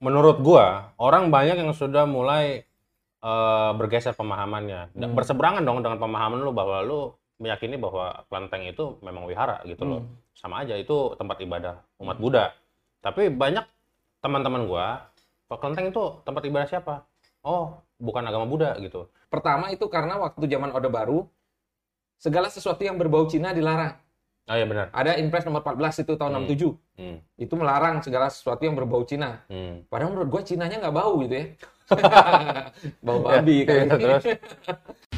menurut 0.00 0.40
gua 0.40 0.90
orang 0.96 1.28
banyak 1.28 1.60
yang 1.60 1.70
sudah 1.76 2.08
mulai 2.08 2.64
eh, 3.20 3.70
bergeser 3.76 4.16
pemahamannya. 4.16 4.96
Hmm. 4.96 5.12
Berseberangan 5.14 5.62
dong 5.62 5.84
dengan 5.84 6.00
pemahaman 6.00 6.40
lu 6.40 6.50
bahwa 6.50 6.80
lu 6.82 7.00
meyakini 7.40 7.80
bahwa 7.80 8.24
kelenteng 8.28 8.68
itu 8.68 9.00
memang 9.00 9.24
wihara 9.28 9.60
gitu 9.68 9.84
loh. 9.84 10.00
Hmm. 10.04 10.12
Sama 10.36 10.64
aja 10.64 10.76
itu 10.76 11.14
tempat 11.20 11.40
ibadah 11.44 11.80
umat 12.00 12.16
Buddha. 12.16 12.52
Tapi 13.00 13.32
banyak 13.32 13.64
teman-teman 14.20 14.68
gua, 14.68 15.08
"Pak, 15.48 15.56
kelenteng 15.60 15.92
itu 15.92 16.20
tempat 16.24 16.42
ibadah 16.44 16.68
siapa? 16.68 16.94
Oh, 17.40 17.80
bukan 17.96 18.24
agama 18.24 18.44
Buddha 18.44 18.76
gitu. 18.80 19.08
Pertama 19.32 19.72
itu 19.72 19.84
karena 19.88 20.20
waktu 20.20 20.44
zaman 20.48 20.72
Orde 20.72 20.92
Baru, 20.92 21.28
segala 22.20 22.52
sesuatu 22.52 22.84
yang 22.84 23.00
berbau 23.00 23.24
Cina 23.28 23.56
dilarang. 23.56 23.96
Oh 24.50 24.56
iya 24.58 24.66
benar. 24.66 24.90
Ada 24.90 25.14
Impres 25.22 25.46
nomor 25.46 25.62
14 25.62 26.02
itu 26.02 26.12
tahun 26.18 26.42
Hmm. 26.42 26.50
67. 26.50 26.74
Hmm. 26.98 27.16
Itu 27.38 27.54
melarang 27.54 28.02
segala 28.02 28.26
sesuatu 28.26 28.66
yang 28.66 28.74
berbau 28.74 29.06
Cina. 29.06 29.46
Hmm. 29.46 29.86
Padahal 29.86 30.10
menurut 30.10 30.28
gue 30.34 30.42
Cinanya 30.42 30.82
nggak 30.82 30.96
bau 30.96 31.22
gitu 31.22 31.34
ya. 31.38 31.46
bau 33.06 33.22
Ya, 33.22 33.38
babi 33.38 33.56
ya, 33.62 33.64
kayak 33.64 33.84
gitu. 33.86 33.96
terus? 34.02 34.24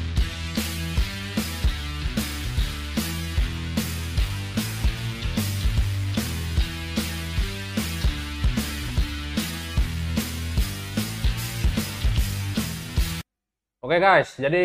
Oke 13.83 13.99
guys, 13.99 14.39
jadi 14.39 14.63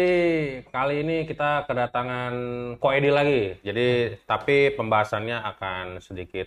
kali 0.71 1.03
ini 1.03 1.27
kita 1.27 1.67
kedatangan 1.67 2.33
Ko 2.79 2.95
Edi 2.95 3.11
lagi. 3.11 3.59
Jadi 3.67 4.15
tapi 4.23 4.71
pembahasannya 4.79 5.43
akan 5.43 5.99
sedikit 5.99 6.47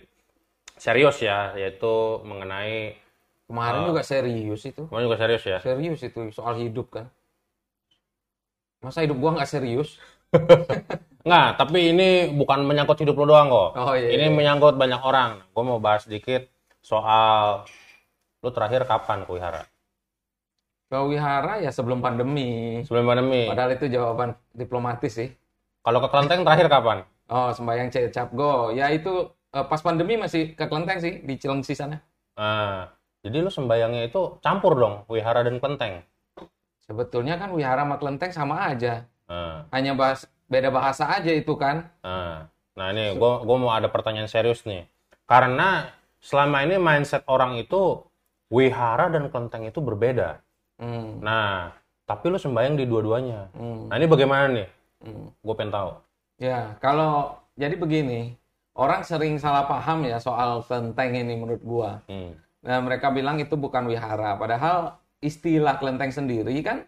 serius 0.80 1.20
ya, 1.20 1.52
yaitu 1.52 2.24
mengenai 2.24 2.96
Kemarin 3.44 3.84
Ah. 3.84 3.88
juga 3.92 4.00
serius 4.00 4.64
itu. 4.64 4.88
kemarin 4.88 5.04
juga 5.04 5.20
serius 5.20 5.44
ya. 5.44 5.58
Serius 5.60 6.00
itu 6.00 6.20
soal 6.32 6.56
hidup 6.64 6.88
kan. 6.88 7.12
Masa 8.80 9.04
hidup 9.04 9.20
gua 9.20 9.36
nggak 9.36 9.50
serius? 9.52 10.00
Nggak, 11.28 11.48
tapi 11.60 11.94
ini 11.94 12.32
bukan 12.34 12.64
menyangkut 12.66 12.98
hidup 13.04 13.14
lo 13.20 13.30
doang 13.30 13.46
kok. 13.52 13.70
Oh 13.78 13.94
iya. 13.94 14.10
Ini 14.16 14.26
iya. 14.26 14.34
menyangkut 14.34 14.74
banyak 14.74 14.98
orang. 15.04 15.44
Gue 15.54 15.62
mau 15.62 15.78
bahas 15.78 16.02
sedikit 16.08 16.48
soal 16.82 17.62
lu 18.42 18.50
terakhir 18.50 18.88
kapan 18.88 19.22
ke 19.22 19.30
wihara? 19.30 19.62
Ke 20.92 21.00
wihara 21.08 21.64
ya 21.64 21.72
sebelum 21.72 22.04
pandemi. 22.04 22.84
Sebelum 22.84 23.08
pandemi. 23.08 23.48
Padahal 23.48 23.72
itu 23.72 23.88
jawaban 23.88 24.36
diplomatis 24.52 25.08
sih. 25.08 25.32
Kalau 25.80 26.04
ke 26.04 26.08
kelenteng 26.12 26.44
terakhir 26.44 26.68
kapan? 26.68 26.98
Oh, 27.32 27.48
sembahyang 27.48 27.88
cap 27.88 28.28
go. 28.36 28.68
Ya 28.76 28.92
itu 28.92 29.32
eh, 29.56 29.64
pas 29.64 29.80
pandemi 29.80 30.20
masih 30.20 30.52
ke 30.52 30.68
Kelenteng 30.68 31.00
sih 31.00 31.24
di 31.24 31.40
Cilengsi 31.40 31.72
sana. 31.72 31.96
Nah, 32.36 32.92
jadi 33.24 33.40
lu 33.40 33.48
sembayangnya 33.48 34.12
itu 34.12 34.36
campur 34.44 34.76
dong, 34.76 35.08
wihara 35.08 35.40
dan 35.40 35.56
kelenteng. 35.56 36.04
Sebetulnya 36.84 37.40
kan 37.40 37.56
wihara 37.56 37.88
sama 37.88 37.96
Kelenteng 37.96 38.32
sama 38.36 38.68
aja. 38.68 39.08
Nah, 39.32 39.64
Hanya 39.72 39.96
bahas 39.96 40.28
beda 40.52 40.68
bahasa 40.68 41.08
aja 41.08 41.32
itu 41.32 41.56
kan. 41.56 41.88
nah, 42.04 42.52
nah 42.76 42.86
ini 42.92 43.16
gue 43.16 43.32
gua 43.48 43.56
mau 43.56 43.72
ada 43.72 43.88
pertanyaan 43.88 44.28
serius 44.28 44.68
nih. 44.68 44.84
Karena 45.24 45.88
selama 46.20 46.60
ini 46.68 46.76
mindset 46.76 47.24
orang 47.24 47.56
itu 47.56 48.04
wihara 48.52 49.08
dan 49.08 49.32
kelenteng 49.32 49.64
itu 49.64 49.80
berbeda. 49.80 50.44
Hmm. 50.80 51.20
Nah, 51.20 51.72
tapi 52.04 52.28
lu 52.28 52.38
sembayang 52.38 52.74
di 52.76 52.84
dua-duanya. 52.88 53.50
Hmm. 53.56 53.88
Nah, 53.88 53.96
ini 53.96 54.06
bagaimana 54.08 54.44
nih? 54.52 54.68
Hmm. 55.02 55.26
Gue 55.42 55.54
pengen 55.56 55.72
tahu. 55.74 55.90
Ya, 56.40 56.74
kalau 56.82 57.38
jadi 57.54 57.76
begini, 57.76 58.34
orang 58.74 59.04
sering 59.04 59.36
salah 59.36 59.68
paham 59.68 60.02
ya 60.08 60.16
soal 60.18 60.64
kelenteng 60.64 61.12
ini 61.12 61.34
menurut 61.36 61.62
gua. 61.62 61.90
Hmm. 62.08 62.34
Nah, 62.62 62.78
mereka 62.80 63.10
bilang 63.10 63.38
itu 63.42 63.54
bukan 63.58 63.86
wihara, 63.90 64.38
padahal 64.38 64.96
istilah 65.22 65.78
kelenteng 65.78 66.10
sendiri 66.10 66.54
kan 66.62 66.86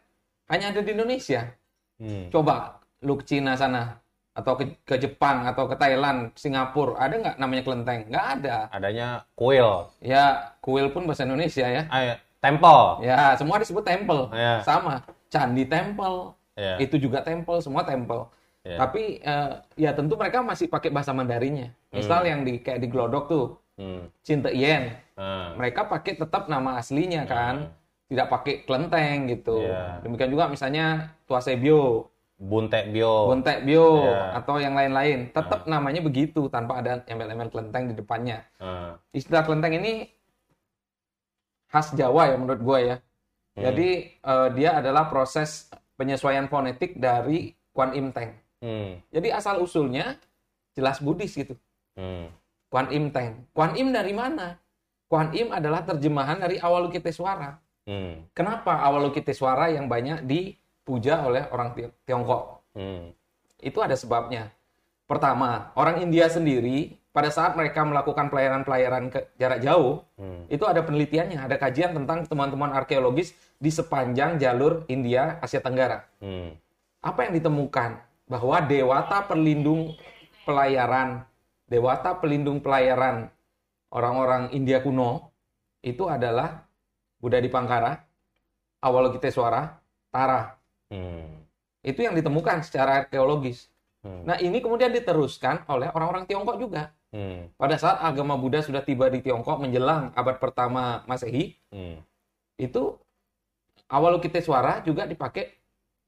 hanya 0.50 0.70
ada 0.74 0.80
di 0.82 0.90
Indonesia. 0.94 1.50
Hmm. 1.98 2.30
Coba 2.30 2.78
lu 3.04 3.18
ke 3.20 3.24
Cina 3.26 3.54
sana 3.54 4.00
atau 4.34 4.58
ke, 4.58 4.74
ke 4.82 4.98
Jepang 4.98 5.46
atau 5.46 5.70
ke 5.70 5.78
Thailand, 5.78 6.34
Singapura, 6.34 6.98
ada 6.98 7.14
nggak 7.14 7.36
namanya 7.38 7.62
kelenteng? 7.62 8.00
Nggak 8.10 8.26
ada. 8.40 8.56
adanya 8.74 9.08
kuil, 9.38 9.86
Ya, 10.02 10.54
kuil 10.58 10.90
pun 10.90 11.06
bahasa 11.06 11.22
Indonesia 11.22 11.62
ya. 11.62 11.86
eh, 11.86 12.18
temple, 12.44 12.82
Ya, 13.00 13.32
semua 13.34 13.56
disebut 13.56 13.80
temple. 13.80 14.28
Ya. 14.30 14.60
Sama. 14.60 15.00
Candi 15.32 15.64
temple. 15.64 16.36
ya, 16.54 16.76
Itu 16.76 17.00
juga 17.00 17.24
temple, 17.24 17.58
semua 17.58 17.82
temple. 17.82 18.28
ya. 18.60 18.76
Tapi 18.76 19.18
eh, 19.18 19.50
ya 19.74 19.90
tentu 19.90 20.14
mereka 20.14 20.44
masih 20.44 20.68
pakai 20.68 20.92
bahasa 20.92 21.10
Mandarinnya. 21.10 21.72
Misal 21.88 22.22
yang 22.22 22.44
di 22.44 22.60
kayak 22.60 22.78
di 22.78 22.88
Glodok 22.88 23.24
tuh, 23.26 23.46
Hmm. 23.74 24.06
Cinta 24.22 24.54
Yen. 24.54 24.94
Nah, 25.18 25.58
Mereka 25.58 25.90
pakai 25.90 26.14
tetap 26.14 26.46
nama 26.46 26.78
aslinya 26.78 27.26
kan. 27.26 27.74
Tidak 28.06 28.30
pakai 28.30 28.62
kelenteng 28.62 29.26
gitu. 29.26 29.66
Iya. 29.66 29.98
Demikian 29.98 30.30
juga 30.30 30.46
misalnya 30.46 31.10
Tuasebio, 31.26 32.06
Buntek 32.34 32.90
Bio, 32.90 33.26
Bontek 33.26 33.62
Bio 33.62 34.04
Iya. 34.04 34.38
atau 34.38 34.58
yang 34.58 34.74
lain-lain. 34.74 35.30
Tetap 35.30 35.66
namanya 35.66 35.98
begitu 35.98 36.46
tanpa 36.46 36.78
ada 36.78 37.02
embel-embel 37.06 37.50
kelenteng 37.50 37.90
di 37.90 37.94
depannya. 37.94 38.46
Nah, 38.58 38.94
Istilah 39.10 39.42
kelenteng 39.42 39.74
ini 39.74 40.06
khas 41.74 41.90
Jawa 41.90 42.30
ya 42.30 42.36
menurut 42.38 42.62
gue 42.62 42.78
ya. 42.86 42.96
Hmm. 43.58 43.62
Jadi 43.66 43.88
eh, 44.14 44.48
dia 44.54 44.78
adalah 44.78 45.10
proses 45.10 45.66
penyesuaian 45.98 46.46
fonetik 46.46 46.94
dari 46.94 47.50
Kwan 47.74 47.90
Im 47.98 48.14
Teng. 48.14 48.30
hmm, 48.62 49.02
Jadi 49.10 49.28
asal 49.34 49.58
usulnya 49.58 50.14
jelas 50.78 51.02
Buddhis 51.02 51.34
gitu. 51.34 51.58
hmm, 51.98 52.30
Kwan 52.70 52.94
Im 52.94 53.10
Teng. 53.10 53.42
Kwan 53.50 53.74
Im 53.74 53.90
dari 53.90 54.14
mana? 54.14 54.58
Kwan 55.10 55.34
Im 55.34 55.50
adalah 55.50 55.82
terjemahan 55.82 56.38
dari 56.38 56.62
Awalokiteswara. 56.62 57.58
hmm, 57.90 58.30
Kenapa 58.30 58.78
Awalokiteswara 58.78 59.74
yang 59.74 59.90
banyak 59.90 60.22
dipuja 60.22 61.26
oleh 61.26 61.46
orang 61.50 61.74
Ti- 61.74 61.94
Tiongkok? 62.06 62.62
hmm, 62.78 63.10
Itu 63.58 63.82
ada 63.82 63.94
sebabnya. 63.98 64.50
Pertama, 65.06 65.70
orang 65.74 66.02
India 66.02 66.26
sendiri 66.26 66.96
pada 67.14 67.30
saat 67.30 67.54
mereka 67.54 67.86
melakukan 67.86 68.26
pelayaran-pelayaran 68.26 69.06
ke 69.06 69.22
jarak 69.38 69.62
jauh, 69.62 70.02
hmm, 70.18 70.50
itu 70.50 70.66
ada 70.66 70.82
penelitiannya, 70.82 71.38
ada 71.38 71.54
kajian 71.54 71.94
tentang 71.94 72.26
temuan-temuan 72.26 72.74
arkeologis 72.74 73.38
di 73.62 73.70
sepanjang 73.70 74.34
jalur 74.42 74.82
India 74.90 75.38
Asia 75.38 75.62
Tenggara. 75.62 76.02
hmm, 76.18 76.58
Apa 77.06 77.30
yang 77.30 77.38
ditemukan? 77.38 78.02
Bahwa 78.26 78.58
dewata 78.66 79.22
perlindung 79.30 79.94
pelayaran, 80.42 81.22
dewata 81.70 82.18
pelindung 82.18 82.58
pelayaran 82.58 83.30
orang-orang 83.94 84.50
India 84.50 84.82
kuno 84.82 85.30
itu 85.86 86.10
adalah 86.10 86.66
Buddha 87.22 87.38
Dipangkara, 87.38 88.02
Awalokiteswara, 88.82 89.78
Tara. 90.10 90.58
hmm, 90.90 91.46
Itu 91.86 92.02
yang 92.02 92.18
ditemukan 92.18 92.66
secara 92.66 93.06
arkeologis. 93.06 93.70
hmm, 94.02 94.26
Nah, 94.26 94.36
ini 94.42 94.58
kemudian 94.58 94.90
diteruskan 94.90 95.62
oleh 95.70 95.94
orang-orang 95.94 96.26
Tiongkok 96.26 96.58
juga. 96.58 96.90
Hmm, 97.14 97.54
Pada 97.54 97.78
saat 97.78 98.02
agama 98.02 98.34
Buddha 98.34 98.58
sudah 98.60 98.82
tiba 98.82 99.06
di 99.06 99.22
Tiongkok 99.22 99.62
menjelang 99.62 100.10
abad 100.18 100.36
pertama 100.42 101.06
Masehi, 101.06 101.54
hmm, 101.70 102.02
itu 102.58 102.98
Awalokiteswara 103.84 104.80
juga 104.82 105.04
dipakai 105.04 105.54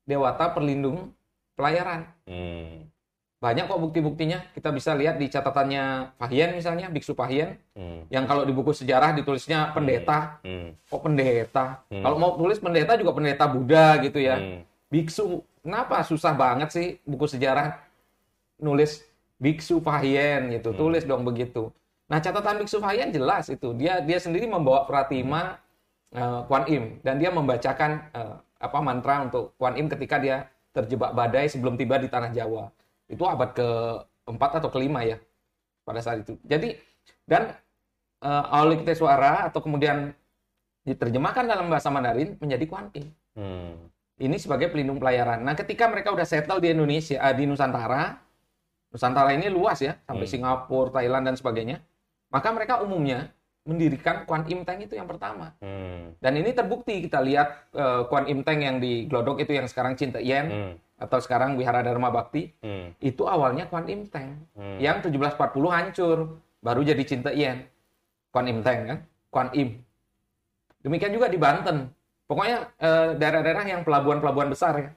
dewata 0.09 0.49
perlindung 0.51 1.13
pelayaran. 1.55 2.09
hmm, 2.25 2.89
Banyak 3.37 3.69
kok 3.69 3.79
bukti-buktinya. 3.85 4.49
Kita 4.57 4.73
bisa 4.73 4.97
lihat 4.97 5.21
di 5.21 5.29
catatannya 5.29 6.17
Fahien 6.17 6.57
misalnya, 6.57 6.89
Biksu 6.89 7.13
Fahien, 7.13 7.61
hmm, 7.77 8.09
yang 8.09 8.25
kalau 8.25 8.49
di 8.49 8.53
buku 8.57 8.73
sejarah 8.73 9.13
ditulisnya 9.13 9.77
pendeta. 9.77 10.41
hmm, 10.41 10.89
Oh 10.89 10.99
pendeta. 11.05 11.85
Hmm. 11.93 12.01
Kalau 12.01 12.17
mau 12.17 12.33
tulis 12.35 12.57
pendeta 12.57 12.97
juga 12.97 13.13
pendeta 13.13 13.45
Buddha 13.45 14.01
gitu 14.01 14.19
ya. 14.19 14.41
hmm, 14.41 14.65
Biksu. 14.89 15.45
Kenapa 15.61 16.01
susah 16.07 16.33
banget 16.33 16.73
sih 16.73 16.87
buku 17.05 17.29
sejarah 17.29 17.77
nulis 18.57 19.05
Biksu 19.37 19.81
Fahien 19.85 20.53
gitu. 20.53 20.73
Hmm. 20.73 20.79
Tulis 20.79 21.05
dong 21.05 21.23
begitu. 21.25 21.73
Nah 22.09 22.19
catatan 22.23 22.63
Biksu 22.63 22.79
Fahien 22.81 23.13
jelas 23.13 23.51
itu. 23.53 23.73
Dia 23.77 24.01
dia 24.01 24.19
sendiri 24.21 24.49
membawa 24.49 24.89
pratima 24.89 25.61
eh, 26.15 26.41
Kuan 26.49 26.65
Im 26.69 26.99
dan 27.05 27.21
dia 27.21 27.29
membacakan 27.33 27.91
eh, 28.13 28.35
apa 28.57 28.79
mantra 28.81 29.27
untuk 29.29 29.53
Kuan 29.61 29.77
Im 29.77 29.87
ketika 29.93 30.17
dia 30.17 30.49
terjebak 30.73 31.17
badai 31.17 31.49
sebelum 31.49 31.77
tiba 31.77 31.97
di 31.97 32.09
tanah 32.09 32.33
Jawa. 32.33 32.69
Itu 33.09 33.25
abad 33.25 33.57
keempat 33.57 34.61
atau 34.61 34.69
kelima 34.69 35.05
ya 35.07 35.17
pada 35.87 36.03
saat 36.03 36.27
itu. 36.27 36.37
Jadi 36.45 36.77
dan 37.25 37.55
uh, 38.23 38.45
Awalokiteswara 38.55 39.47
atau 39.51 39.63
kemudian 39.63 40.15
diterjemahkan 40.87 41.47
dalam 41.47 41.67
bahasa 41.67 41.91
Mandarin 41.91 42.39
menjadi 42.39 42.65
Kuan 42.67 42.91
Im. 42.95 43.11
hmm, 43.35 43.75
Ini 44.23 44.37
sebagai 44.39 44.71
pelindung 44.71 45.03
pelayaran. 45.03 45.43
Nah, 45.43 45.53
ketika 45.59 45.91
mereka 45.91 46.15
udah 46.15 46.25
settle 46.25 46.63
di 46.63 46.71
Indonesia, 46.73 47.19
eh, 47.19 47.35
di 47.35 47.45
Nusantara, 47.45 48.17
Nusantara 48.97 49.37
ini 49.37 49.53
luas 49.53 49.77
ya, 49.85 50.01
sampai 50.09 50.25
Hmm. 50.25 50.33
Singapura, 50.33 50.89
Thailand 50.89 51.29
dan 51.29 51.37
sebagainya. 51.37 51.85
Maka 52.33 52.49
mereka 52.49 52.81
umumnya 52.81 53.29
mendirikan 53.69 54.25
Kuan 54.25 54.49
Im 54.49 54.65
Teng 54.65 54.81
itu 54.81 54.97
yang 54.97 55.05
pertama. 55.05 55.53
hmm, 55.61 56.17
Dan 56.17 56.33
ini 56.41 56.57
terbukti 56.57 57.05
kita 57.05 57.21
lihat 57.21 57.69
eh, 57.77 58.09
Kuan 58.09 58.25
Im 58.25 58.41
Teng 58.41 58.65
yang 58.65 58.81
di 58.81 59.05
Glodok 59.05 59.45
itu 59.45 59.53
yang 59.53 59.69
sekarang 59.69 60.01
Cinta 60.01 60.17
Yen 60.17 60.49
hmm, 60.49 60.73
atau 60.97 61.21
sekarang 61.21 61.61
Wihara 61.61 61.85
Dharma 61.85 62.09
Bakti 62.09 62.57
hmm, 62.65 62.97
itu 63.05 63.29
awalnya 63.29 63.69
Kuan 63.69 63.85
Im 63.91 64.09
Teng 64.09 64.49
hmm, 64.57 64.81
yang 64.81 65.05
1740 65.05 65.37
hancur 65.69 66.41
baru 66.65 66.81
jadi 66.81 67.03
Cinta 67.05 67.35
Yen. 67.37 67.69
Kuan 68.33 68.49
Im 68.49 68.65
Teng 68.65 68.81
kan, 68.89 68.99
Kuan 69.29 69.49
Im. 69.53 69.77
Demikian 70.81 71.13
juga 71.13 71.29
di 71.29 71.37
Banten. 71.37 71.93
Pokoknya 72.25 72.73
eh, 72.81 73.09
daerah-daerah 73.19 73.65
yang 73.67 73.81
pelabuhan-pelabuhan 73.85 74.49
besar 74.49 74.73
ya. 74.79 74.91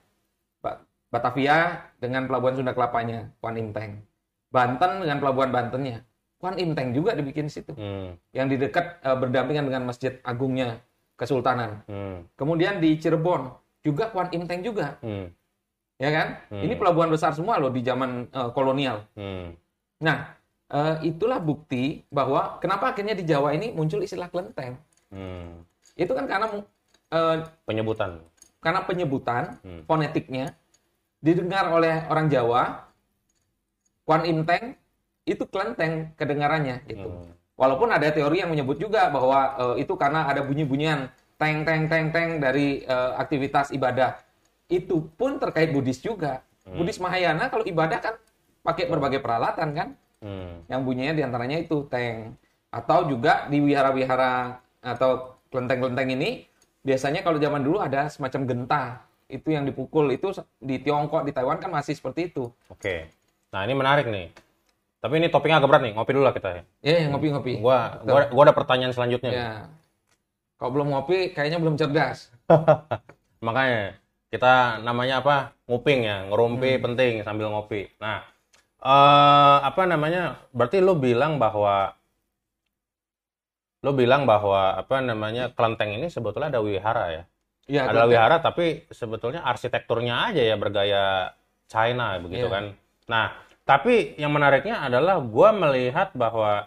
Ba- 1.10 1.18
Batavia 1.20 1.90
dengan 1.98 2.30
pelabuhan 2.30 2.54
Sunda 2.56 2.74
Kelapanya, 2.74 3.34
Kuan 3.42 3.58
Im 3.58 3.74
Teng. 3.74 4.06
Banten 4.50 5.02
dengan 5.02 5.18
pelabuhan 5.18 5.50
Bantennya. 5.50 6.06
Kuan 6.38 6.56
Im 6.56 6.74
Teng 6.74 6.94
juga 6.94 7.14
dibikin 7.14 7.50
di 7.50 7.54
situ. 7.54 7.74
Hmm. 7.74 8.16
Yang 8.32 8.48
di 8.48 8.56
dekat 8.62 8.86
eh, 9.02 9.18
berdampingan 9.18 9.66
dengan 9.66 9.84
Masjid 9.86 10.22
Agungnya 10.22 10.80
Kesultanan. 11.18 11.82
Hmm. 11.86 12.24
Kemudian 12.38 12.80
di 12.80 12.96
Cirebon 12.96 13.52
juga 13.82 14.08
Kuan 14.10 14.30
Im 14.32 14.46
Teng 14.46 14.62
juga, 14.62 14.96
Hmm. 15.02 15.34
ya 15.98 16.10
kan? 16.14 16.28
Hmm. 16.50 16.62
Ini 16.64 16.74
pelabuhan 16.78 17.10
besar 17.10 17.34
semua 17.34 17.58
loh 17.60 17.74
di 17.74 17.82
zaman 17.82 18.30
eh, 18.30 18.50
kolonial. 18.54 19.04
Hmm. 19.18 19.58
Nah, 20.00 20.38
eh, 20.70 21.10
itulah 21.10 21.42
bukti 21.42 22.06
bahwa 22.08 22.62
kenapa 22.62 22.94
akhirnya 22.94 23.18
di 23.18 23.26
Jawa 23.26 23.52
ini 23.52 23.74
muncul 23.74 24.00
istilah 24.00 24.30
kelenteng. 24.30 24.78
Hmm. 25.10 25.66
Itu 25.98 26.14
kan 26.16 26.30
karena 26.30 26.48
eh, 27.10 27.36
Penyebutan. 27.66 28.22
karena 28.62 28.86
penyebutan 28.86 29.58
Hmm. 29.66 29.82
fonetiknya 29.84 30.54
didengar 31.20 31.68
oleh 31.72 32.08
orang 32.08 32.32
Jawa, 32.32 32.88
Kuan 34.08 34.24
Im 34.26 34.44
Teng 34.48 34.76
itu 35.28 35.44
kelenteng 35.46 36.16
kedengarannya 36.18 36.82
gitu. 36.90 37.08
Hmm. 37.08 37.32
Walaupun 37.60 37.92
ada 37.92 38.08
teori 38.10 38.40
yang 38.42 38.50
menyebut 38.50 38.80
juga 38.80 39.12
bahwa 39.12 39.40
eh, 39.60 39.84
itu 39.84 39.94
karena 40.00 40.26
ada 40.26 40.42
bunyi-bunyian 40.42 41.12
teng 41.36 41.68
teng 41.68 41.92
teng 41.92 42.10
teng 42.10 42.40
dari 42.40 42.82
eh, 42.88 43.12
aktivitas 43.20 43.70
ibadah. 43.76 44.18
Itu 44.72 45.12
pun 45.20 45.38
terkait 45.38 45.70
Buddhis 45.76 46.00
juga. 46.02 46.42
Buddhis 46.70 47.02
Mahayana 47.02 47.50
kalau 47.50 47.66
ibadah 47.66 47.98
kan 47.98 48.16
pakai 48.62 48.86
berbagai 48.86 49.26
peralatan 49.26 49.74
kan, 49.74 49.90
Hmm. 50.20 50.68
yang 50.68 50.84
bunyinya 50.84 51.16
di 51.16 51.24
antaranya 51.24 51.58
itu 51.64 51.88
teng. 51.88 52.36
Atau 52.70 53.08
juga 53.10 53.48
di 53.48 53.64
wihara-wihara 53.64 54.60
atau 54.84 55.40
kelenteng-kelenteng 55.50 56.12
ini 56.14 56.46
biasanya 56.84 57.26
kalau 57.26 57.42
zaman 57.42 57.64
dulu 57.66 57.82
ada 57.82 58.12
semacam 58.12 58.46
genta 58.46 58.84
itu 59.30 59.54
yang 59.54 59.64
dipukul 59.64 60.10
itu 60.10 60.34
di 60.58 60.82
Tiongkok 60.82 61.22
di 61.22 61.32
Taiwan 61.32 61.62
kan 61.62 61.70
masih 61.70 61.94
seperti 61.94 62.34
itu. 62.34 62.50
Oke. 62.68 63.08
Nah, 63.54 63.62
ini 63.64 63.78
menarik 63.78 64.10
nih. 64.10 64.34
Tapi 65.00 65.14
ini 65.16 65.32
topiknya 65.32 65.62
agak 65.64 65.70
berat 65.70 65.82
nih. 65.86 65.94
Ngopi 65.96 66.12
dulu 66.12 66.26
lah 66.28 66.36
kita 66.36 66.50
ya. 66.52 66.62
Ya 66.84 67.08
ngopi-ngopi. 67.08 67.62
Gua 67.62 68.02
Betul. 68.02 68.10
gua, 68.10 68.22
gua 68.34 68.44
ada 68.50 68.56
pertanyaan 68.58 68.92
selanjutnya. 68.92 69.30
nih. 69.32 69.38
Ya. 69.40 69.52
Kalau 70.60 70.72
belum 70.76 70.92
ngopi 70.92 71.32
kayaknya 71.32 71.62
belum 71.62 71.80
cerdas. 71.80 72.34
Makanya 73.48 73.96
kita 74.28 74.84
namanya 74.84 75.24
apa? 75.24 75.56
Nguping 75.72 76.04
ya, 76.04 76.28
ngerumpi 76.28 76.76
Hmm. 76.76 76.84
penting 76.90 77.14
sambil 77.24 77.48
ngopi. 77.54 77.88
Nah, 78.02 78.26
eh 78.84 79.58
apa 79.64 79.88
namanya? 79.88 80.42
Berarti 80.52 80.84
lu 80.84 80.98
bilang 81.00 81.40
bahwa 81.40 81.96
lu 83.80 83.92
bilang 83.96 84.28
bahwa 84.28 84.76
apa 84.76 85.00
namanya? 85.00 85.54
Kelenteng 85.56 85.96
ini 85.96 86.12
sebetulnya 86.12 86.52
ada 86.52 86.60
wihara 86.60 87.06
ya. 87.16 87.24
Iya, 87.70 87.86
Adalah 87.86 88.10
wihara 88.10 88.38
tapi 88.42 88.90
sebetulnya 88.90 89.46
arsitekturnya 89.46 90.34
aja 90.34 90.42
ya 90.42 90.58
bergaya 90.58 91.04
China 91.70 92.18
begitu 92.18 92.50
Iya. 92.50 92.54
kan. 92.54 92.64
Nah, 93.06 93.26
tapi 93.62 94.18
yang 94.18 94.34
menariknya 94.34 94.82
adalah 94.82 95.22
gua 95.22 95.54
melihat 95.54 96.10
bahwa 96.18 96.66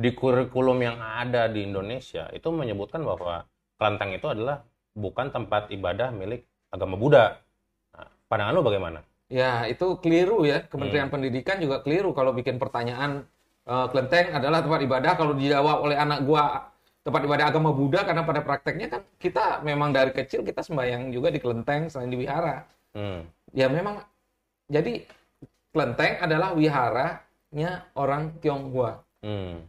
di 0.00 0.16
kurikulum 0.16 0.80
yang 0.80 0.96
ada 0.96 1.44
di 1.52 1.68
Indonesia 1.68 2.32
itu 2.32 2.48
menyebutkan 2.48 3.04
bahwa 3.04 3.44
kelenteng 3.76 4.16
itu 4.16 4.24
adalah 4.24 4.64
bukan 4.96 5.28
tempat 5.28 5.68
ibadah 5.68 6.08
milik 6.16 6.48
agama 6.72 6.96
Buddha. 6.96 7.36
Nah, 7.92 8.08
pandangan 8.32 8.56
lu 8.56 8.64
bagaimana? 8.64 9.04
Ya, 9.28 9.68
itu 9.68 10.00
keliru 10.00 10.48
ya. 10.48 10.64
Kementerian 10.64 11.12
Hmm. 11.12 11.20
Pendidikan 11.20 11.60
juga 11.60 11.84
keliru 11.84 12.16
kalau 12.16 12.32
bikin 12.32 12.56
pertanyaan 12.56 13.28
eh, 13.68 13.86
kelenteng 13.92 14.32
adalah 14.32 14.64
tempat 14.64 14.80
ibadah 14.80 15.12
kalau 15.20 15.36
dijawab 15.36 15.84
oleh 15.84 16.00
anak 16.00 16.24
gua 16.24 16.72
tempat 17.10 17.26
ibadah 17.26 17.46
agama 17.50 17.74
Buddha 17.74 18.06
karena 18.06 18.22
pada 18.22 18.40
prakteknya 18.46 18.86
kan 18.86 19.02
kita 19.18 19.66
memang 19.66 19.90
dari 19.90 20.14
kecil 20.14 20.46
kita 20.46 20.62
sembahyang 20.62 21.10
juga 21.10 21.34
di 21.34 21.42
kelenteng 21.42 21.90
selain 21.90 22.06
di 22.06 22.22
wihara. 22.22 22.62
Hmm. 22.94 23.26
Ya 23.50 23.66
memang 23.66 24.06
jadi 24.70 25.02
kelenteng 25.74 26.22
adalah 26.22 26.54
wiharanya 26.54 27.90
orang 27.98 28.38
Tionghoa. 28.38 29.02
Hmm. 29.26 29.66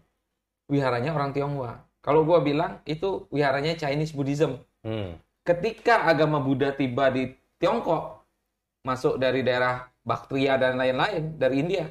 Wiharanya 0.69 1.17
orang 1.17 1.33
Tionghoa. 1.33 1.81
Kalau 2.05 2.21
gua 2.21 2.45
bilang 2.45 2.77
itu 2.85 3.25
wiharanya 3.33 3.73
Chinese 3.73 4.13
Buddhism. 4.13 4.61
Hmm. 4.81 5.17
ketika 5.45 6.09
agama 6.09 6.41
Buddha 6.41 6.73
tiba 6.73 7.09
di 7.13 7.33
Tiongkok, 7.61 8.25
masuk 8.81 9.21
dari 9.21 9.45
daerah 9.45 9.89
Baktria 10.01 10.57
dan 10.57 10.77
lain-lain 10.77 11.37
dari 11.37 11.61
India, 11.61 11.85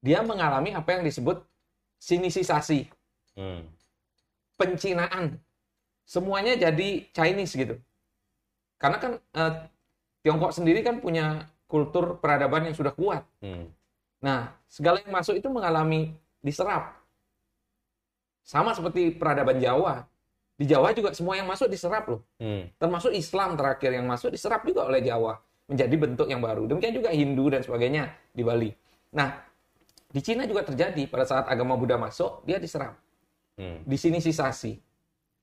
dia 0.00 0.20
mengalami 0.20 0.76
apa 0.76 0.96
yang 0.96 1.04
disebut 1.04 1.40
sinisisasi, 2.00 2.88
Hmm. 3.36 3.64
Pencinaan. 4.60 5.40
Semuanya 6.04 6.52
jadi 6.60 7.08
Chinese 7.16 7.56
gitu. 7.56 7.80
Karena 8.76 9.00
kan 9.00 9.12
eh, 9.16 9.52
Tiongkok 10.20 10.52
sendiri 10.52 10.84
kan 10.84 11.00
punya 11.00 11.48
kultur 11.64 12.20
peradaban 12.20 12.68
yang 12.68 12.76
sudah 12.76 12.92
kuat. 12.92 13.24
Hmm. 13.40 13.72
Nah, 14.20 14.52
segala 14.68 15.00
yang 15.00 15.16
masuk 15.16 15.40
itu 15.40 15.48
mengalami 15.48 16.12
diserap. 16.44 16.92
Sama 18.44 18.76
seperti 18.76 19.16
peradaban 19.16 19.56
Jawa. 19.56 20.04
Di 20.60 20.68
Jawa 20.68 20.92
juga 20.92 21.16
semua 21.16 21.40
yang 21.40 21.48
masuk 21.48 21.72
diserap 21.72 22.04
loh. 22.04 22.20
Hmm. 22.36 22.68
termasuk 22.76 23.16
Islam 23.16 23.56
terakhir 23.56 23.96
yang 23.96 24.04
masuk 24.04 24.28
diserap 24.28 24.60
juga 24.68 24.84
oleh 24.84 25.00
Jawa 25.00 25.40
menjadi 25.70 25.94
bentuk 25.96 26.28
yang 26.28 26.44
baru. 26.44 26.68
Demikian 26.68 26.92
juga 26.92 27.08
Hindu 27.14 27.48
dan 27.48 27.64
sebagainya 27.64 28.12
di 28.34 28.42
Bali. 28.44 28.68
Nah, 29.14 29.40
di 30.10 30.20
Cina 30.20 30.42
juga 30.44 30.66
terjadi 30.66 31.06
pada 31.06 31.22
saat 31.22 31.46
agama 31.46 31.78
Buddha 31.78 31.94
masuk, 31.94 32.42
dia 32.42 32.58
diserap. 32.58 32.98
Hmm. 33.60 33.84
Disinisisasi. 33.84 34.80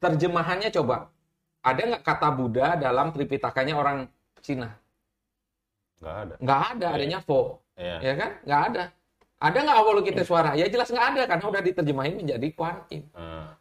Terjemahannya 0.01 0.73
coba, 0.73 1.13
ada 1.61 1.81
nggak 1.85 2.01
kata 2.01 2.29
Buddha 2.33 2.73
dalam 2.73 3.13
Tripitaka-nya 3.13 3.77
orang 3.77 4.09
Cina? 4.41 4.73
Nggak 6.01 6.15
ada. 6.17 6.33
Nggak 6.41 6.61
ada, 6.73 6.87
adanya 6.97 7.19
Fo. 7.21 7.61
Iya. 7.77 7.97
Ya 8.01 8.13
kan? 8.17 8.31
Nggak 8.41 8.61
ada. 8.73 8.83
Ada 9.37 9.57
nggak 9.61 9.77
Avalokiteswara? 9.77 10.51
Ya 10.57 10.65
jelas 10.65 10.89
nggak 10.89 11.07
ada, 11.13 11.21
karena 11.29 11.45
udah 11.45 11.61
diterjemahin 11.61 12.15
menjadi 12.17 12.47
Kuan 12.57 12.81
Yin. 12.89 13.05
Ah. 13.13 13.53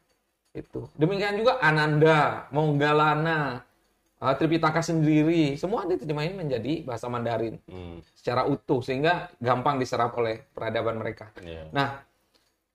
Itu. 0.57 0.89
Demikian 0.97 1.37
juga 1.37 1.61
Ananda, 1.61 2.49
Monggalana, 2.49 3.61
eh, 4.17 4.35
Tripitaka 4.41 4.81
sendiri, 4.81 5.53
semua 5.61 5.85
diterjemahin 5.85 6.33
menjadi 6.33 6.81
bahasa 6.81 7.13
Mandarin 7.13 7.61
Hmm. 7.69 8.01
secara 8.17 8.49
utuh 8.49 8.81
sehingga 8.81 9.29
gampang 9.37 9.77
diserap 9.77 10.17
oleh 10.17 10.49
peradaban 10.57 10.97
mereka. 10.97 11.29
Iya. 11.45 11.69
Nah, 11.77 12.01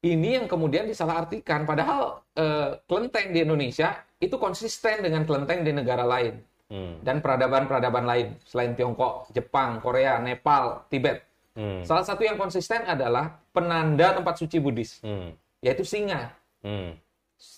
ini 0.02 0.42
yang 0.42 0.50
kemudian 0.50 0.90
disalahartikan 0.90 1.66
padahal 1.66 2.26
eh, 2.34 2.82
kelenteng 2.90 3.34
di 3.34 3.46
Indonesia 3.46 4.02
itu 4.18 4.38
konsisten 4.42 5.02
dengan 5.06 5.26
kelenteng 5.26 5.62
di 5.62 5.72
negara 5.74 6.06
lain 6.06 6.42
Hmm. 6.72 7.04
dan 7.04 7.20
peradaban-peradaban 7.20 8.08
lain 8.08 8.28
selain 8.48 8.72
Tiongkok, 8.72 9.28
Jepang, 9.36 9.84
Korea, 9.84 10.24
Nepal, 10.24 10.88
Tibet. 10.88 11.20
Hmm. 11.52 11.84
Salah 11.84 12.08
satu 12.08 12.24
yang 12.24 12.40
konsisten 12.40 12.88
adalah 12.88 13.44
penanda 13.52 14.16
tempat 14.16 14.40
suci 14.40 14.56
Buddhis, 14.56 15.04
Hmm. 15.04 15.36
yaitu 15.60 15.84
singa. 15.84 16.32
Hmm. 16.64 16.96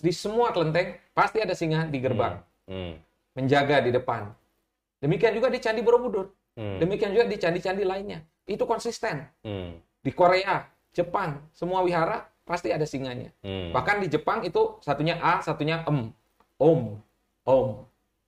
Di 0.02 0.10
semua 0.10 0.50
kelenteng 0.50 0.98
pasti 1.14 1.38
ada 1.38 1.54
singa 1.54 1.86
di 1.86 2.02
gerbang. 2.02 2.42
Hmm. 2.66 2.98
menjaga 3.34 3.82
di 3.82 3.90
depan. 3.90 4.30
Demikian 5.02 5.34
juga 5.34 5.50
di 5.50 5.58
Candi 5.58 5.82
Borobudur. 5.82 6.30
Hmm. 6.54 6.78
Demikian 6.78 7.10
juga 7.10 7.26
di 7.26 7.34
candi-candi 7.34 7.82
lainnya. 7.82 8.22
Itu 8.46 8.62
konsisten. 8.62 9.26
Hmm. 9.42 9.78
Di 10.02 10.10
Korea, 10.14 10.62
Jepang, 10.94 11.42
semua 11.50 11.82
wihara 11.82 12.30
pasti 12.44 12.68
ada 12.68 12.84
singanya. 12.84 13.32
Hmm. 13.40 13.72
Bahkan 13.72 14.04
di 14.04 14.08
Jepang 14.08 14.40
itu 14.40 14.76
satunya 14.78 15.16
A, 15.18 15.40
satunya 15.40 15.80
em. 15.82 16.12
Om. 16.54 16.80
Om. 17.42 17.68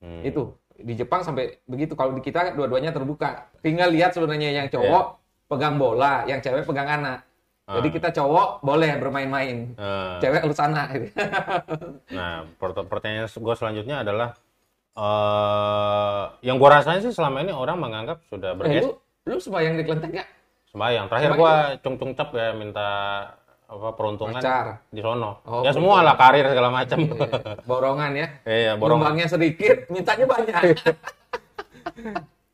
Hmm. 0.00 0.20
Itu. 0.20 0.56
Di 0.74 0.92
Jepang 0.92 1.22
sampai 1.22 1.60
begitu. 1.64 1.92
Kalau 1.92 2.12
di 2.12 2.20
kita 2.20 2.52
dua-duanya 2.52 2.90
terbuka. 2.90 3.48
Tinggal 3.60 3.88
lihat 3.88 4.12
sebenarnya 4.12 4.52
yang 4.52 4.66
cowok 4.66 5.16
pegang 5.46 5.76
bola, 5.76 6.24
yang 6.24 6.40
cewek 6.40 6.64
pegang 6.64 6.88
anak. 6.90 7.22
Jadi 7.66 7.88
Ah. 7.88 7.94
kita 7.94 8.08
cowok 8.12 8.48
boleh 8.60 8.94
bermain-main. 8.96 9.74
Ah. 9.74 10.18
Cewek 10.18 10.42
lu 10.42 10.52
sana. 10.52 10.86
gitu. 10.90 11.08
Nah, 12.10 12.46
pert- 12.56 12.86
pertanyaan 12.86 13.26
gue 13.26 13.54
selanjutnya 13.54 14.02
adalah 14.02 14.34
eh 14.96 16.22
yang 16.42 16.56
gue 16.56 16.68
rasain 16.68 17.00
sih 17.00 17.12
selama 17.12 17.44
ini 17.44 17.52
orang 17.52 17.76
menganggap 17.76 18.24
sudah 18.26 18.52
Eh, 18.52 18.56
bergeser 18.56 18.82
lu, 18.86 18.96
lu 19.28 19.36
sembahyang 19.36 19.74
di 19.76 19.82
kelenteng 19.84 20.12
nggak? 20.14 20.28
sembahyang. 20.66 21.04
Terakhir 21.08 21.30
gue 21.34 21.52
cung-cung 21.80 22.12
cap 22.12 22.30
ya 22.32 22.52
minta 22.52 22.88
apa 23.66 23.98
peruntungan 23.98 24.38
Pacar. 24.38 24.86
di 24.94 25.02
sono. 25.02 25.42
Oh, 25.42 25.66
ya 25.66 25.74
semua 25.74 26.06
lah 26.06 26.14
karir 26.14 26.46
segala 26.46 26.70
macam. 26.70 27.02
Iya, 27.02 27.66
Borongan 27.66 28.12
ya. 28.14 28.26
Iya, 28.46 28.72
borong. 28.78 29.02
Nyumbangnya 29.02 29.26
sedikit, 29.26 29.90
mintanya 29.90 30.26
banyak. 30.26 30.54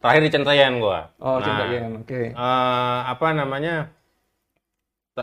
Terakhir 0.02 0.23
di 0.25 0.31
Centeyan 0.33 0.81
gue. 0.81 0.99
Oh, 1.21 1.37
nah, 1.38 1.45
coba 1.45 1.62
ya. 1.69 1.81
Oke. 2.00 2.23
eh, 2.33 2.99
apa 3.07 3.26
namanya? 3.37 3.92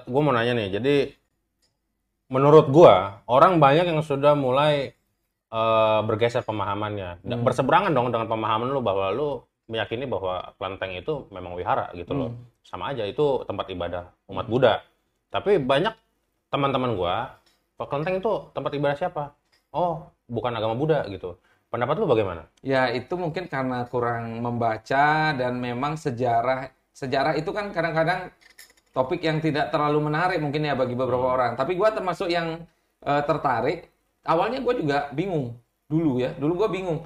Gue 0.06 0.22
mau 0.22 0.32
nanya 0.32 0.54
nih. 0.56 0.78
Jadi 0.78 0.96
menurut 2.30 2.70
gua 2.70 3.26
orang 3.26 3.58
banyak 3.58 3.90
yang 3.90 4.06
sudah 4.06 4.38
mulai 4.38 4.94
eh, 5.50 6.00
bergeser 6.06 6.46
pemahamannya. 6.46 7.26
Hmm. 7.26 7.42
Berseberangan 7.42 7.92
dong 7.92 8.14
dengan 8.14 8.30
pemahaman 8.30 8.70
lu 8.70 8.86
bahwa 8.86 9.10
lu 9.10 9.30
meyakini 9.70 10.10
bahwa 10.10 10.54
kelenteng 10.58 10.98
itu 10.98 11.30
memang 11.34 11.58
wihara 11.58 11.90
gitu 11.98 12.14
loh. 12.14 12.30
Hmm. 12.32 12.46
Sama 12.62 12.94
aja 12.94 13.04
itu 13.10 13.42
tempat 13.50 13.66
ibadah 13.74 14.14
umat 14.30 14.46
Buddha. 14.46 14.86
Tapi 15.30 15.62
banyak 15.62 15.94
teman-teman 16.50 16.98
gua, 16.98 17.38
"Pak, 17.78 17.86
kelenteng 17.90 18.18
itu 18.22 18.34
tempat 18.54 18.72
ibadah 18.74 18.98
siapa? 18.98 19.24
oh 19.70 20.10
bukan 20.26 20.50
agama 20.54 20.74
Buddha 20.74 21.06
gitu. 21.10 21.38
Pendapat 21.70 22.02
lu 22.02 22.10
bagaimana? 22.10 22.50
Ya 22.66 22.90
itu 22.90 23.14
mungkin 23.14 23.46
karena 23.46 23.86
kurang 23.86 24.42
membaca 24.42 25.38
dan 25.38 25.54
memang 25.62 25.94
sejarah 25.94 26.74
sejarah 26.90 27.38
itu 27.38 27.54
kan 27.54 27.70
kadang-kadang 27.70 28.34
topik 28.90 29.22
yang 29.22 29.38
tidak 29.38 29.70
terlalu 29.70 30.10
menarik 30.10 30.42
mungkin 30.42 30.66
ya 30.66 30.74
bagi 30.74 30.98
beberapa 30.98 31.38
orang. 31.38 31.54
Tapi 31.54 31.78
gua 31.78 31.94
termasuk 31.94 32.26
yang 32.34 32.66
eh, 33.06 33.24
tertarik. 33.26 33.90
Awalnya 34.26 34.60
gue 34.62 34.74
juga 34.84 35.10
bingung 35.16 35.56
dulu 35.90 36.22
ya. 36.22 36.36
Dulu 36.38 36.66
gue 36.66 36.70
bingung. 36.70 37.00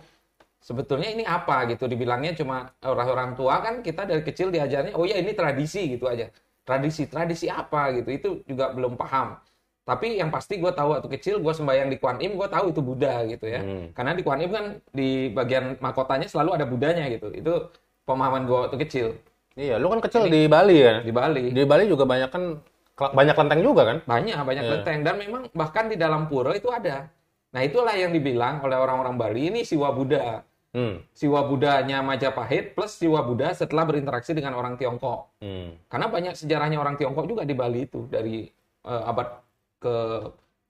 Sebetulnya 0.64 1.12
ini 1.12 1.24
apa 1.28 1.68
gitu? 1.72 1.86
Dibilangnya 1.88 2.34
cuma 2.36 2.72
orang-orang 2.84 3.36
tua 3.36 3.60
kan 3.62 3.84
kita 3.84 4.08
dari 4.08 4.24
kecil 4.24 4.48
diajarnya, 4.50 4.96
oh 4.96 5.04
ya 5.04 5.20
ini 5.20 5.36
tradisi 5.36 5.92
gitu 5.92 6.08
aja. 6.08 6.32
Tradisi, 6.64 7.04
tradisi 7.12 7.48
apa 7.52 7.92
gitu? 7.96 8.10
Itu 8.10 8.30
juga 8.48 8.72
belum 8.72 8.96
paham. 8.96 9.36
Tapi 9.84 10.16
yang 10.16 10.32
pasti 10.32 10.64
gue 10.64 10.72
tahu 10.72 10.96
waktu 10.96 11.12
kecil 11.20 11.44
gue 11.44 11.52
sembahyang 11.52 11.92
di 11.92 12.00
Kuan 12.00 12.16
Im, 12.24 12.40
gue 12.40 12.48
tahu 12.48 12.72
itu 12.72 12.80
Buddha 12.80 13.28
gitu 13.28 13.44
ya. 13.52 13.60
Hmm. 13.60 13.92
Karena 13.92 14.16
di 14.16 14.24
Kuan 14.24 14.40
Im 14.40 14.52
kan 14.52 14.66
di 14.96 15.28
bagian 15.28 15.76
mahkotanya 15.84 16.32
selalu 16.32 16.56
ada 16.56 16.64
Budanya 16.64 17.04
gitu. 17.12 17.28
Itu 17.36 17.68
pemahaman 18.08 18.48
gue 18.48 18.58
waktu 18.68 18.78
kecil 18.88 19.08
Iya, 19.54 19.78
lu 19.78 19.86
kan 19.94 20.02
kecil 20.02 20.26
di 20.34 20.50
Bali 20.50 20.82
ya. 20.82 21.06
di 21.06 21.14
Bali. 21.14 21.54
Di 21.54 21.62
Bali 21.62 21.86
juga 21.86 22.10
banyak 22.10 22.30
kan 22.34 22.58
banyak 22.98 23.36
kelenteng 23.38 23.62
juga 23.62 23.82
kan? 23.86 23.98
Banyak, 24.06 24.38
banyak 24.42 24.64
Iya. 24.66 24.70
kelenteng. 24.70 25.00
Dan 25.06 25.16
memang 25.22 25.42
bahkan 25.54 25.86
di 25.86 25.94
dalam 25.98 26.26
pura 26.26 26.58
itu 26.58 26.74
ada. 26.74 27.06
Nah 27.54 27.62
itulah 27.62 27.94
yang 27.94 28.10
dibilang 28.10 28.66
oleh 28.66 28.74
orang-orang 28.74 29.14
Bali 29.14 29.54
ini 29.54 29.62
siwa 29.62 29.94
Buddha. 29.94 30.42
Hmm. 30.74 31.06
Siwa 31.14 31.46
Buddhanya 31.46 32.02
Majapahit 32.02 32.74
plus 32.74 32.98
siwa 32.98 33.22
Buddha 33.22 33.54
setelah 33.54 33.86
berinteraksi 33.86 34.34
dengan 34.34 34.58
orang 34.58 34.74
Tiongkok. 34.74 35.30
Hmm. 35.38 35.78
Karena 35.86 36.10
banyak 36.10 36.34
sejarahnya 36.34 36.82
orang 36.82 36.98
Tiongkok 36.98 37.30
juga 37.30 37.46
di 37.46 37.54
Bali 37.54 37.86
itu. 37.86 38.10
Dari 38.10 38.50
eh, 38.84 39.04
abad 39.06 39.38
ke 39.78 39.96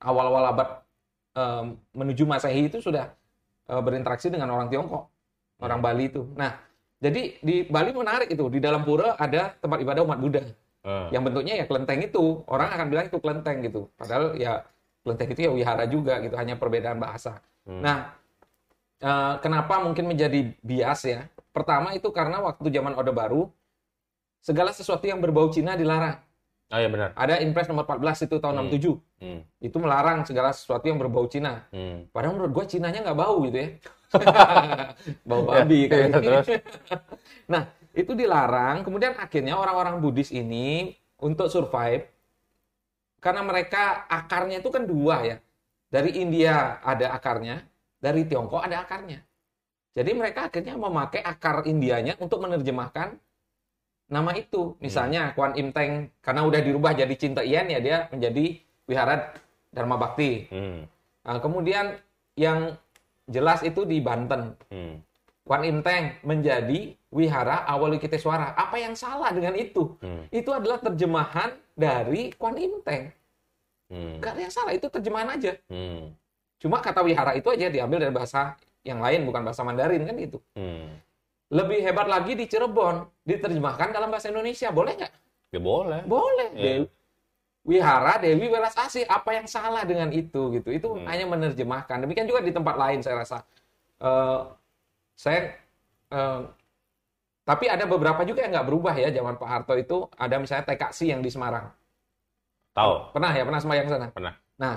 awal-awal 0.04 0.44
abad 0.52 0.70
eh, 1.40 1.64
menuju 1.96 2.28
Masehi 2.28 2.68
itu 2.68 2.84
sudah 2.84 3.08
eh, 3.72 3.82
berinteraksi 3.82 4.28
dengan 4.28 4.52
orang 4.52 4.68
Tiongkok. 4.68 5.08
Orang 5.64 5.80
Bali 5.80 6.12
itu. 6.12 6.28
Nah, 6.36 6.52
jadi 7.00 7.40
di 7.40 7.64
Bali 7.64 7.96
menarik 7.96 8.28
itu. 8.28 8.52
Di 8.52 8.60
dalam 8.60 8.84
pura 8.84 9.16
ada 9.16 9.56
tempat 9.56 9.80
ibadah 9.80 10.04
umat 10.04 10.20
Buddha. 10.20 10.44
Ah. 10.84 11.08
yang 11.16 11.24
bentuknya 11.24 11.56
ya 11.56 11.64
kelenteng 11.64 12.04
itu 12.04 12.44
orang 12.44 12.76
akan 12.76 12.92
bilang 12.92 13.08
itu 13.08 13.16
kelenteng 13.24 13.64
gitu 13.64 13.88
padahal 13.96 14.36
ya 14.36 14.68
kelenteng 15.00 15.32
itu 15.32 15.48
ya 15.48 15.52
wihara 15.56 15.88
juga 15.88 16.20
gitu 16.20 16.36
hanya 16.36 16.60
perbedaan 16.60 17.00
bahasa 17.00 17.40
Hmm. 17.64 17.80
nah 17.80 18.12
eh, 19.04 19.34
kenapa 19.40 19.84
mungkin 19.84 20.08
menjadi 20.08 20.56
bias 20.64 21.04
ya 21.04 21.28
pertama 21.52 21.92
itu 21.92 22.08
karena 22.10 22.40
waktu 22.40 22.72
zaman 22.72 22.96
Orde 22.96 23.12
Baru 23.12 23.52
segala 24.40 24.72
sesuatu 24.72 25.04
yang 25.04 25.20
berbau 25.20 25.52
Cina 25.52 25.76
dilarang 25.76 26.18
Oh 26.74 26.82
iya 26.82 26.90
benar. 26.90 27.14
ada 27.14 27.38
Impres 27.38 27.70
nomor 27.70 27.86
14 27.86 28.26
itu 28.26 28.42
tahun 28.42 28.56
Hmm. 28.58 28.72
67 28.74 28.98
Hmm. 29.22 29.42
itu 29.62 29.78
melarang 29.78 30.26
segala 30.26 30.50
sesuatu 30.50 30.90
yang 30.90 30.98
berbau 30.98 31.28
Cina 31.28 31.68
Hmm. 31.70 32.10
padahal 32.10 32.34
menurut 32.34 32.52
gua 32.52 32.66
Cinanya 32.66 33.04
nggak 33.04 33.20
bau 33.20 33.44
gitu 33.46 33.58
ya 33.60 33.70
bau 35.30 35.44
Ya, 35.44 35.62
babi 35.62 35.80
kayak 35.86 36.00
iya, 36.00 36.08
gitu. 36.10 36.20
terus? 36.22 36.48
Nah, 37.52 37.62
itu 37.94 38.14
dilarang. 38.14 38.86
Kemudian 38.86 39.18
akhirnya 39.18 39.58
orang-orang 39.58 39.98
Buddhis 39.98 40.30
ini 40.30 40.94
untuk 41.18 41.50
survive, 41.50 42.06
karena 43.18 43.42
mereka 43.42 44.06
akarnya 44.06 44.62
itu 44.62 44.70
kan 44.70 44.86
dua 44.86 45.16
ya. 45.26 45.38
Dari 45.90 46.14
India 46.18 46.78
ada 46.82 47.10
akarnya, 47.10 47.66
dari 48.04 48.28
Tiongkok 48.28 48.60
ada 48.60 48.84
akarnya. 48.84 49.24
Jadi 49.96 50.12
mereka 50.12 50.52
akhirnya 50.52 50.76
memakai 50.76 51.24
akar 51.24 51.64
Indianya 51.64 52.20
untuk 52.20 52.44
menerjemahkan 52.44 53.16
nama 54.12 54.32
itu. 54.36 54.76
Misalnya 54.84 55.32
Kuan 55.32 55.56
Im 55.56 55.72
Teng, 55.72 56.12
karena 56.20 56.44
udah 56.44 56.60
dirubah 56.60 56.92
jadi 56.92 57.16
Cinta 57.16 57.40
Ian 57.46 57.72
ya 57.72 57.80
dia 57.80 57.98
menjadi 58.12 58.60
Wihara 58.90 59.32
Dharma 59.72 59.96
Bakti. 59.96 60.52
Hmm. 60.52 60.84
Nah, 61.24 61.40
kemudian 61.40 61.96
yang 62.36 62.76
jelas 63.32 63.64
itu 63.64 63.88
di 63.88 64.04
Banten. 64.04 64.60
Hmm. 64.68 65.00
Kuan 65.48 65.64
Im 65.64 65.80
Teng 65.80 66.20
menjadi 66.28 66.98
Wihara 67.14 67.64
Awalokiteswara. 67.70 68.58
Apa 68.58 68.82
yang 68.82 68.98
salah 68.98 69.32
dengan 69.32 69.56
itu? 69.56 69.96
Hmm. 70.04 70.28
Itu 70.34 70.52
adalah 70.52 70.82
terjemahan 70.82 71.56
dari 71.78 72.34
Kuan 72.36 72.58
Im 72.60 72.82
Teng. 72.84 73.14
Hmm. 73.94 74.18
Gak 74.20 74.36
ada 74.36 74.42
yang 74.42 74.54
salah, 74.54 74.74
itu 74.74 74.90
terjemahan 74.90 75.38
aja. 75.38 75.54
Hmm. 75.70 76.18
Cuma 76.64 76.80
kata 76.80 77.04
Wihara 77.04 77.36
itu 77.36 77.52
aja 77.52 77.68
diambil 77.68 78.00
dari 78.00 78.14
bahasa 78.16 78.56
yang 78.88 79.04
lain, 79.04 79.28
bukan 79.28 79.44
bahasa 79.44 79.62
Mandarin 79.62 80.08
kan 80.08 80.16
itu. 80.16 80.40
Hmm. 80.56 80.96
Lebih 81.52 81.84
hebat 81.84 82.08
lagi 82.08 82.34
di 82.34 82.48
Cirebon, 82.48 83.04
diterjemahkan 83.22 83.92
dalam 83.92 84.08
bahasa 84.08 84.32
Indonesia. 84.32 84.72
Boleh 84.72 84.96
nggak? 84.96 85.14
Ya 85.52 85.60
boleh. 85.60 86.02
Boleh. 86.08 86.48
Iya. 86.56 86.64
Dewi- 86.82 86.92
Wihara 87.64 88.16
Dewi 88.18 88.48
Welas 88.48 88.76
Asih. 88.76 89.04
Apa 89.06 89.36
yang 89.36 89.46
salah 89.46 89.84
dengan 89.84 90.08
itu? 90.10 90.52
gitu? 90.52 90.72
Itu 90.72 90.96
Hmm. 90.96 91.04
hanya 91.06 91.28
menerjemahkan. 91.28 92.00
Demikian 92.00 92.26
juga 92.26 92.40
di 92.40 92.52
tempat 92.52 92.76
lain 92.76 93.00
saya 93.00 93.22
rasa. 93.22 93.38
Eh, 94.00 94.40
saya 95.14 95.52
eh, 96.10 96.42
tapi 97.44 97.68
ada 97.68 97.84
beberapa 97.84 98.24
juga 98.24 98.40
yang 98.42 98.52
nggak 98.52 98.68
berubah 98.68 98.94
ya 98.94 99.12
zaman 99.12 99.36
Pak 99.36 99.48
Harto 99.48 99.74
itu 99.76 100.08
ada 100.14 100.36
misalnya 100.38 100.64
TKC 100.64 101.12
yang 101.12 101.20
di 101.20 101.28
Semarang 101.28 101.68
Tahu. 102.72 103.12
pernah 103.12 103.30
ya 103.30 103.44
pernah 103.44 103.60
sembahyang 103.60 103.88
sana 103.88 104.08
Pernah. 104.10 104.34
nah 104.56 104.76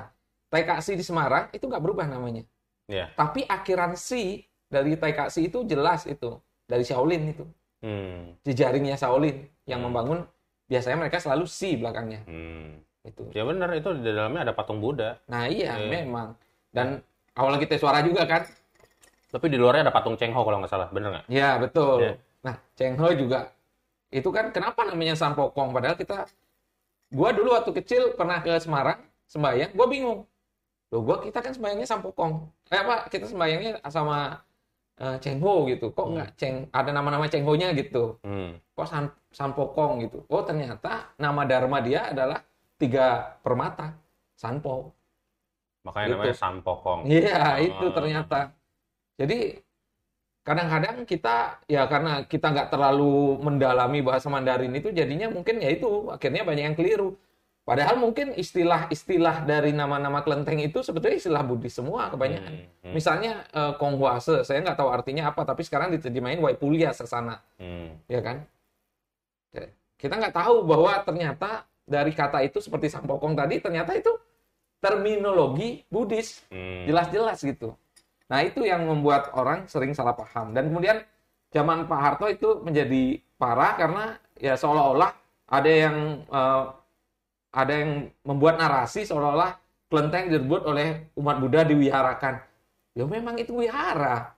TKC 0.48 0.94
di 0.94 1.04
Semarang 1.04 1.50
itu 1.50 1.64
nggak 1.64 1.82
berubah 1.82 2.06
namanya 2.06 2.42
Ya. 2.86 3.10
tapi 3.18 3.42
akhiran 3.42 3.98
si 3.98 4.46
dari 4.66 4.94
TKC 4.94 5.50
itu 5.50 5.66
jelas 5.66 6.06
itu 6.06 6.38
dari 6.64 6.82
Shaolin 6.82 7.22
itu 7.30 7.44
Hmm. 7.82 8.32
jejaringnya 8.42 8.96
Shaolin 8.96 9.46
yang 9.64 9.82
Hmm. 9.82 9.92
membangun 9.92 10.18
biasanya 10.66 10.98
mereka 10.98 11.18
selalu 11.18 11.44
si 11.46 11.76
belakangnya 11.76 12.22
Hmm. 12.24 12.82
itu 13.02 13.22
Ya 13.30 13.42
benar 13.42 13.70
itu 13.74 13.90
di 13.94 14.06
dalamnya 14.06 14.50
ada 14.50 14.54
patung 14.54 14.78
Buddha. 14.78 15.18
nah 15.26 15.46
iya 15.46 15.76
Iya. 15.76 16.02
memang 16.02 16.34
dan 16.70 17.02
awal 17.34 17.58
kita 17.58 17.76
suara 17.76 18.02
juga 18.02 18.24
kan 18.24 18.42
Tapi 19.26 19.52
di 19.52 19.58
luarnya 19.58 19.90
ada 19.90 19.92
patung 19.92 20.14
Cheng 20.16 20.32
Ho 20.32 20.46
kalau 20.46 20.62
nggak 20.62 20.70
salah. 20.70 20.88
Bener 20.88 21.10
nggak? 21.12 21.24
Ya, 21.28 21.58
betul. 21.58 21.98
Iya. 22.00 22.14
Nah, 22.40 22.56
Cheng 22.72 22.94
Ho 22.96 23.10
juga 23.12 23.50
itu 24.08 24.28
kan 24.32 24.48
kenapa 24.48 24.86
namanya 24.86 25.12
Sampokong 25.12 25.74
padahal 25.74 25.98
kita 25.98 26.24
gua 27.10 27.34
dulu 27.34 27.52
waktu 27.52 27.74
kecil 27.74 28.14
pernah 28.14 28.40
ke 28.40 28.56
Semarang 28.56 29.02
sembahyang, 29.26 29.74
gua 29.74 29.86
bingung. 29.90 30.20
Loh, 30.94 31.02
gua 31.02 31.18
kita 31.18 31.42
kan 31.42 31.50
sembahyangnya 31.50 31.88
Sampokong. 31.88 32.34
Eh 32.70 32.78
apa? 32.78 33.10
Kita 33.10 33.26
sembahyangnya 33.26 33.82
sama 33.90 34.38
eh, 34.96 35.16
Cheng 35.20 35.42
Ho 35.44 35.66
gitu. 35.68 35.92
Kok 35.92 36.06
Hmm. 36.06 36.14
nggak 36.16 36.30
Cheng 36.40 36.56
ada 36.72 36.90
nama-nama 36.94 37.28
Cheng 37.28 37.44
Ho-nya 37.44 37.74
gitu. 37.76 38.16
Hmm. 38.24 38.56
Kok 38.72 38.86
San, 38.88 39.04
Sampokong 39.28 40.08
gitu. 40.08 40.24
Oh, 40.30 40.40
ternyata 40.40 41.12
nama 41.20 41.44
dharma 41.44 41.84
dia 41.84 42.08
adalah 42.08 42.40
tiga 42.80 43.36
permata. 43.44 43.92
Sanpo. 44.36 44.92
Makanya 45.84 46.06
Gitu. 46.06 46.16
namanya 46.16 46.36
Sampokong. 46.36 47.00
Iya, 47.08 47.40
Oh. 47.56 47.64
itu 47.64 47.86
ternyata. 47.92 48.40
Jadi 49.16 49.38
kadang-kadang 50.46 51.02
kita 51.04 51.58
ya 51.66 51.84
karena 51.90 52.22
kita 52.24 52.46
nggak 52.54 52.68
terlalu 52.70 53.36
mendalami 53.42 53.98
bahasa 54.00 54.30
Mandarin 54.30 54.70
itu 54.72 54.94
jadinya 54.94 55.26
mungkin 55.26 55.58
ya 55.58 55.74
itu 55.74 56.08
akhirnya 56.08 56.46
banyak 56.46 56.64
yang 56.72 56.76
keliru. 56.78 57.18
Padahal 57.66 57.98
mungkin 57.98 58.30
istilah-istilah 58.38 59.42
dari 59.42 59.74
nama-nama 59.74 60.22
kelenteng 60.22 60.62
itu 60.62 60.86
sebetulnya 60.86 61.18
istilah 61.18 61.42
Buddhis 61.42 61.74
semua 61.74 62.06
kebanyakan. 62.14 62.62
Hmm. 62.62 62.70
Hmm. 62.86 62.94
Misalnya 62.94 63.42
eh, 63.50 63.74
Konghuase, 63.74 64.46
saya 64.46 64.62
nggak 64.62 64.78
tahu 64.78 64.86
artinya 64.94 65.34
apa, 65.34 65.42
tapi 65.42 65.66
sekarang 65.66 65.90
diterjemahin 65.90 66.38
Waipulia 66.38 66.94
sesana, 66.94 67.42
Hmm. 67.58 67.98
ya 68.06 68.22
kan? 68.22 68.46
Kita 69.96 70.14
nggak 70.14 70.36
tahu 70.36 70.62
bahwa 70.62 70.92
ternyata 71.02 71.64
dari 71.82 72.12
kata 72.14 72.44
itu 72.44 72.60
seperti 72.62 72.92
Sampokong 72.92 73.32
tadi, 73.34 73.58
ternyata 73.58 73.96
itu 73.98 74.12
terminologi 74.78 75.82
Buddhis 75.90 76.46
Hmm. 76.52 76.86
jelas-jelas 76.86 77.42
gitu. 77.42 77.74
Nah 78.30 78.46
itu 78.46 78.62
yang 78.62 78.86
membuat 78.86 79.34
orang 79.34 79.66
sering 79.66 79.90
salah 79.90 80.14
paham. 80.14 80.54
Dan 80.54 80.70
kemudian 80.70 81.02
zaman 81.50 81.90
Pak 81.90 81.98
Harto 81.98 82.26
itu 82.30 82.62
menjadi 82.62 83.18
parah 83.40 83.74
karena 83.74 84.04
ya 84.38 84.54
seolah-olah 84.54 85.10
ada 85.50 85.70
yang 85.70 86.22
eh, 86.28 86.64
ada 87.56 87.72
yang 87.72 88.12
membuat 88.20 88.60
narasi 88.60 89.08
seolah-olah 89.08 89.56
kelenteng 89.88 90.28
direbut 90.28 90.68
oleh 90.68 91.08
umat 91.16 91.40
Buddha 91.40 91.64
diwiharakan. 91.64 92.44
Ya 92.92 93.04
memang 93.08 93.40
itu 93.40 93.56
wihara. 93.56 94.36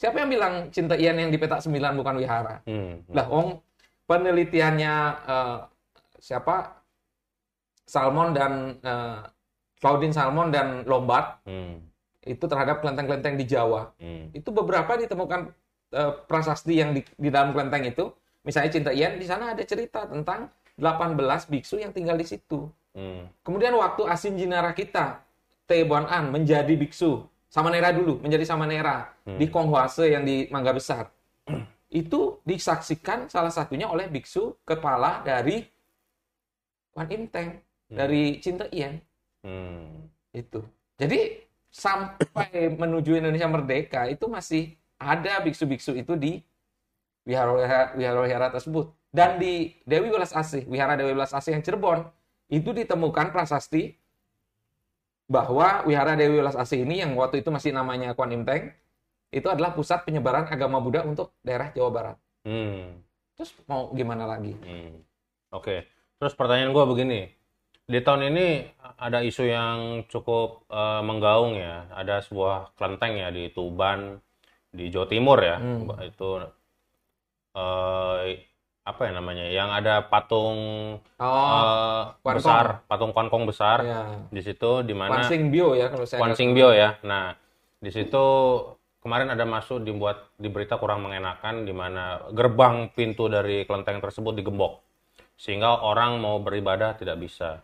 Siapa 0.00 0.22
yang 0.24 0.30
bilang 0.32 0.54
Cinta 0.72 0.96
Ian 0.96 1.18
yang 1.20 1.28
di 1.28 1.36
petak 1.36 1.60
9 1.60 1.98
bukan 1.98 2.14
wihara? 2.16 2.64
Hmm. 2.64 3.04
Lah, 3.12 3.26
Ong 3.28 3.60
penelitiannya 4.08 4.94
eh, 5.28 5.58
siapa 6.22 6.80
Salmon 7.84 8.32
dan 8.32 8.80
eh, 8.80 9.20
Claudine 9.78 10.14
Salmon 10.14 10.48
dan 10.48 10.88
Lombard 10.88 11.44
Hmm. 11.44 11.84
itu 12.28 12.44
terhadap 12.44 12.80
kelenteng-kelenteng 12.80 13.36
di 13.36 13.44
Jawa. 13.44 13.92
Hmm. 14.00 14.32
Itu 14.32 14.54
beberapa 14.54 14.96
ditemukan 14.96 15.52
eh, 15.92 16.12
prasasti 16.24 16.78
yang 16.80 16.96
di, 16.96 17.04
di 17.18 17.28
dalam 17.28 17.52
kelenteng 17.52 17.84
itu. 17.84 18.08
Misalnya 18.46 18.70
Cinta 18.72 18.90
Ian, 18.94 19.20
di 19.20 19.26
sana 19.28 19.52
ada 19.52 19.60
cerita 19.66 20.08
tentang 20.08 20.48
18 20.78 21.50
biksu 21.50 21.82
yang 21.82 21.90
tinggal 21.90 22.14
di 22.14 22.24
situ. 22.24 22.70
Hmm. 22.94 23.26
Kemudian 23.42 23.74
waktu 23.74 24.06
Asin 24.06 24.38
Jinara 24.38 24.70
kita, 24.72 25.20
Te 25.66 25.82
Bon 25.84 26.06
An 26.06 26.30
menjadi 26.30 26.72
biksu, 26.78 27.26
Samanera 27.50 27.90
dulu, 27.90 28.22
menjadi 28.22 28.46
Samanera 28.46 29.10
Hmm. 29.26 29.36
di 29.36 29.46
Konghuase 29.50 30.08
yang 30.08 30.22
di 30.24 30.46
Mangga 30.48 30.72
Besar. 30.72 31.10
itu 31.90 32.38
disaksikan 32.44 33.26
salah 33.32 33.50
satunya 33.50 33.88
oleh 33.88 34.06
biksu 34.08 34.56
kepala 34.62 35.24
dari 35.26 35.66
Wan 36.94 37.08
Im 37.10 37.26
Teng, 37.28 37.58
Hmm. 37.88 37.96
dari 37.98 38.36
Cinta 38.38 38.68
Ian. 38.70 39.00
Hmm. 39.42 40.08
Itu. 40.32 40.60
Jadi 41.00 41.40
sampai 41.72 42.48
menuju 42.80 43.16
Indonesia 43.16 43.48
merdeka 43.48 44.06
itu 44.06 44.28
masih 44.28 44.76
ada 44.98 45.40
biksu-biksu 45.40 45.94
itu 45.94 46.12
di 46.18 46.42
wihara 47.24 47.94
wihara 47.96 48.48
tersebut. 48.50 48.97
Dan 49.08 49.40
di 49.40 49.72
Dewi 49.88 50.12
Welas 50.12 50.36
Asih, 50.36 50.68
wihara 50.68 50.94
Dewi 50.94 51.16
Welas 51.16 51.32
Asih 51.32 51.56
yang 51.56 51.64
Cirebon, 51.64 52.04
itu 52.52 52.72
ditemukan 52.76 53.32
prasasti 53.32 53.96
bahwa 55.28 55.84
wihara 55.84 56.16
Dewi 56.16 56.40
Welas 56.40 56.56
Asih 56.56 56.84
ini 56.84 57.00
yang 57.00 57.16
waktu 57.16 57.40
itu 57.40 57.48
masih 57.48 57.72
namanya 57.72 58.12
Kuan 58.12 58.32
Im 58.32 58.44
Teng, 58.44 58.72
itu 59.28 59.44
adalah 59.48 59.76
pusat 59.76 60.04
penyebaran 60.08 60.48
agama 60.48 60.80
Buddha 60.80 61.04
untuk 61.04 61.36
daerah 61.44 61.68
Jawa 61.72 61.90
Barat. 61.92 62.16
Hmm. 62.48 63.04
Terus 63.36 63.52
mau 63.68 63.92
gimana 63.92 64.24
lagi? 64.24 64.56
Hmm. 64.64 65.04
Oke. 65.52 65.84
Terus 66.16 66.34
pertanyaan 66.34 66.72
gue 66.72 66.84
begini. 66.88 67.20
Di 67.88 68.00
tahun 68.04 68.32
ini 68.32 68.68
ada 69.00 69.24
isu 69.24 69.44
yang 69.48 70.04
cukup 70.08 70.64
eh, 70.68 71.02
menggaung 71.04 71.56
ya. 71.56 71.88
Ada 71.92 72.24
sebuah 72.24 72.72
kelenteng 72.76 73.20
ya 73.20 73.28
di 73.28 73.52
Tuban, 73.52 74.20
di 74.72 74.88
Jawa 74.88 75.06
Timur 75.08 75.38
ya. 75.44 75.56
Hmm. 75.60 75.92
Itu 76.04 76.40
eh, 77.52 78.48
apa 78.88 79.00
ya 79.04 79.12
namanya? 79.12 79.44
Yang 79.52 79.68
ada 79.84 79.94
patung 80.08 80.58
Oh, 81.20 82.02
Kuan 82.24 82.36
besar, 82.40 82.80
patung 82.88 83.12
Kuan 83.12 83.28
Kong 83.28 83.44
besar 83.44 83.84
ya. 83.84 84.00
di 84.32 84.40
situ 84.40 84.80
di 84.86 84.96
mana 84.96 85.28
Sing 85.28 85.52
Bio 85.52 85.76
ya 85.76 85.92
kalau 85.92 86.08
saya 86.08 86.24
Kuan 86.24 86.32
Sing 86.32 86.56
Bio 86.56 86.72
ya. 86.72 86.96
Nah, 87.04 87.36
di 87.78 87.90
situ 87.92 88.24
kemarin 89.04 89.28
ada 89.28 89.44
masuk 89.44 89.84
dibuat 89.84 90.32
di 90.40 90.48
berita 90.48 90.80
kurang 90.80 91.04
mengenakan 91.04 91.68
di 91.68 91.74
mana 91.76 92.24
gerbang 92.32 92.88
pintu 92.96 93.28
dari 93.28 93.68
kelenteng 93.68 94.00
tersebut 94.00 94.32
digembok 94.40 94.80
sehingga 95.38 95.84
orang 95.86 96.18
mau 96.18 96.40
beribadah 96.42 96.98
tidak 96.98 97.20
bisa. 97.20 97.62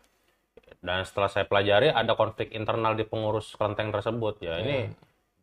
Dan 0.85 1.01
setelah 1.09 1.33
saya 1.33 1.49
pelajari 1.49 1.89
ada 1.89 2.13
konflik 2.13 2.53
internal 2.53 2.93
di 2.93 3.09
pengurus 3.09 3.57
kelenteng 3.57 3.89
tersebut 3.89 4.37
ya. 4.45 4.61
Ini 4.61 4.93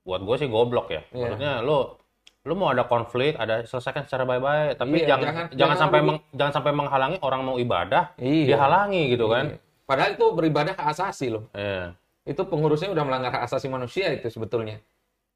buat 0.06 0.22
gue 0.22 0.36
sih 0.38 0.50
goblok 0.50 0.94
ya. 0.94 1.02
Iya. 1.12 1.34
Maksudnya 1.34 1.54
lu 1.66 1.98
lu 2.42 2.58
mau 2.58 2.74
ada 2.74 2.90
konflik, 2.90 3.38
ada 3.38 3.62
selesaikan 3.70 4.10
secara 4.10 4.26
baik-baik, 4.26 4.74
tapi 4.74 4.98
Iya, 4.98 5.14
jangan 5.14 5.22
jangan- 5.22 5.36
jangan, 5.38 5.58
jangan 5.62 5.78
sampai 5.78 6.00
meng- 6.02 6.24
jangan 6.34 6.54
sampai 6.58 6.72
menghalangi 6.74 7.18
orang 7.22 7.42
mau 7.46 7.56
ibadah, 7.62 8.04
Iya. 8.18 8.46
dihalangi 8.58 9.04
gitu 9.14 9.26
kan. 9.30 9.46
Iya. 9.54 9.58
Padahal 9.86 10.10
itu 10.18 10.26
beribadah 10.34 10.74
hak 10.74 10.88
asasi 10.90 11.28
loh. 11.30 11.46
Iya. 11.54 11.94
Itu 12.26 12.42
pengurusnya 12.50 12.90
udah 12.90 13.04
melanggar 13.06 13.30
hak 13.38 13.44
asasi 13.46 13.70
manusia 13.70 14.10
itu 14.10 14.26
sebetulnya. 14.34 14.82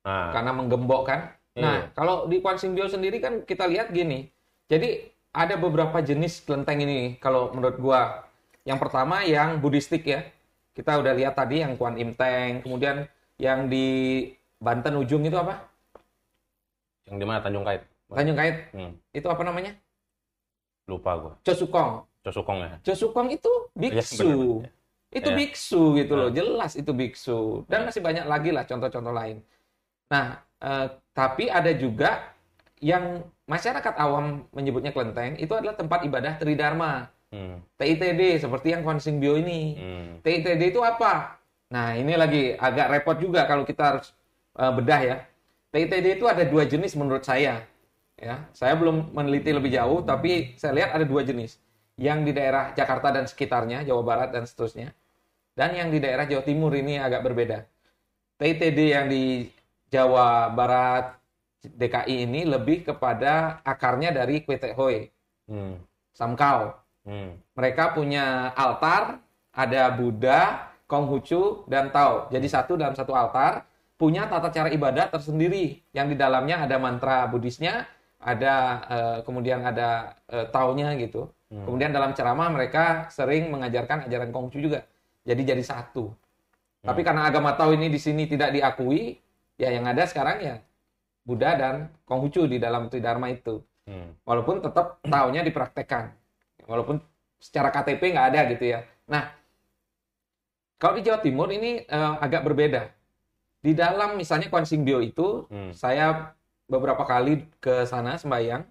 Nah, 0.02 0.34
Karena 0.34 0.54
menggembok 0.54 1.02
kan. 1.06 1.20
Nah, 1.54 1.86
Iya. 1.86 1.94
kalau 1.94 2.26
di 2.26 2.42
Kuan 2.42 2.58
Sing 2.58 2.74
Bio 2.74 2.90
sendiri 2.90 3.22
kan 3.22 3.46
kita 3.46 3.70
lihat 3.70 3.94
gini. 3.94 4.30
Jadi 4.66 5.06
ada 5.30 5.58
beberapa 5.58 6.02
jenis 6.02 6.42
kelenteng 6.42 6.82
ini 6.82 7.22
kalau 7.22 7.54
menurut 7.54 7.78
gua. 7.78 8.26
Yang 8.66 8.80
pertama 8.82 9.22
yang 9.22 9.62
buddhistik 9.62 10.10
ya. 10.10 10.26
Kita 10.74 10.98
udah 10.98 11.14
lihat 11.14 11.38
tadi 11.38 11.62
yang 11.62 11.78
Kuan 11.78 11.96
Im 11.96 12.18
Teng, 12.18 12.66
kemudian 12.66 13.06
yang 13.38 13.70
di 13.70 14.26
Banten 14.58 14.98
ujung 14.98 15.22
itu 15.22 15.38
apa? 15.38 15.75
Yang 17.10 17.18
di 17.22 17.26
mana 17.26 17.40
Tanjung 17.42 17.66
Kait? 17.66 17.82
Tanjung 18.10 18.38
Kait. 18.38 18.56
Hmm, 18.74 18.94
Itu 19.14 19.28
apa 19.30 19.42
namanya? 19.46 19.74
lupa 20.86 21.18
gua. 21.18 21.34
Chosukong. 21.42 22.06
Cosukong 22.22 22.58
ya. 22.62 22.78
Chosukong 22.86 23.34
itu 23.34 23.50
biksu. 23.74 24.22
Iya, 24.22 24.36
benar. 24.38 24.72
Itu 25.10 25.30
Iya. 25.34 25.38
biksu 25.38 25.82
gitu 25.98 26.14
loh, 26.14 26.30
Hmm. 26.30 26.38
jelas 26.38 26.72
itu 26.78 26.92
biksu. 26.94 27.66
Dan 27.66 27.90
masih 27.90 28.06
banyak 28.06 28.26
lagi 28.30 28.50
lah 28.54 28.70
contoh-contoh 28.70 29.14
lain. 29.14 29.42
Nah, 30.14 30.38
eh, 30.62 30.88
tapi 31.10 31.50
ada 31.50 31.74
juga 31.74 32.30
yang 32.78 33.26
masyarakat 33.50 33.94
awam 33.98 34.46
menyebutnya 34.54 34.94
kelenteng, 34.94 35.38
itu 35.42 35.50
adalah 35.58 35.74
tempat 35.74 36.06
ibadah 36.06 36.38
Tridharma. 36.38 37.10
Hmm, 37.34 37.58
TITD, 37.82 38.38
seperti 38.38 38.78
yang 38.78 38.86
Kuan 38.86 39.02
Sing 39.02 39.18
Bio 39.18 39.34
ini. 39.42 39.74
hmm, 39.76 40.22
TITD 40.22 40.70
itu 40.70 40.82
apa? 40.86 41.42
Nah, 41.74 41.98
ini 41.98 42.14
lagi 42.14 42.54
agak 42.54 42.94
repot 42.94 43.18
juga 43.18 43.50
kalau 43.50 43.66
kita 43.66 43.84
harus 43.98 44.14
eh, 44.56 44.72
bedah 44.72 45.02
ya. 45.02 45.18
TITD 45.76 46.24
itu 46.24 46.26
ada 46.32 46.48
dua 46.48 46.64
jenis 46.64 46.96
menurut 46.96 47.28
saya. 47.28 47.68
Ya, 48.16 48.48
saya 48.56 48.80
belum 48.80 49.12
meneliti 49.12 49.52
lebih 49.52 49.76
jauh, 49.76 50.00
tapi 50.08 50.56
saya 50.56 50.72
lihat 50.72 50.96
ada 50.96 51.04
dua 51.04 51.28
jenis. 51.28 51.60
Yang 52.00 52.20
di 52.24 52.32
daerah 52.32 52.72
Jakarta 52.72 53.12
dan 53.12 53.28
sekitarnya, 53.28 53.84
Jawa 53.84 54.00
Barat 54.08 54.32
dan 54.32 54.48
seterusnya. 54.48 54.96
Dan 55.52 55.76
yang 55.76 55.92
di 55.92 56.00
daerah 56.00 56.24
Jawa 56.24 56.48
Timur 56.48 56.72
ini 56.72 56.96
agak 56.96 57.28
berbeda. 57.28 57.68
TITD 58.40 58.80
yang 58.96 59.12
di 59.12 59.52
Jawa 59.92 60.48
Barat, 60.56 61.20
DKI 61.60 62.24
ini 62.24 62.48
lebih 62.48 62.88
kepada 62.88 63.60
akarnya 63.68 64.16
dari 64.16 64.48
Kwete 64.48 64.72
Hoi, 64.80 65.12
hmm, 65.52 65.76
Samkau. 66.16 66.72
hmm, 67.04 67.36
Mereka 67.52 67.92
punya 67.92 68.56
altar, 68.56 69.20
ada 69.52 69.92
Buddha, 69.92 70.72
Konghucu, 70.88 71.68
dan 71.68 71.92
Tao. 71.92 72.32
Jadi 72.32 72.48
satu 72.48 72.80
dalam 72.80 72.96
satu 72.96 73.12
altar 73.12 73.75
punya 73.96 74.28
tata 74.28 74.52
cara 74.52 74.70
ibadah 74.72 75.08
tersendiri 75.08 75.80
yang 75.96 76.12
di 76.12 76.16
dalamnya 76.20 76.68
ada 76.68 76.76
mantra 76.76 77.28
Buddhisnya, 77.32 77.88
ada 78.20 78.56
eh, 78.90 79.18
kemudian 79.24 79.64
ada 79.64 80.16
eh, 80.28 80.48
Tao-nya 80.52 80.96
gitu. 81.00 81.32
Kemudian 81.46 81.94
dalam 81.96 82.12
ceramah 82.12 82.52
mereka 82.52 83.08
sering 83.14 83.48
mengajarkan 83.48 84.10
ajaran 84.10 84.34
Konghucu 84.34 84.60
juga. 84.60 84.84
Jadi 85.24 85.46
jadi 85.46 85.64
satu. 85.64 86.12
Tapi 86.84 87.02
karena 87.02 87.32
agama 87.32 87.56
Tao 87.56 87.72
ini 87.72 87.88
di 87.88 87.96
sini 88.02 88.28
tidak 88.28 88.52
diakui, 88.52 89.16
ya 89.56 89.72
yang 89.72 89.88
ada 89.88 90.04
sekarang 90.04 90.38
ya 90.44 90.56
Buddha 91.24 91.56
dan 91.56 91.90
Konghucu 92.04 92.46
di 92.46 92.60
dalam 92.60 92.92
Tridharma 92.92 93.32
itu. 93.32 93.62
hmm, 93.88 94.26
Walaupun 94.28 94.62
tetap 94.62 95.00
Tao-nya 95.06 95.42
dipraktekkan. 95.48 96.12
Walaupun 96.66 97.00
secara 97.40 97.72
KTP 97.72 98.14
nggak 98.14 98.28
ada 98.36 98.42
gitu 98.52 98.66
ya. 98.76 98.80
Nah, 99.08 99.32
kalau 100.82 100.98
di 101.00 101.06
Jawa 101.06 101.22
Timur 101.22 101.50
ini 101.56 101.86
eh, 101.88 102.14
agak 102.20 102.46
berbeda. 102.46 102.95
Di 103.66 103.74
dalam 103.74 104.14
misalnya 104.14 104.46
Kuan 104.54 104.70
Sing 104.70 104.86
Bio 104.86 105.02
itu, 105.02 105.50
hmm, 105.50 105.74
saya 105.74 106.38
beberapa 106.70 107.02
kali 107.02 107.50
ke 107.58 107.82
sana 107.90 108.14
sembahyang, 108.14 108.62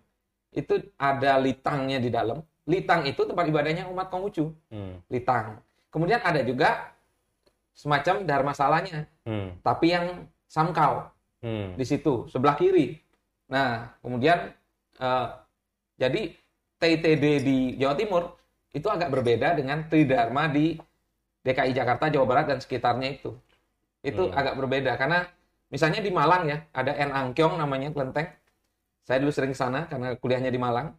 itu 0.54 0.78
ada 0.94 1.34
litangnya 1.42 1.98
di 1.98 2.14
dalam. 2.14 2.38
Litang 2.62 3.02
itu 3.02 3.26
tempat 3.26 3.42
ibadahnya 3.50 3.90
umat 3.90 4.06
Konghucu. 4.06 4.54
hmm, 4.70 5.02
Litang. 5.10 5.58
Kemudian 5.90 6.22
ada 6.22 6.38
juga 6.46 6.94
semacam 7.74 8.22
dharmasalanya, 8.22 9.10
hmm, 9.26 9.66
tapi 9.66 9.90
yang 9.90 10.30
samkau 10.46 11.10
hmm, 11.42 11.74
di 11.74 11.84
situ 11.84 12.30
sebelah 12.30 12.54
kiri. 12.54 13.02
Nah, 13.50 13.98
kemudian 13.98 14.54
eh, 15.02 15.26
jadi 15.98 16.38
TITD 16.78 17.24
di 17.42 17.58
Jawa 17.82 17.98
Timur 17.98 18.22
itu 18.70 18.86
agak 18.86 19.10
berbeda 19.10 19.58
dengan 19.58 19.86
Tridharma 19.90 20.46
di 20.50 20.78
DKI 21.42 21.74
Jakarta, 21.74 22.10
Jawa 22.10 22.26
Barat 22.26 22.46
dan 22.54 22.58
sekitarnya 22.62 23.18
itu. 23.18 23.34
Itu 24.04 24.28
Hmm. 24.28 24.36
agak 24.36 24.54
berbeda 24.60 24.92
karena 25.00 25.24
misalnya 25.72 26.04
di 26.04 26.12
Malang 26.12 26.44
ya, 26.44 26.60
ada 26.76 26.92
En 26.92 27.08
Angkyong 27.10 27.56
namanya 27.56 27.88
kelenteng. 27.90 28.28
Saya 29.04 29.20
dulu 29.20 29.32
sering 29.32 29.52
ke 29.52 29.58
sana 29.58 29.88
karena 29.88 30.12
kuliahnya 30.16 30.52
di 30.52 30.60
Malang. 30.60 30.92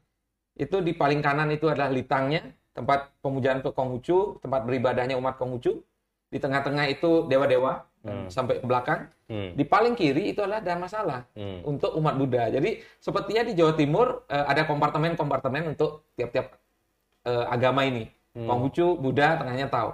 Itu 0.57 0.81
di 0.81 0.97
paling 0.97 1.21
kanan 1.21 1.53
itu 1.53 1.69
adalah 1.69 1.93
litangnya, 1.93 2.41
tempat 2.73 3.13
pemujaan 3.21 3.61
ke 3.61 3.69
Konghucu, 3.69 4.41
tempat 4.41 4.65
beribadahnya 4.65 5.15
umat 5.15 5.37
Konghucu. 5.37 5.85
Di 6.33 6.41
tengah-tengah 6.41 6.89
itu 6.89 7.29
dewa-dewa 7.29 7.85
Hmm. 8.05 8.29
sampai 8.29 8.61
ke 8.61 8.65
belakang. 8.69 9.09
hmm, 9.25 9.57
Di 9.57 9.65
paling 9.65 9.97
kiri 9.97 10.29
itu 10.29 10.37
adalah 10.45 10.61
Dharmasala 10.61 11.25
hmm, 11.33 11.65
untuk 11.65 11.97
umat 11.97 12.13
Buddha. 12.13 12.53
Jadi 12.53 12.77
sepertinya 13.01 13.41
di 13.41 13.57
Jawa 13.57 13.73
Timur 13.73 14.21
eh, 14.29 14.45
ada 14.45 14.61
kompartemen-kompartemen 14.69 15.73
untuk 15.73 16.05
tiap-tiap 16.13 16.53
eh, 17.25 17.45
agama 17.49 17.81
ini. 17.81 18.05
Hmm. 18.37 18.45
Konghucu, 18.45 18.93
Buddha, 19.01 19.41
tengahnya 19.41 19.65
tahu. 19.65 19.89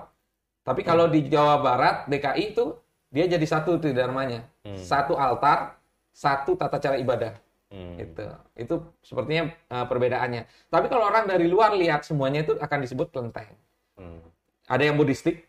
Tapi 0.67 0.81
kalau 0.83 1.07
di 1.07 1.23
Jawa 1.31 1.63
Barat, 1.63 2.11
DKI 2.11 2.51
itu 2.51 2.75
dia 3.11 3.27
jadi 3.27 3.43
satu 3.43 3.75
tridharmanya. 3.77 4.47
Hmm. 4.63 4.79
Satu 4.79 5.19
altar, 5.19 5.75
satu 6.15 6.55
tata 6.55 6.79
cara 6.79 6.95
ibadah. 6.95 7.35
hmm, 7.69 7.99
Gitu. 7.99 8.25
Itu 8.55 8.75
sepertinya 9.03 9.51
eh, 9.51 9.85
perbedaannya. 9.85 10.47
Tapi 10.71 10.87
kalau 10.87 11.11
orang 11.11 11.27
dari 11.27 11.45
luar 11.51 11.75
lihat 11.75 12.07
semuanya 12.07 12.47
itu 12.47 12.55
akan 12.55 12.79
disebut 12.81 13.11
kelenteng. 13.11 13.51
hmm, 13.99 14.23
Ada 14.71 14.83
yang 14.87 14.95
buddhistik, 14.95 15.43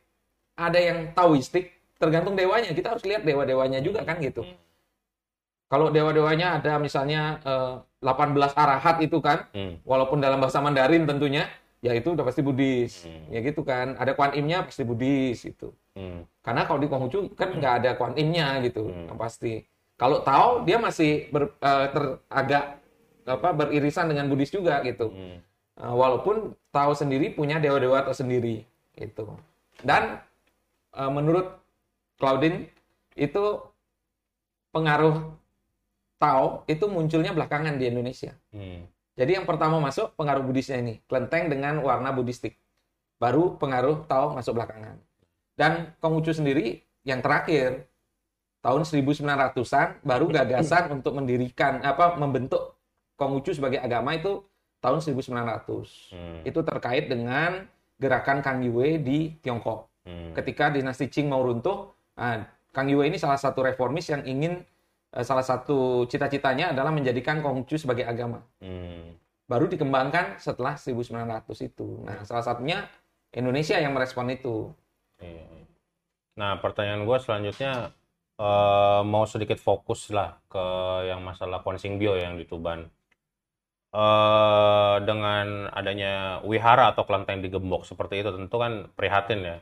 ada 0.58 0.78
yang 0.82 1.14
taoistik, 1.14 1.70
tergantung 2.02 2.34
dewanya. 2.34 2.74
Kita 2.74 2.98
harus 2.98 3.06
lihat 3.06 3.22
dewa-dewanya 3.22 3.78
juga 3.78 4.02
kan 4.02 4.18
gitu. 4.18 4.42
Kalau 5.70 5.88
dewa-dewanya 5.88 6.60
ada 6.60 6.76
misalnya 6.82 7.40
eh, 7.46 7.74
18 8.02 8.58
arahat 8.58 8.98
itu 9.00 9.22
kan, 9.22 9.46
hmm, 9.54 9.86
walaupun 9.86 10.18
dalam 10.18 10.42
bahasa 10.42 10.58
Mandarin 10.58 11.06
tentunya, 11.06 11.46
ya 11.82 11.92
itu 11.92 12.14
udah 12.14 12.22
pasti 12.22 12.40
Buddhis. 12.40 13.04
Hmm. 13.04 13.26
Ya 13.28 13.42
gitu 13.42 13.66
kan. 13.66 13.98
Ada 13.98 14.14
Kuan 14.14 14.32
Im-nya 14.32 14.62
pasti 14.62 14.86
Buddhis 14.86 15.42
itu. 15.44 15.74
hmm, 15.98 16.24
Karena 16.40 16.62
kalau 16.64 16.78
di 16.78 16.88
Konghucu 16.88 17.34
kan 17.34 17.50
nggak 17.52 17.74
ada 17.82 17.90
Kuan 17.98 18.14
Im-nya 18.14 18.62
gitu, 18.62 18.86
Hmm. 18.88 19.10
yang 19.12 19.18
pasti. 19.18 19.66
Kalau 19.98 20.22
Tao 20.22 20.62
dia 20.62 20.78
masih 20.78 21.28
ber- 21.28 21.52
eh, 21.58 21.86
ter- 21.92 22.18
agak 22.30 22.64
apa 23.22 23.48
beririsan 23.54 24.10
dengan 24.10 24.30
Buddhis 24.30 24.48
juga 24.50 24.80
gitu. 24.86 25.10
hmm, 25.10 25.38
Uh, 25.72 25.96
walaupun 25.96 26.52
Tao 26.68 26.92
sendiri 26.92 27.32
punya 27.32 27.56
dewa-dewa 27.56 28.04
tersendiri 28.04 28.60
itu. 28.92 29.24
Dan 29.80 30.20
uh, 30.92 31.08
menurut 31.08 31.48
Claudine 32.20 32.68
itu 33.16 33.56
pengaruh 34.68 35.32
Tao 36.20 36.62
itu 36.68 36.84
munculnya 36.86 37.32
belakangan 37.32 37.80
di 37.80 37.88
Indonesia. 37.88 38.36
hmm, 38.52 38.84
Jadi 39.12 39.36
yang 39.36 39.44
pertama 39.44 39.76
masuk 39.76 40.16
pengaruh 40.16 40.40
Buddhisnya 40.40 40.80
ini, 40.80 41.04
kelenteng 41.04 41.52
dengan 41.52 41.84
warna 41.84 42.12
Buddhistik. 42.16 42.56
Baru 43.20 43.60
pengaruh 43.60 44.08
Tao 44.08 44.32
masuk 44.32 44.56
belakangan. 44.56 44.96
Dan 45.52 45.92
Konghucu 46.00 46.32
sendiri 46.32 46.80
yang 47.04 47.20
terakhir 47.20 47.86
tahun 48.64 48.88
1900-an 48.88 50.00
baru 50.00 50.26
gagasan 50.32 50.88
untuk 50.96 51.18
mendirikan 51.20 51.84
apa 51.84 52.16
membentuk 52.16 52.80
Konghucu 53.20 53.52
sebagai 53.52 53.78
agama 53.84 54.16
itu 54.16 54.40
tahun 54.80 54.98
1900. 54.98 55.22
Hmm. 56.10 56.40
Itu 56.42 56.64
terkait 56.64 57.06
dengan 57.06 57.68
gerakan 58.00 58.40
Kang 58.42 58.64
Yue 58.64 58.98
di 58.98 59.38
Tiongkok. 59.38 59.92
Hmm. 60.02 60.34
Ketika 60.34 60.72
dinasti 60.72 61.06
Qing 61.06 61.30
mau 61.30 61.44
runtuh, 61.44 61.92
nah, 62.18 62.42
Kang 62.74 62.88
Yue 62.90 63.06
ini 63.06 63.20
salah 63.20 63.38
satu 63.38 63.62
reformis 63.62 64.10
yang 64.10 64.26
ingin 64.26 64.64
salah 65.20 65.44
satu 65.44 66.08
cita-citanya 66.08 66.72
adalah 66.72 66.88
menjadikan 66.88 67.44
Konghucu 67.44 67.76
sebagai 67.76 68.08
agama. 68.08 68.40
Hmm. 68.64 69.12
Baru 69.44 69.68
dikembangkan 69.68 70.40
setelah 70.40 70.80
1900 70.80 71.68
itu. 71.68 72.00
Nah, 72.08 72.24
salah 72.24 72.40
satunya 72.40 72.88
Indonesia 73.36 73.76
yang 73.76 73.92
merespon 73.92 74.32
itu. 74.32 74.72
Iya. 75.20 75.44
Nah, 76.40 76.56
pertanyaan 76.64 77.04
gue 77.04 77.18
selanjutnya 77.20 77.92
eh, 78.40 79.02
mau 79.04 79.28
sedikit 79.28 79.60
fokus 79.60 80.08
lah 80.08 80.40
ke 80.48 80.64
yang 81.12 81.20
masalah 81.20 81.60
Konsing 81.60 82.00
Bio 82.00 82.16
yang 82.16 82.40
di 82.40 82.48
Tuban. 82.48 82.88
Eh, 83.92 84.96
dengan 85.04 85.68
adanya 85.68 86.40
wihara 86.48 86.96
atau 86.96 87.04
kelenteng 87.04 87.44
digembok 87.44 87.84
seperti 87.84 88.24
itu 88.24 88.32
tentu 88.32 88.56
kan 88.56 88.88
prihatin 88.96 89.40
ya. 89.44 89.56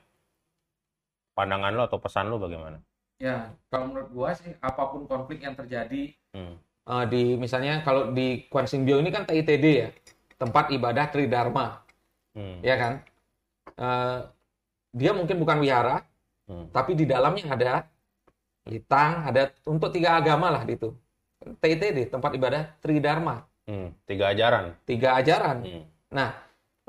Pandangan 1.35 1.75
lo 1.75 1.83
atau 1.91 1.99
pesan 1.99 2.31
lo 2.31 2.39
bagaimana? 2.39 2.79
Ya, 3.21 3.53
kalau 3.69 3.93
menurut 3.93 4.09
gua 4.17 4.33
sih 4.33 4.57
apa 4.65 4.83
pun 4.89 5.05
konflik 5.05 5.45
yang 5.45 5.53
terjadi 5.53 6.17
Hmm. 6.33 6.57
eh, 6.89 7.05
di 7.13 7.23
misalnya 7.37 7.85
kalau 7.85 8.17
di 8.17 8.49
Kwan 8.49 8.65
Sing 8.65 8.89
Bio 8.89 8.97
ini 8.97 9.13
kan 9.13 9.29
TITD 9.29 9.67
ya, 9.77 9.89
tempat 10.41 10.73
ibadah 10.73 11.13
Tridharma, 11.13 11.85
Hmm. 12.33 12.65
ya 12.65 12.75
kan? 12.81 12.93
Eh, 13.77 14.19
dia 14.97 15.13
mungkin 15.13 15.37
bukan 15.37 15.61
wihara, 15.61 16.03
Hmm. 16.49 16.67
tapi 16.73 16.97
di 16.97 17.05
dalamnya 17.05 17.45
ada 17.47 17.73
litang, 18.65 19.29
ada 19.29 19.53
untuk 19.69 19.93
tiga 19.93 20.17
agama 20.17 20.49
lah 20.49 20.65
gitu. 20.65 20.97
TITD, 21.61 22.09
tempat 22.09 22.33
ibadah 22.35 22.73
Tridharma, 22.81 23.45
Hmm. 23.69 23.93
Tiga 24.09 24.33
ajaran. 24.33 24.75
tiga 24.89 25.15
ajaran. 25.21 25.59
Hmm. 25.63 25.85
Nah, 26.11 26.31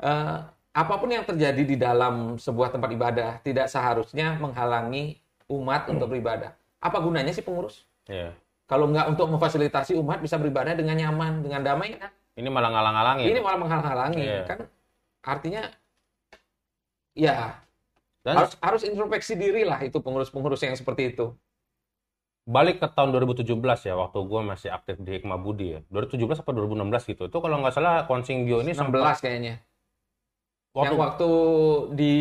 eh, 0.00 0.38
apa 0.72 0.94
pun 0.96 1.12
yang 1.12 1.28
terjadi 1.28 1.62
di 1.62 1.76
dalam 1.76 2.40
sebuah 2.40 2.72
tempat 2.72 2.90
ibadah 2.90 3.30
tidak 3.44 3.68
seharusnya 3.68 4.34
menghalangi 4.40 5.20
umat 5.60 5.88
untuk 5.92 6.08
beribadah. 6.08 6.56
Apa 6.80 6.98
gunanya 6.98 7.30
sih 7.30 7.44
pengurus? 7.44 7.84
Iya. 8.08 8.32
Kalau 8.66 8.88
nggak 8.88 9.12
untuk 9.12 9.28
memfasilitasi 9.28 9.92
umat 10.00 10.24
bisa 10.24 10.40
beribadah 10.40 10.72
dengan 10.72 10.96
nyaman, 10.96 11.44
dengan 11.44 11.60
damai, 11.60 11.98
kan? 12.00 12.08
Ini 12.32 12.48
malah 12.48 12.72
ngalang-ngalangin. 12.72 13.28
ini 13.28 13.40
malah 13.44 13.58
menghalang-halangi. 13.60 14.24
Iya. 14.24 14.42
Kan 14.48 14.58
artinya, 15.22 15.62
ya 17.12 17.60
Dan 18.24 18.38
harus 18.38 18.54
harus 18.62 18.82
introspeksi 18.86 19.36
diri 19.36 19.66
lah 19.66 19.82
itu 19.84 19.98
pengurus-pengurus 20.00 20.62
yang 20.64 20.72
seperti 20.78 21.12
itu. 21.12 21.34
balik 22.42 22.82
ke 22.82 22.90
tahun 22.90 23.14
2017 23.14 23.54
ya, 23.86 23.94
waktu 23.94 24.18
gue 24.18 24.40
masih 24.42 24.74
aktif 24.74 24.98
di 24.98 25.14
Hikmah 25.14 25.38
Budi 25.38 25.78
ya. 25.78 25.80
2017 25.94 26.42
apa 26.42 26.50
2016 26.50 27.10
gitu. 27.14 27.22
Itu 27.30 27.38
kalau 27.38 27.62
nggak 27.62 27.70
salah 27.70 28.02
Konsing 28.10 28.42
Bio 28.42 28.58
ini 28.66 28.74
16 28.74 29.22
kayaknya. 29.22 29.62
waktu, 30.74 30.90
Yang 30.90 30.98
waktu 30.98 31.30
di 31.94 32.14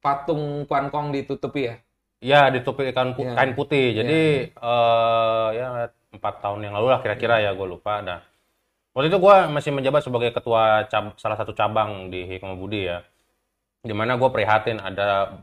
patung 0.00 0.64
Kuan 0.64 0.88
Kong 0.88 1.12
ditutupi 1.12 1.68
ya. 1.68 1.76
Ya 2.20 2.48
ditutupi 2.50 2.90
kain, 2.90 3.12
pu- 3.12 3.24
Iya. 3.24 3.34
kain 3.36 3.52
putih. 3.52 3.86
Jadi 3.92 4.20
eh, 4.50 5.48
ya 5.54 5.66
empat 6.12 6.34
tahun 6.40 6.64
yang 6.64 6.74
lalu 6.76 6.86
lah 6.96 7.00
kira-kira 7.04 7.40
ya 7.40 7.52
gue 7.52 7.66
lupa. 7.68 8.00
Nah, 8.00 8.20
waktu 8.96 9.12
itu 9.12 9.18
gue 9.20 9.36
masih 9.52 9.70
menjabat 9.72 10.00
sebagai 10.00 10.30
ketua 10.32 10.88
cab- 10.88 11.16
salah 11.20 11.36
satu 11.36 11.52
cabang 11.52 12.08
di 12.08 12.24
Hikmah 12.24 12.56
Budi 12.56 12.88
ya. 12.88 13.04
Di 13.84 13.92
mana 13.92 14.16
gue 14.16 14.28
prihatin 14.32 14.80
ada 14.80 15.36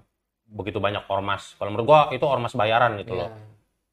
begitu 0.49 0.77
banyak 0.77 1.05
ormas. 1.07 1.55
Kalau 1.55 1.69
menurut 1.71 1.87
gue 1.87 2.17
itu 2.17 2.25
ormas 2.25 2.53
bayaran 2.53 2.97
gitu 2.99 3.15
loh. 3.15 3.29
Ya. 3.29 3.37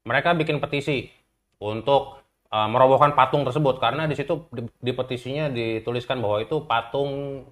mereka 0.01 0.33
bikin 0.33 0.57
petisi 0.57 1.13
untuk 1.61 2.17
uh, 2.49 2.65
merobohkan 2.65 3.13
patung 3.13 3.45
tersebut 3.45 3.77
karena 3.77 4.09
di 4.09 4.17
situ 4.17 4.49
di, 4.49 4.65
di 4.81 4.91
petisinya 4.97 5.45
dituliskan 5.45 6.17
bahwa 6.17 6.41
itu 6.41 6.57
patung 6.65 7.45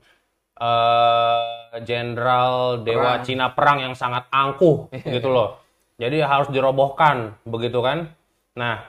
uh, 0.60 1.42
jenderal 1.82 2.54
dewa 2.80 3.16
Perang. 3.16 3.24
Cina 3.24 3.48
perang 3.50 3.78
yang 3.80 3.94
sangat 3.94 4.28
angkuh 4.30 4.92
gitu 5.16 5.28
loh. 5.28 5.60
Jadi 5.96 6.20
harus 6.22 6.48
dirobohkan 6.48 7.36
begitu 7.44 7.80
kan. 7.80 8.12
Nah, 8.54 8.84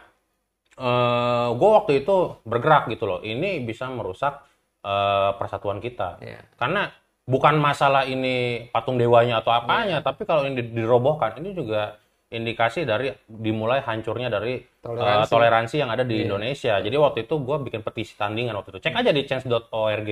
uh, 0.76 1.50
gue 1.52 1.70
waktu 1.72 1.92
itu 2.00 2.38
bergerak 2.42 2.86
gitu 2.88 3.04
loh. 3.04 3.20
Ini 3.20 3.60
bisa 3.60 3.86
merusak 3.86 4.42
uh, 4.82 5.34
persatuan 5.34 5.78
kita 5.78 6.18
Ya. 6.20 6.38
karena 6.54 6.90
bukan 7.24 7.58
masalah 7.58 8.04
ini 8.04 8.66
patung 8.68 8.94
dewanya 8.96 9.38
atau 9.38 9.50
apanya, 9.50 10.00
tapi 10.00 10.22
kalau 10.22 10.42
ini 10.42 10.58
di- 10.58 10.74
dirobohkan, 10.76 11.38
ini 11.38 11.50
juga 11.52 11.94
indikasi 12.28 12.82
dari 12.82 13.10
dimulai 13.26 13.78
hancurnya 13.80 14.26
dari 14.26 14.62
Toleransi. 14.80 15.26
eh, 15.26 15.26
toleransi 15.28 15.76
yang 15.76 15.90
ada 15.90 16.02
di 16.02 16.14
Iya. 16.16 16.22
Indonesia. 16.26 16.74
Jadi 16.78 16.96
waktu 16.96 17.18
itu 17.24 17.34
gue 17.36 17.56
bikin 17.60 17.82
petisi 17.82 18.14
tandingan 18.14 18.54
waktu 18.54 18.70
itu. 18.70 18.80
Cek 18.80 18.94
aja 18.94 19.10
di 19.10 19.22
change.org. 19.24 20.10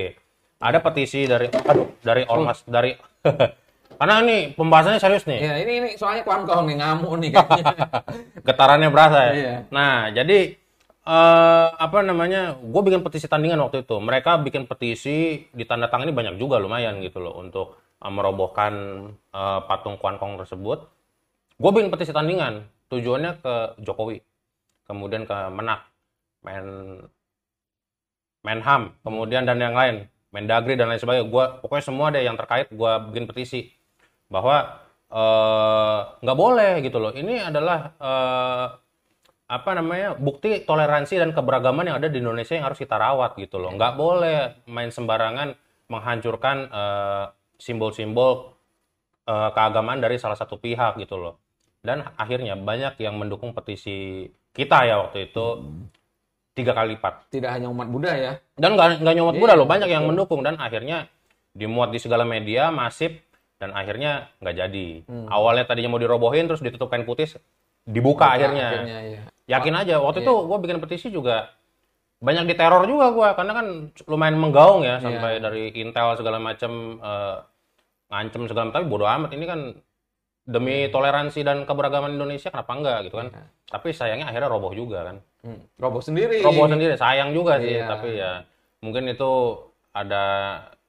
Ada 0.58 0.82
petisi 0.82 1.22
dari 1.22 1.46
aduh, 1.46 1.86
dari 2.02 2.26
ormas 2.26 2.66
dari 2.66 2.98
karena 3.98 4.14
ini 4.22 4.54
pembahasannya 4.54 4.98
serius 5.02 5.26
nih. 5.26 5.38
Ya, 5.38 5.54
ini 5.62 5.72
ini 5.82 5.88
soalnya 5.98 6.22
Kong 6.22 6.66
nih 6.66 6.76
ngamuk 6.78 7.14
nih 7.18 7.30
kayaknya. 7.34 7.74
Getarannya 8.46 8.88
berasa 8.90 9.18
ya. 9.30 9.32
Iya. 9.34 9.54
Nah, 9.74 10.10
jadi 10.14 10.54
eh 11.08 11.68
apa 11.74 11.98
namanya? 12.06 12.58
Gue 12.58 12.82
bikin 12.86 13.02
petisi 13.02 13.26
tandingan 13.26 13.58
waktu 13.62 13.82
itu. 13.86 13.98
Mereka 13.98 14.42
bikin 14.42 14.66
petisi 14.70 15.46
ditandatangani 15.50 16.14
banyak 16.14 16.34
juga 16.38 16.62
lumayan 16.62 17.02
gitu 17.02 17.18
loh 17.22 17.38
untuk 17.38 17.78
eh, 18.02 18.10
merobohkan 18.10 18.74
eh, 19.14 19.60
patung 19.66 19.98
Kuan 19.98 20.18
Kong 20.18 20.38
tersebut. 20.42 20.86
Gue 21.58 21.70
bikin 21.74 21.90
petisi 21.90 22.14
tandingan. 22.14 22.66
Tujuannya 22.88 23.44
ke 23.44 23.54
Jokowi, 23.84 24.24
kemudian 24.88 25.28
ke 25.28 25.36
Menak, 25.52 25.84
Men 26.40 26.66
Menham, 28.40 28.96
kemudian 29.04 29.44
dan 29.44 29.60
yang 29.60 29.76
lain, 29.76 30.08
Mendagri 30.28 30.76
dan 30.76 30.92
lain 30.92 31.00
sebagainya. 31.00 31.26
Gua 31.28 31.56
pokoknya 31.60 31.84
semua 31.84 32.12
deh 32.12 32.20
yang 32.20 32.36
terkait 32.36 32.68
gue 32.68 32.92
bikin 33.12 33.24
petisi 33.24 33.72
bahwa 34.28 34.80
eh, 35.08 35.98
nggak 36.20 36.38
boleh 36.38 36.72
gitu 36.84 36.98
loh. 37.00 37.12
Ini 37.16 37.48
adalah 37.48 37.78
eh, 37.96 38.66
apa 39.48 39.70
namanya 39.72 40.12
bukti 40.12 40.60
toleransi 40.68 41.16
dan 41.16 41.32
keberagaman 41.32 41.88
yang 41.88 41.96
ada 41.96 42.12
di 42.12 42.20
Indonesia 42.20 42.52
yang 42.52 42.68
harus 42.68 42.80
kita 42.80 43.00
rawat 43.00 43.40
gitu 43.40 43.56
loh. 43.56 43.72
Nggak 43.72 43.96
boleh 43.96 44.68
main 44.68 44.92
sembarangan 44.92 45.56
menghancurkan 45.88 46.56
eh, 46.68 47.24
simbol-simbol 47.56 48.52
eh, 49.24 49.50
keagamaan 49.56 50.04
dari 50.04 50.20
salah 50.20 50.36
satu 50.36 50.60
pihak 50.60 51.00
gitu 51.00 51.16
loh. 51.16 51.40
Dan 51.80 52.04
akhirnya 52.20 52.58
banyak 52.58 53.00
yang 53.00 53.16
mendukung 53.16 53.56
petisi 53.56 54.28
kita 54.52 54.84
ya 54.84 55.00
waktu 55.08 55.30
itu 55.30 55.46
tiga 56.58 56.74
kali 56.74 56.98
lipat. 56.98 57.30
Tidak 57.30 57.46
hanya 57.46 57.70
umat 57.70 57.86
Buddha 57.86 58.12
ya. 58.12 58.32
Dan 58.54 58.74
nggak 58.74 59.00
nggak 59.00 59.14
nyomot 59.14 59.32
Iya, 59.32 59.40
Buddha 59.40 59.54
loh, 59.54 59.64
banyak 59.64 59.86
yang 59.86 60.02
betul. 60.02 60.10
mendukung 60.12 60.40
dan 60.42 60.58
akhirnya 60.58 61.06
dimuat 61.54 61.88
di 61.88 61.98
segala 61.98 62.22
media 62.22 62.68
masif 62.68 63.14
dan 63.56 63.70
akhirnya 63.72 64.30
nggak 64.38 64.54
jadi. 64.56 64.88
Awalnya 65.26 65.64
tadinya 65.64 65.90
mau 65.90 66.02
dirobohin 66.02 66.46
terus 66.46 66.58
ditutup 66.58 66.86
kain 66.88 67.02
putih, 67.02 67.30
dibuka 67.82 68.34
akhirnya. 68.34 68.66
Akhirnya 68.68 68.98
ya. 69.00 69.20
Yakin 69.48 69.74
aja. 69.74 69.94
Waktu 69.98 70.20
Iya. 70.20 70.26
itu 70.26 70.34
gue 70.44 70.58
bikin 70.60 70.78
petisi 70.78 71.08
juga 71.08 71.54
banyak 72.18 72.50
diteror 72.50 72.82
juga 72.84 73.14
gue 73.14 73.28
karena 73.32 73.52
kan 73.54 73.66
lumayan 74.04 74.36
menggaung 74.36 74.82
ya 74.82 74.98
sampai 74.98 75.38
Iya. 75.38 75.42
dari 75.42 75.62
Intel 75.72 76.18
segala 76.18 76.36
macam 76.36 76.72
eh, 76.98 77.36
ngancem 78.10 78.42
segala 78.44 78.68
macam. 78.68 78.76
Tapi 78.76 78.86
bodo 78.86 79.06
amat 79.06 79.30
ini 79.32 79.46
kan 79.46 79.60
demi 80.48 80.88
toleransi 80.88 81.44
dan 81.44 81.62
keberagaman 81.62 82.12
Indonesia 82.12 82.48
kenapa 82.48 82.72
enggak 82.72 82.98
gitu 83.06 83.16
kan. 83.18 83.28
Iya. 83.30 83.42
Tapi 83.68 83.88
sayangnya 83.92 84.26
akhirnya 84.28 84.48
roboh 84.48 84.72
juga 84.72 85.04
kan. 85.04 85.16
Hmm. 85.38 85.62
Roboh 85.78 86.02
sendiri. 86.02 86.42
Roboh 86.42 86.66
sendiri 86.66 86.94
sayang 86.94 87.30
juga 87.30 87.62
sih 87.62 87.78
Iya. 87.78 87.86
tapi 87.86 88.08
ya 88.18 88.32
mungkin 88.82 89.06
itu 89.06 89.30
ada 89.94 90.24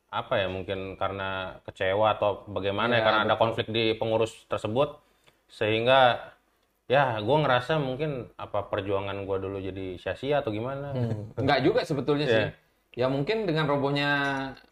apa 0.10 0.42
ya 0.42 0.50
mungkin 0.50 0.98
karena 0.98 1.62
kecewa 1.64 2.18
atau 2.18 2.42
bagaimana 2.50 2.98
ya 2.98 3.00
Iya, 3.00 3.06
karena 3.06 3.20
ada 3.24 3.34
betul. 3.34 3.42
konflik 3.46 3.68
di 3.70 3.94
pengurus 3.94 4.34
tersebut 4.50 4.98
sehingga 5.48 6.34
ya 6.90 7.22
gue 7.22 7.38
ngerasa 7.40 7.78
mungkin 7.78 8.34
apa 8.34 8.66
perjuangan 8.66 9.22
gue 9.22 9.38
dulu 9.38 9.58
jadi 9.62 9.98
sia-sia 9.98 10.42
atau 10.42 10.50
gimana 10.50 10.94
Hmm. 10.94 11.30
Enggak 11.38 11.62
juga 11.62 11.86
sebetulnya 11.86 12.26
sih. 12.26 12.44
Iya. 12.50 12.52
Ya 12.90 13.06
mungkin 13.06 13.46
dengan 13.46 13.70
robohnya 13.70 14.10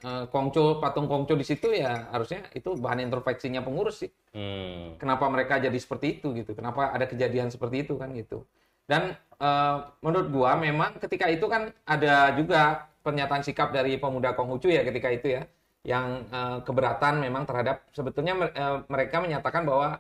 eh, 0.01 0.25
Kongco, 0.33 0.81
patung 0.81 1.05
Kongco 1.05 1.37
di 1.37 1.45
situ 1.45 1.69
ya 1.69 2.09
harusnya 2.09 2.49
itu 2.51 2.73
bahan 2.73 3.05
introspeksinya 3.05 3.61
pengurus 3.61 4.01
sih. 4.01 4.11
Hmm. 4.33 4.97
Kenapa 4.97 5.29
mereka 5.29 5.61
jadi 5.61 5.77
seperti 5.77 6.17
itu 6.17 6.33
gitu? 6.33 6.57
Kenapa 6.57 6.89
ada 6.89 7.05
kejadian 7.05 7.53
seperti 7.53 7.85
itu 7.85 7.93
kan 7.93 8.09
gitu? 8.17 8.41
Dan 8.87 9.13
eh, 9.37 9.77
menurut 10.01 10.27
gua 10.31 10.55
memang 10.57 10.97
ketika 10.97 11.27
itu 11.27 11.45
kan 11.51 11.69
ada 11.83 12.33
juga 12.39 12.87
pernyataan 13.03 13.43
sikap 13.43 13.71
dari 13.75 13.99
pemuda 13.99 14.33
Konghucu 14.33 14.71
ya 14.71 14.83
ketika 14.87 15.11
itu 15.11 15.27
ya 15.37 15.43
yang 15.85 16.25
eh, 16.31 16.57
keberatan 16.63 17.19
memang 17.21 17.43
terhadap 17.47 17.83
sebetulnya 17.91 18.33
eh, 18.51 18.77
mereka 18.87 19.19
menyatakan 19.19 19.63
bahwa 19.67 19.99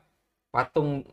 patung 0.51 1.03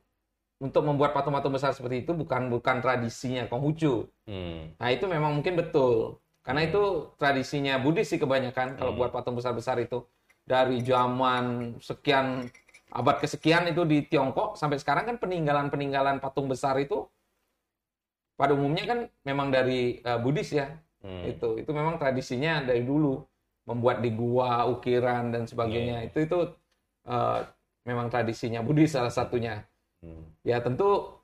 untuk 0.63 0.87
membuat 0.87 1.13
patung-patung 1.13 1.53
besar 1.53 1.75
seperti 1.75 2.07
itu 2.07 2.15
bukan 2.15 2.49
bukan 2.49 2.79
tradisinya 2.81 3.45
Konghucu. 3.51 4.07
Hmm. 4.25 4.73
Nah 4.79 4.89
itu 4.95 5.05
memang 5.11 5.35
mungkin 5.35 5.59
betul. 5.59 6.23
Karena 6.45 6.65
itu 6.65 7.13
tradisinya 7.17 7.81
Buddhis 7.81 8.09
sih 8.09 8.21
kebanyakan 8.21 8.79
kalau 8.79 8.93
Hmm. 8.95 9.01
buat 9.01 9.11
patung 9.13 9.37
besar-besar 9.37 9.81
itu. 9.83 10.07
Dari 10.45 10.85
zaman 10.85 11.77
sekian 11.81 12.45
abad 12.93 13.17
kesekian 13.17 13.65
itu 13.69 13.83
di 13.89 14.05
Tiongkok 14.05 14.55
sampai 14.61 14.77
sekarang 14.77 15.09
kan 15.09 15.17
peninggalan-peninggalan 15.19 16.21
patung 16.21 16.47
besar 16.47 16.77
itu 16.79 17.09
pada 18.35 18.53
umumnya 18.55 18.85
kan 18.85 18.99
memang 19.23 19.51
dari 19.55 20.03
uh, 20.03 20.18
Buddhis 20.18 20.51
ya. 20.51 20.75
Hmm. 21.05 21.25
Itu 21.29 21.61
itu 21.61 21.70
memang 21.70 22.01
tradisinya 22.01 22.64
dari 22.64 22.83
dulu 22.83 23.23
membuat 23.64 24.01
di 24.01 24.11
gua 24.12 24.68
ukiran 24.68 25.33
dan 25.33 25.44
sebagainya. 25.44 26.05
Yeah. 26.05 26.09
Itu 26.11 26.18
itu 26.25 26.38
uh, 27.09 27.40
memang 27.85 28.09
tradisinya 28.09 28.64
Buddhis 28.64 28.97
salah 28.97 29.12
satunya. 29.12 29.64
Hmm. 30.01 30.25
Ya 30.42 30.61
tentu 30.61 31.20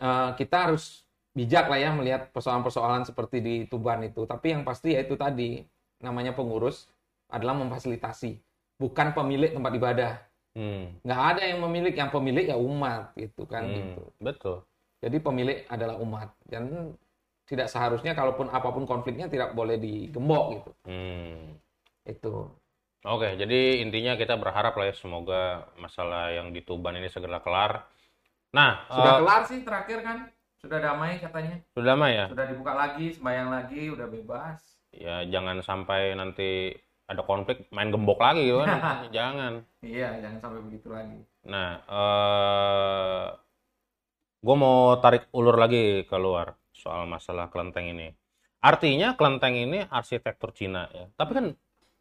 uh, 0.00 0.30
kita 0.36 0.68
harus 0.70 1.04
bijak 1.34 1.66
lah 1.66 1.78
ya 1.82 1.90
melihat 1.90 2.30
persoalan-persoalan 2.30 3.04
seperti 3.04 3.42
di 3.42 3.54
Tuban 3.66 4.02
itu. 4.06 4.24
Tapi 4.24 4.54
yang 4.54 4.62
pasti 4.62 4.94
ya 4.94 5.02
itu 5.02 5.18
tadi 5.18 5.66
namanya 6.00 6.32
pengurus 6.36 6.86
adalah 7.32 7.56
memfasilitasi, 7.56 8.38
bukan 8.76 9.16
pemilik 9.16 9.50
tempat 9.50 9.72
ibadah. 9.74 10.12
Hmm. 10.54 10.94
Nggak 11.02 11.22
ada 11.34 11.42
yang 11.50 11.60
memiliki, 11.66 11.98
yang 11.98 12.14
pemilik 12.14 12.46
ya 12.46 12.56
umat 12.60 13.10
gitu 13.18 13.42
kan. 13.48 13.66
Hmm. 13.66 13.74
Gitu. 13.74 14.02
Betul. 14.22 14.58
Jadi 15.04 15.16
pemilik 15.20 15.68
adalah 15.68 16.00
umat 16.00 16.32
dan 16.48 16.96
tidak 17.44 17.68
seharusnya 17.68 18.16
kalaupun 18.16 18.48
apa 18.48 18.72
pun 18.72 18.88
konfliknya 18.88 19.28
tidak 19.28 19.52
boleh 19.52 19.76
digembok 19.76 20.44
gitu. 20.56 20.70
Hmm. 20.88 21.60
Itu. 22.08 22.48
Oke, 23.04 23.36
jadi 23.36 23.84
intinya 23.84 24.16
kita 24.16 24.40
berharap 24.40 24.72
lah 24.80 24.88
ya 24.88 24.96
semoga 24.96 25.68
masalah 25.76 26.32
yang 26.32 26.56
di 26.56 26.64
Tuban 26.64 26.96
ini 26.96 27.12
segera 27.12 27.44
kelar. 27.44 27.84
Nah, 28.56 28.88
sudah 28.88 29.12
uh, 29.12 29.20
kelar 29.20 29.42
sih 29.44 29.60
terakhir 29.60 30.00
kan? 30.00 30.32
Sudah 30.56 30.80
damai 30.80 31.20
katanya. 31.20 31.60
Sudah 31.76 31.86
damai 31.92 32.16
ya? 32.16 32.26
Sudah 32.32 32.48
dibuka 32.48 32.72
lagi, 32.72 33.12
sembayang 33.12 33.48
lagi, 33.52 33.82
udah 33.92 34.08
bebas. 34.08 34.58
Ya, 34.88 35.20
jangan 35.28 35.60
sampai 35.60 36.16
nanti 36.16 36.72
ada 37.04 37.20
konflik 37.20 37.68
main 37.68 37.92
gembok 37.92 38.24
lagi 38.24 38.48
kan. 38.48 38.68
jangan. 39.16 39.52
Iya, 39.84 40.24
jangan 40.24 40.38
sampai 40.40 40.60
begitu 40.64 40.88
lagi. 40.88 41.20
Nah, 41.44 41.84
uh, 41.84 42.00
eh, 42.00 43.26
gue 44.44 44.56
mau 44.60 45.00
tarik 45.00 45.32
ulur 45.32 45.56
lagi 45.56 46.04
keluar 46.04 46.52
soal 46.76 47.08
masalah 47.08 47.48
kelenteng 47.48 47.88
ini. 47.88 48.12
Artinya 48.60 49.16
kelenteng 49.16 49.56
ini 49.56 49.88
arsitektur 49.88 50.52
Cina 50.52 50.84
ya. 50.92 51.08
Tapi 51.16 51.30
kan 51.32 51.46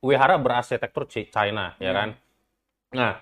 wihara 0.04 0.36
berarsitektur 0.36 1.08
China 1.08 1.80
ya, 1.80 1.88
ya 1.88 1.92
kan. 1.96 2.10
Nah, 2.92 3.14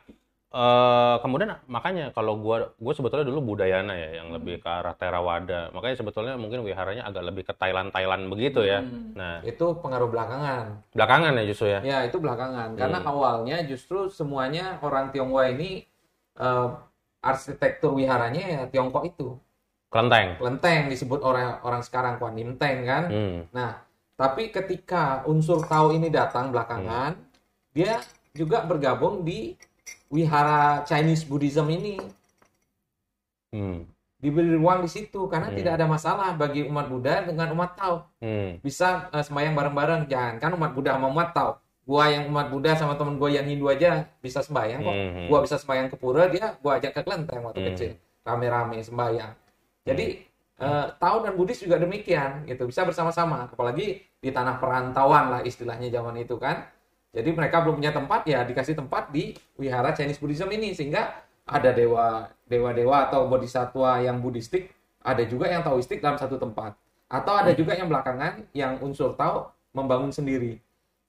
Uh, 0.51 1.15
kemudian 1.23 1.55
makanya 1.63 2.11
kalau 2.11 2.35
gua 2.35 2.75
gue 2.75 2.91
sebetulnya 2.91 3.23
dulu 3.23 3.55
budayana 3.55 3.95
ya 3.95 4.19
yang 4.19 4.27
hmm. 4.27 4.35
lebih 4.35 4.59
ke 4.59 4.67
arah 4.67 4.91
Theravada. 4.99 5.71
Makanya 5.71 6.03
sebetulnya 6.03 6.35
mungkin 6.35 6.67
wiharanya 6.67 7.07
agak 7.07 7.23
lebih 7.23 7.47
ke 7.47 7.55
Thailand 7.55 7.87
Thailand 7.95 8.27
begitu 8.27 8.59
ya. 8.67 8.83
Hmm. 8.83 9.15
Nah, 9.15 9.39
itu 9.47 9.63
pengaruh 9.79 10.11
belakangan. 10.11 10.91
Belakangan 10.91 11.39
ya 11.39 11.43
justru 11.47 11.71
ya. 11.71 11.79
Ya, 11.87 11.97
itu 12.03 12.19
belakangan. 12.19 12.75
Karena 12.75 12.99
hmm. 12.99 13.07
awalnya 13.07 13.57
justru 13.63 14.11
semuanya 14.11 14.75
orang 14.83 15.15
Tionghoa 15.15 15.55
ini 15.55 15.87
uh, 16.35 16.75
arsitektur 17.21 17.93
wiharanya 17.93 18.43
ya 18.43 18.61
Tiongkok 18.67 19.05
itu. 19.05 19.37
Kelenteng. 19.93 20.41
Kelenteng 20.41 20.89
disebut 20.89 21.21
orang 21.21 21.61
orang 21.61 21.81
sekarang 21.85 22.17
Kuan 22.17 22.35
Im 22.41 22.57
Teng 22.57 22.83
kan. 22.83 23.03
Hmm. 23.07 23.39
Nah, 23.53 23.85
tapi 24.17 24.49
ketika 24.49 25.21
unsur 25.29 25.61
Tao 25.65 25.93
ini 25.93 26.09
datang 26.09 26.49
belakangan, 26.49 27.15
hmm. 27.15 27.25
dia 27.77 28.01
juga 28.33 28.65
bergabung 28.65 29.21
di 29.21 29.53
wihara 30.09 30.81
Chinese 30.87 31.27
Buddhism 31.27 31.69
ini. 31.69 32.01
Hmm. 33.51 33.85
Diberi 34.21 34.53
ruang 34.53 34.85
di 34.85 34.89
situ 34.89 35.25
karena 35.25 35.49
hmm. 35.49 35.57
tidak 35.57 35.73
ada 35.81 35.85
masalah 35.89 36.29
bagi 36.37 36.65
umat 36.65 36.85
Buddha 36.89 37.25
dengan 37.25 37.53
umat 37.53 37.77
Tao. 37.77 38.09
Hmm. 38.21 38.57
Bisa 38.61 39.09
uh, 39.11 39.21
sembahyang 39.21 39.53
bareng-bareng, 39.53 40.01
jangan 40.09 40.35
kan 40.39 40.51
umat 40.57 40.71
Buddha 40.73 40.97
sama 40.97 41.09
umat 41.09 41.29
Tao. 41.33 41.60
Gua 41.83 42.07
yang 42.07 42.29
umat 42.29 42.53
Buddha 42.53 42.77
sama 42.77 42.93
temen 42.95 43.17
gua 43.17 43.29
yang 43.33 43.45
Hindu 43.45 43.67
aja 43.67 44.05
bisa 44.21 44.39
sembahyang 44.41 44.79
kok. 44.85 44.95
Hmm. 44.95 45.25
Gua 45.27 45.39
bisa 45.43 45.55
sembahyang 45.57 45.87
ke 45.89 45.97
pura, 45.97 46.29
dia 46.29 46.55
gua 46.61 46.77
ajak 46.77 46.91
ke 46.95 47.01
kelenteng 47.01 47.41
waktu 47.41 47.59
hmm. 47.61 47.69
kecil. 47.73 47.91
Rame-rame 48.21 48.77
sembahyang. 48.81 49.31
Jadi 49.85 50.05
hmm. 50.17 50.29
Uh, 50.61 50.93
Tao 51.01 51.25
dan 51.25 51.33
Buddhis 51.33 51.57
juga 51.57 51.81
demikian 51.81 52.45
gitu 52.45 52.69
bisa 52.69 52.85
bersama-sama 52.85 53.49
apalagi 53.49 53.97
di 54.21 54.29
tanah 54.29 54.61
perantauan 54.61 55.33
lah 55.33 55.41
istilahnya 55.41 55.89
zaman 55.89 56.13
itu 56.21 56.37
kan 56.37 56.69
jadi 57.09 57.33
mereka 57.33 57.65
belum 57.65 57.81
punya 57.81 57.89
tempat 57.89 58.21
ya 58.29 58.45
dikasih 58.45 58.77
tempat 58.77 59.09
di 59.09 59.33
wihara 59.57 59.89
Chinese 59.97 60.21
Buddhism 60.21 60.53
ini 60.53 60.77
sehingga 60.77 61.17
ada 61.43 61.73
dewa 61.75 62.29
dewa-dewa 62.47 63.11
atau 63.11 63.27
bodhisatwa 63.27 63.99
yang 64.03 64.19
buddhistik, 64.19 64.71
ada 65.03 65.23
juga 65.27 65.51
yang 65.51 65.63
taoistik 65.63 65.99
dalam 66.03 66.19
satu 66.19 66.39
tempat. 66.39 66.75
Atau 67.11 67.35
ada 67.35 67.51
juga 67.51 67.75
yang 67.75 67.91
belakangan 67.91 68.47
yang 68.55 68.79
unsur 68.79 69.15
Tao 69.19 69.51
membangun 69.75 70.11
sendiri. 70.11 70.59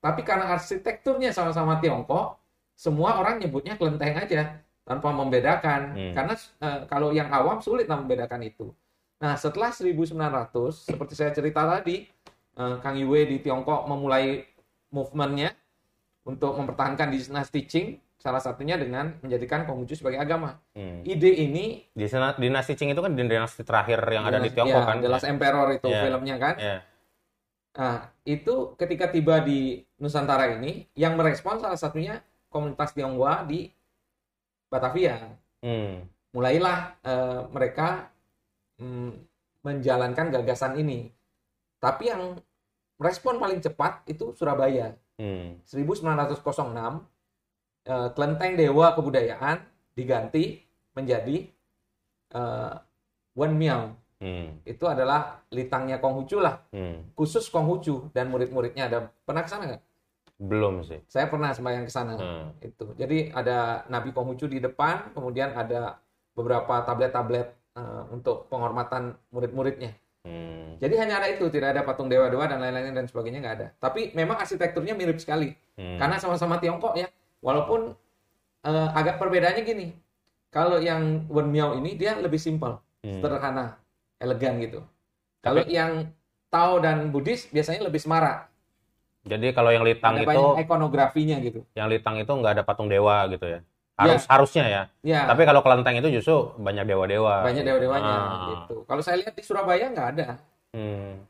Tapi 0.03 0.27
karena 0.27 0.51
arsitekturnya 0.51 1.31
sama-sama 1.31 1.79
Tiongkok, 1.79 2.43
semua 2.75 3.23
orang 3.23 3.39
nyebutnya 3.39 3.79
kelenteng 3.79 4.19
aja 4.19 4.59
tanpa 4.83 5.15
membedakan. 5.15 5.95
Hmm. 5.95 6.13
Karena 6.13 6.35
e, 6.35 6.69
kalau 6.91 7.15
yang 7.15 7.31
awam 7.31 7.63
sulit 7.63 7.87
membedakan 7.87 8.43
itu. 8.43 8.75
Nah, 9.23 9.39
setelah 9.39 9.71
1900 9.71 10.91
seperti 10.91 11.15
saya 11.15 11.31
cerita 11.31 11.63
tadi, 11.63 12.11
e, 12.59 12.65
Kang 12.83 12.99
Yue 12.99 13.31
di 13.31 13.39
Tiongkok 13.39 13.87
memulai 13.87 14.43
movementnya 14.91 15.55
untuk 16.27 16.59
mempertahankan 16.59 17.15
dinasti 17.15 17.63
Qing 17.63 17.87
salah 18.19 18.39
satunya 18.39 18.79
dengan 18.79 19.19
menjadikan 19.23 19.67
Konghucu 19.67 19.99
sebagai 19.99 20.19
agama. 20.19 20.59
Hmm. 20.75 21.03
Ide 21.07 21.31
ini 21.47 21.87
di 21.95 22.07
dinasti 22.43 22.75
Qing 22.75 22.91
itu 22.91 23.03
kan 23.03 23.15
dinasti 23.15 23.63
terakhir 23.63 24.03
yang 24.11 24.27
dinasti, 24.27 24.35
ada 24.35 24.39
di 24.43 24.51
Tiongkok 24.51 24.83
ya, 24.83 24.91
kan. 24.91 24.97
The 24.99 25.11
Last 25.11 25.27
Emperor 25.31 25.69
itu 25.75 25.89
yeah. 25.91 26.03
filmnya 26.07 26.37
kan. 26.43 26.55
Yeah. 26.59 26.81
Nah, 27.73 28.13
itu 28.29 28.77
ketika 28.77 29.09
tiba 29.09 29.41
di 29.41 29.81
Nusantara 29.97 30.53
ini 30.61 30.85
yang 30.93 31.17
merespon 31.17 31.57
salah 31.57 31.81
satunya 31.81 32.21
komunitas 32.53 32.93
Tionghoa 32.93 33.49
di 33.49 33.73
Batavia. 34.69 35.17
Hmm. 35.65 36.05
Mulailah 36.37 36.79
uh, 37.01 37.41
mereka 37.49 38.13
um, 38.77 39.17
menjalankan 39.65 40.29
gagasan 40.29 40.77
ini. 40.77 41.09
Tapi 41.81 42.13
yang 42.13 42.37
merespon 43.01 43.41
paling 43.41 43.65
cepat 43.65 44.05
itu 44.05 44.37
Surabaya. 44.37 44.93
Hmm. 45.17 45.57
1906 45.65 46.45
uh, 47.89 48.09
kelenteng 48.13 48.53
dewa 48.55 48.93
kebudayaan 48.93 49.65
diganti 49.97 50.61
menjadi 50.93 51.49
uh, 52.37 52.77
Wen 53.33 53.57
Miao. 53.57 53.97
Hmm. 54.23 54.63
Itu 54.63 54.87
adalah 54.87 55.43
litangnya 55.51 55.99
Konghucu 55.99 56.39
lah. 56.39 56.63
Hmm. 56.71 57.11
Khusus 57.19 57.51
Konghucu 57.51 58.07
dan 58.15 58.31
murid-muridnya 58.31 58.87
ada 58.87 59.11
pernah 59.27 59.43
ke 59.43 59.51
sana 59.51 59.67
nggak? 59.67 59.83
Belum 60.39 60.87
sih. 60.87 61.03
Saya 61.11 61.27
pernah 61.27 61.51
sembahyang 61.51 61.87
ke 61.87 61.93
sana. 61.93 62.15
Hmm. 62.15 62.55
Itu. 62.63 62.95
Jadi 62.95 63.35
ada 63.35 63.83
Nabi 63.91 64.15
Konghucu 64.15 64.47
di 64.47 64.63
depan, 64.63 65.11
kemudian 65.11 65.59
ada 65.59 65.99
beberapa 66.39 66.87
tablet-tablet 66.87 67.51
uh, 67.75 68.07
untuk 68.15 68.47
penghormatan 68.47 69.19
murid-muridnya. 69.35 69.91
Hmm. 70.23 70.79
Jadi 70.79 70.95
hanya 71.03 71.19
ada 71.19 71.27
itu, 71.31 71.51
tidak 71.51 71.75
ada 71.75 71.83
patung 71.83 72.07
dewa-dewa 72.07 72.47
dan 72.47 72.63
lain-lain 72.63 72.95
dan 72.95 73.11
sebagainya 73.11 73.43
nggak 73.43 73.57
ada. 73.59 73.69
Tapi 73.83 74.15
memang 74.15 74.39
arsitekturnya 74.39 74.95
mirip 74.95 75.19
sekali, 75.19 75.51
hmm. 75.75 75.99
karena 75.99 76.17
sama-sama 76.23 76.63
Tiongkok 76.63 76.95
ya. 76.95 77.11
Walaupun 77.43 77.91
uh, 78.63 78.89
agak 78.95 79.19
perbedaannya 79.19 79.63
gini, 79.67 79.91
kalau 80.55 80.79
yang 80.79 81.27
Wen 81.27 81.51
Miao 81.51 81.75
ini 81.75 81.99
dia 81.99 82.15
lebih 82.19 82.39
simpel, 82.39 82.79
hmm. 83.03 83.19
sederhana, 83.19 83.82
elegan 84.23 84.63
gitu. 84.63 84.81
Kalau 85.43 85.67
yang 85.67 86.15
Tao 86.47 86.79
dan 86.79 87.11
Buddhis 87.11 87.51
biasanya 87.51 87.83
lebih 87.89 87.99
semarak. 87.99 88.47
Jadi 89.27 89.51
kalau 89.51 89.75
yang 89.75 89.83
litang 89.83 90.23
ada 90.23 90.27
itu 90.31 90.43
ikonografinya 90.63 91.37
gitu. 91.43 91.67
Yang 91.75 91.99
litang 91.99 92.17
itu 92.23 92.31
nggak 92.31 92.53
ada 92.61 92.63
patung 92.63 92.87
dewa 92.87 93.27
gitu 93.27 93.47
ya 93.49 93.61
harus 94.03 94.23
ya. 94.25 94.29
harusnya 94.29 94.65
ya. 94.67 94.83
ya. 95.05 95.21
Tapi 95.29 95.43
kalau 95.45 95.61
kelenteng 95.61 95.97
itu 96.01 96.09
justru 96.21 96.57
banyak 96.59 96.85
dewa-dewa. 96.89 97.45
Banyak 97.45 97.65
dewa-dewanya 97.65 98.17
ah. 98.17 98.49
gitu. 98.51 98.77
Kalau 98.89 99.03
saya 99.05 99.17
lihat 99.21 99.35
di 99.37 99.43
Surabaya 99.45 99.87
nggak 99.93 100.09
ada. 100.17 100.29
Hmm. 100.73 101.23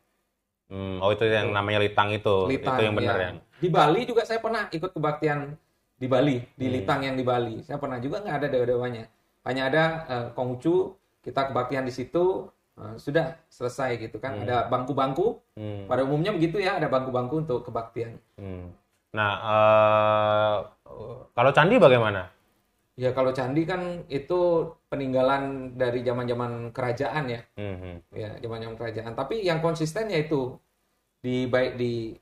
Hmm. 0.72 0.96
Oh 1.04 1.10
itu 1.12 1.26
yang 1.28 1.52
namanya 1.52 1.82
litang 1.82 2.08
itu. 2.14 2.48
Litang, 2.48 2.78
itu 2.78 2.82
yang 2.86 2.94
benar 2.96 3.16
ya. 3.18 3.28
ya. 3.28 3.30
Di 3.62 3.68
Bali 3.68 4.00
juga 4.08 4.22
saya 4.24 4.40
pernah 4.40 4.66
ikut 4.72 4.90
kebaktian 4.90 5.54
di 5.98 6.06
Bali, 6.10 6.42
di 6.58 6.66
hmm. 6.66 6.74
litang 6.74 7.00
yang 7.04 7.14
di 7.14 7.24
Bali. 7.26 7.62
Saya 7.62 7.78
pernah 7.78 7.98
juga 8.02 8.22
nggak 8.24 8.36
ada 8.42 8.48
dewa-dewanya. 8.50 9.04
Hanya 9.42 9.62
ada 9.70 9.84
uh, 10.06 10.26
Konghucu, 10.34 10.94
kita 11.22 11.50
kebaktian 11.50 11.82
di 11.86 11.94
situ, 11.94 12.46
uh, 12.78 12.96
sudah 12.96 13.40
selesai 13.48 13.98
gitu 13.98 14.16
kan. 14.22 14.38
Hmm. 14.38 14.42
Ada 14.46 14.68
bangku-bangku. 14.68 15.40
Hmm. 15.58 15.84
Pada 15.90 16.06
umumnya 16.06 16.32
begitu 16.32 16.60
ya, 16.60 16.78
ada 16.78 16.88
bangku-bangku 16.88 17.42
untuk 17.44 17.66
kebaktian. 17.66 18.20
Hmm. 18.38 18.72
Nah, 19.12 19.32
uh, 19.44 20.56
kalau 21.36 21.52
candi 21.52 21.76
bagaimana? 21.76 22.32
Ya 22.92 23.16
kalau 23.16 23.32
candi 23.32 23.64
kan 23.64 24.04
itu 24.12 24.68
peninggalan 24.92 25.74
dari 25.80 26.04
zaman-zaman 26.04 26.76
kerajaan 26.76 27.24
ya, 27.24 27.40
mm-hmm. 27.56 27.94
ya 28.12 28.30
zaman-zaman 28.36 28.76
kerajaan. 28.76 29.16
Tapi 29.16 29.40
yang 29.48 29.64
konsisten 29.64 30.12
yaitu 30.12 30.60
di 31.24 31.48
baik 31.48 31.80
di 31.80 32.12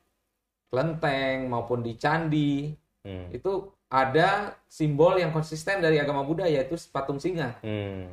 kelenteng 0.70 1.50
maupun 1.50 1.82
di 1.82 1.98
candi 1.98 2.70
mm. 3.02 3.34
itu 3.34 3.66
ada 3.90 4.54
simbol 4.70 5.18
yang 5.18 5.34
konsisten 5.34 5.82
dari 5.82 5.98
agama 5.98 6.22
Buddha 6.22 6.46
yaitu 6.46 6.78
patung 6.94 7.18
singa. 7.18 7.58
Mm. 7.66 8.06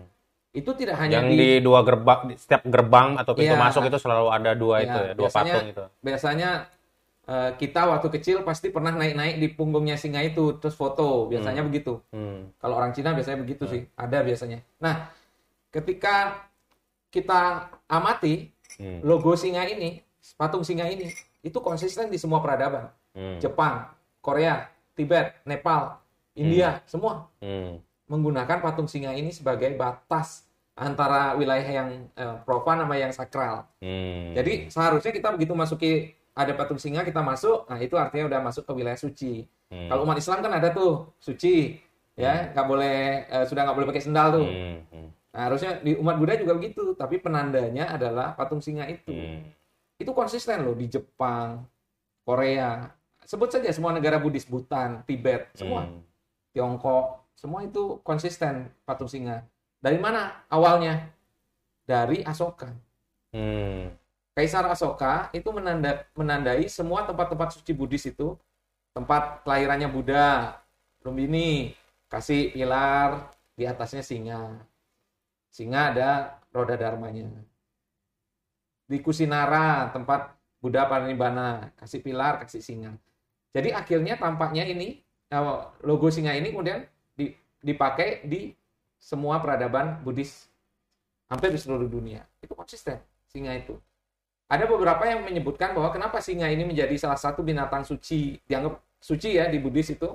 Itu 0.57 0.73
tidak 0.73 0.97
hanya 0.97 1.21
yang 1.21 1.29
di, 1.29 1.37
di 1.37 1.49
dua 1.61 1.85
gerbang, 1.85 2.33
setiap 2.33 2.65
gerbang 2.65 3.13
atau 3.13 3.37
pintu 3.37 3.53
ya, 3.53 3.61
masuk 3.61 3.85
itu 3.85 3.97
selalu 4.01 4.27
ada 4.33 4.51
dua 4.57 4.81
ya, 4.81 4.85
itu 4.89 4.99
ya, 4.99 5.11
dua 5.13 5.29
biasanya, 5.29 5.53
patung 5.53 5.67
itu. 5.69 5.83
Biasanya 6.01 6.49
eh, 7.27 7.49
kita 7.61 7.81
waktu 7.85 8.07
kecil 8.17 8.37
pasti 8.41 8.67
pernah 8.71 8.95
naik-naik 8.95 9.35
di 9.37 9.47
punggungnya 9.53 9.99
singa 9.99 10.23
itu 10.23 10.57
terus 10.57 10.73
foto 10.73 11.27
biasanya 11.27 11.61
begitu 11.61 11.99
Hmm. 12.09 12.55
kalau 12.57 12.79
orang 12.79 12.95
Cina 12.95 13.11
biasanya 13.11 13.37
begitu 13.37 13.67
sih 13.67 13.83
ada 13.93 14.23
biasanya 14.23 14.63
nah 14.79 15.11
ketika 15.69 16.47
kita 17.11 17.67
amati 17.85 18.47
Hmm. 18.79 19.03
logo 19.03 19.35
singa 19.35 19.67
ini 19.67 19.99
patung 20.39 20.63
singa 20.63 20.87
ini 20.87 21.11
itu 21.43 21.59
konsisten 21.59 22.07
di 22.07 22.15
semua 22.15 22.39
peradaban 22.39 22.87
Hmm. 23.11 23.43
Jepang 23.43 23.91
Korea 24.23 24.71
Tibet 24.95 25.35
Nepal 25.43 25.99
India 26.31 26.79
semua 26.87 27.27
Hmm. 27.43 27.83
menggunakan 28.07 28.63
patung 28.63 28.87
singa 28.87 29.11
ini 29.11 29.35
sebagai 29.35 29.67
batas 29.75 30.46
antara 30.77 31.33
wilayah 31.33 31.65
yang 31.65 32.05
eh, 32.13 32.35
profan 32.45 32.85
sama 32.85 32.95
yang 32.95 33.09
sakral 33.09 33.65
Hmm. 33.81 34.37
jadi 34.37 34.69
seharusnya 34.69 35.09
kita 35.09 35.33
begitu 35.33 35.57
masuki 35.57 36.13
ada 36.37 36.53
patung 36.53 36.77
singa 36.77 37.01
kita 37.01 37.17
masuk, 37.25 37.65
nah 37.65 37.81
itu 37.81 37.97
artinya 37.97 38.29
udah 38.29 38.39
masuk 38.45 38.61
ke 38.69 38.71
wilayah 38.77 38.93
suci. 38.93 39.49
Hmm. 39.73 39.89
Kalau 39.89 40.05
umat 40.05 40.21
Islam 40.21 40.45
kan 40.45 40.53
ada 40.53 40.69
tuh 40.69 41.09
suci, 41.17 41.81
ya 42.13 42.53
nggak 42.53 42.67
boleh 42.69 43.25
eh, 43.25 43.45
sudah 43.49 43.65
nggak 43.65 43.73
boleh 43.73 43.87
pakai 43.89 44.03
sendal 44.05 44.27
tuh. 44.37 44.45
Hmm. 44.45 44.77
Hmm. 44.93 45.09
Nah, 45.33 45.41
harusnya 45.49 45.81
di 45.81 45.97
umat 45.97 46.13
Buddha 46.21 46.37
juga 46.37 46.53
begitu, 46.53 46.93
tapi 46.93 47.17
penandanya 47.17 47.89
adalah 47.89 48.37
patung 48.37 48.61
singa 48.61 48.85
itu. 48.85 49.09
Hmm. 49.09 49.49
Itu 49.97 50.13
konsisten 50.13 50.61
loh 50.61 50.77
di 50.77 50.85
Jepang, 50.85 51.65
Korea, 52.21 52.85
sebut 53.25 53.49
saja 53.49 53.73
semua 53.73 53.89
negara 53.89 54.21
Buddhis, 54.21 54.45
Bhutan, 54.45 55.01
Tibet, 55.09 55.49
semua, 55.57 55.89
Hmm. 55.89 56.05
Tiongkok, 56.53 57.25
semua 57.33 57.65
itu 57.65 57.97
konsisten 58.05 58.69
patung 58.85 59.09
singa. 59.09 59.41
Dari 59.87 60.03
mana 60.03 60.43
awalnya? 60.51 61.07
Dari 61.87 62.19
Asoka. 62.27 62.67
Hmm. 63.31 63.87
Kaisar 64.35 64.67
Asoka 64.67 65.31
itu 65.31 65.47
menanda, 65.55 66.03
menandai 66.11 66.67
semua 66.67 67.07
tempat-tempat 67.07 67.55
suci 67.55 67.71
Buddhis 67.71 68.03
itu 68.03 68.35
tempat 68.91 69.47
kelahirannya 69.47 69.87
Buddha. 69.87 70.59
Lumbini 71.07 71.71
kasih 72.11 72.51
pilar 72.51 73.31
di 73.55 73.63
atasnya 73.63 74.03
singa. 74.03 74.59
Singa 75.55 75.95
ada 75.95 76.11
roda 76.51 76.75
dharmanya. 76.75 77.31
Di 78.91 78.99
Kusinara 78.99 79.87
tempat 79.95 80.35
Buddha 80.59 80.83
Parinibbana 80.83 81.71
kasih 81.79 82.03
pilar 82.03 82.43
kasih 82.43 82.59
singa. 82.59 82.91
Jadi 83.55 83.71
akhirnya 83.71 84.19
tampaknya 84.19 84.67
ini 84.67 84.99
eh, 85.31 85.43
logo 85.87 86.11
singa 86.11 86.35
ini 86.35 86.51
kemudian 86.51 86.83
di- 87.15 87.39
dipakai 87.63 88.27
di 88.27 88.51
semua 88.97 89.39
peradaban 89.39 90.01
Buddhis 90.01 90.49
hampir 91.31 91.53
di 91.53 91.59
seluruh 91.59 91.87
dunia. 91.87 92.25
Itu 92.41 92.57
konsisten 92.57 92.99
singa 93.29 93.53
itu. 93.53 93.77
Ada 94.47 94.63
beberapa 94.63 95.03
yang 95.03 95.27
menyebutkan 95.27 95.75
bahwa 95.75 95.91
kenapa 95.91 96.23
singa 96.23 96.47
ini 96.47 96.63
menjadi 96.63 96.95
salah 96.95 97.19
satu 97.19 97.43
binatang 97.43 97.83
suci, 97.83 98.39
dianggap 98.47 98.79
suci 99.03 99.35
ya 99.35 99.51
di 99.51 99.59
Buddhis 99.59 99.91
itu. 99.91 100.07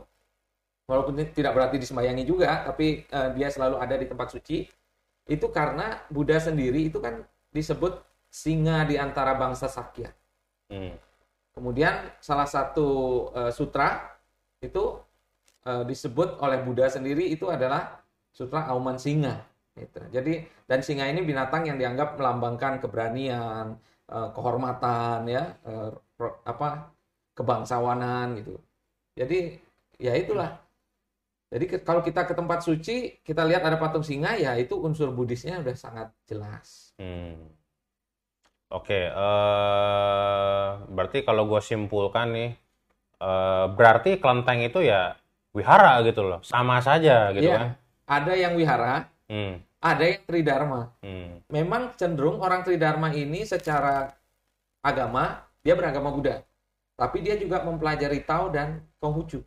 Walaupun 0.89 1.15
tidak 1.31 1.55
berarti 1.55 1.79
disembayangi 1.79 2.25
juga, 2.27 2.67
tapi 2.67 3.07
eh, 3.07 3.29
dia 3.39 3.49
selalu 3.53 3.77
ada 3.79 3.95
di 3.95 4.09
tempat 4.09 4.35
suci. 4.35 4.67
Itu 5.29 5.53
karena 5.55 6.03
Buddha 6.11 6.43
sendiri 6.43 6.91
itu 6.91 6.99
kan 6.99 7.23
disebut 7.55 8.03
singa 8.33 8.83
di 8.89 8.99
antara 8.99 9.37
bangsa 9.37 9.71
Sakya. 9.71 10.11
Hmm. 10.73 10.97
Kemudian 11.53 12.11
salah 12.19 12.49
satu 12.49 12.89
eh, 13.37 13.53
sutra 13.53 14.17
itu 14.65 14.97
eh, 15.69 15.85
disebut 15.87 16.41
oleh 16.41 16.59
Buddha 16.65 16.89
sendiri 16.89 17.29
itu 17.29 17.47
adalah 17.53 18.02
sutra 18.33 18.67
Auman 18.73 18.99
Singa. 18.99 19.37
Gitu. 19.73 20.01
Jadi 20.13 20.45
dan 20.69 20.81
singa 20.85 21.09
ini 21.09 21.25
binatang 21.25 21.65
yang 21.65 21.81
dianggap 21.81 22.21
melambangkan 22.21 22.77
keberanian, 22.83 23.77
eh, 24.13 24.29
kehormatan, 24.37 25.25
ya, 25.29 25.57
eh, 25.65 25.91
apa 26.45 26.93
kebangsawanan 27.37 28.37
gitu. 28.43 28.61
Jadi 29.17 29.57
ya 30.01 30.13
itulah. 30.17 30.51
Jadi 31.53 31.65
ke- 31.69 31.85
kalau 31.85 32.01
kita 32.01 32.25
ke 32.25 32.33
tempat 32.33 32.65
suci, 32.65 33.21
kita 33.21 33.45
lihat 33.45 33.63
ada 33.69 33.77
patung 33.77 34.05
singa, 34.05 34.33
ya 34.41 34.57
itu 34.57 34.75
unsur 34.81 35.13
Buddhisnya 35.13 35.61
udah 35.61 35.77
sangat 35.77 36.09
jelas. 36.25 36.97
Hmm. 36.97 37.53
Oke, 38.73 38.97
eh, 39.13 40.69
berarti 40.89 41.19
kalau 41.29 41.45
gue 41.45 41.61
simpulkan 41.61 42.33
nih, 42.33 42.51
eh, 43.21 43.67
berarti 43.77 44.11
kelenteng 44.23 44.61
itu 44.65 44.81
ya 44.85 45.13
wihara 45.57 46.01
gitu 46.09 46.23
loh, 46.25 46.41
sama 46.45 46.81
saja 46.81 47.33
gitu 47.37 47.53
Iya. 47.53 47.59
kan? 47.59 47.69
Ada 48.07 48.33
yang 48.35 48.59
wihara, 48.59 49.07
Hmm. 49.31 49.63
ada 49.81 50.05
yang 50.05 50.23
tridharma. 50.27 50.93
Hmm. 51.01 51.41
memang 51.53 51.93
cenderung 52.01 52.41
orang 52.41 52.65
Tridharma 52.65 53.13
ini 53.13 53.45
secara 53.45 54.17
agama 54.81 55.45
dia 55.61 55.77
beragama 55.77 56.09
Buddha, 56.09 56.41
tapi 56.97 57.21
dia 57.21 57.37
juga 57.37 57.61
mempelajari 57.61 58.25
Tao 58.25 58.49
dan 58.49 58.81
Konghucu. 58.99 59.45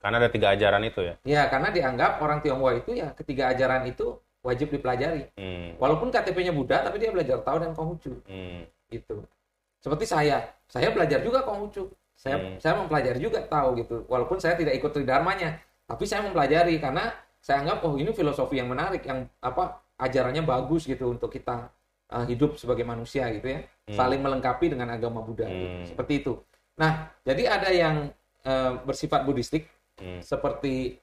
Karena 0.00 0.16
ada 0.22 0.30
tiga 0.32 0.54
ajaran 0.54 0.80
itu 0.86 1.00
ya. 1.04 1.14
Ya, 1.26 1.42
karena 1.50 1.68
dianggap 1.68 2.22
orang 2.22 2.40
Tionghoa 2.40 2.78
itu 2.78 2.96
ya 2.96 3.12
ketiga 3.12 3.52
ajaran 3.52 3.84
itu 3.84 4.16
wajib 4.40 4.72
dipelajari. 4.72 5.28
Hmm. 5.36 5.76
Walaupun 5.76 6.08
KTP-nya 6.08 6.56
Buddha, 6.56 6.80
tapi 6.80 6.96
dia 6.96 7.12
belajar 7.12 7.42
Tao 7.44 7.60
dan 7.60 7.76
Konghucu. 7.76 8.16
Hmm. 8.24 8.64
Gitu. 8.88 9.20
Seperti 9.82 10.08
saya, 10.08 10.54
saya 10.70 10.88
belajar 10.94 11.20
juga 11.20 11.44
Konghucu. 11.44 11.92
Saya 12.16 12.36
Hmm. 12.40 12.56
saya 12.56 12.78
mempelajari 12.80 13.20
juga 13.20 13.44
Tao 13.44 13.76
gitu. 13.76 14.08
Walaupun 14.08 14.40
saya 14.40 14.56
tidak 14.56 14.78
ikut 14.78 14.88
Tridharmanya, 14.94 15.60
tapi 15.84 16.06
saya 16.08 16.24
mempelajari 16.24 16.80
karena 16.80 17.12
saya 17.40 17.64
anggap 17.64 17.82
oh 17.88 17.96
ini 17.96 18.12
filosofi 18.12 18.60
yang 18.60 18.68
menarik, 18.68 19.02
yang 19.04 19.24
apa 19.40 19.80
ajarannya 19.96 20.44
bagus 20.44 20.84
gitu 20.84 21.10
untuk 21.12 21.32
kita 21.32 21.72
uh, 22.12 22.24
hidup 22.28 22.56
sebagai 22.56 22.84
manusia 22.84 23.28
gitu 23.32 23.48
ya, 23.48 23.60
Hmm. 23.90 23.96
saling 23.98 24.20
melengkapi 24.22 24.70
dengan 24.70 24.92
agama 24.92 25.18
Buddha. 25.24 25.48
gitu. 25.50 25.66
Hmm. 25.66 25.86
Seperti 25.88 26.12
itu. 26.22 26.32
Nah, 26.78 27.10
jadi 27.26 27.42
ada 27.58 27.68
yang 27.74 28.12
uh, 28.44 28.72
bersifat 28.84 29.24
Buddhistik 29.24 29.66
Hmm. 30.00 30.22
seperti 30.24 30.96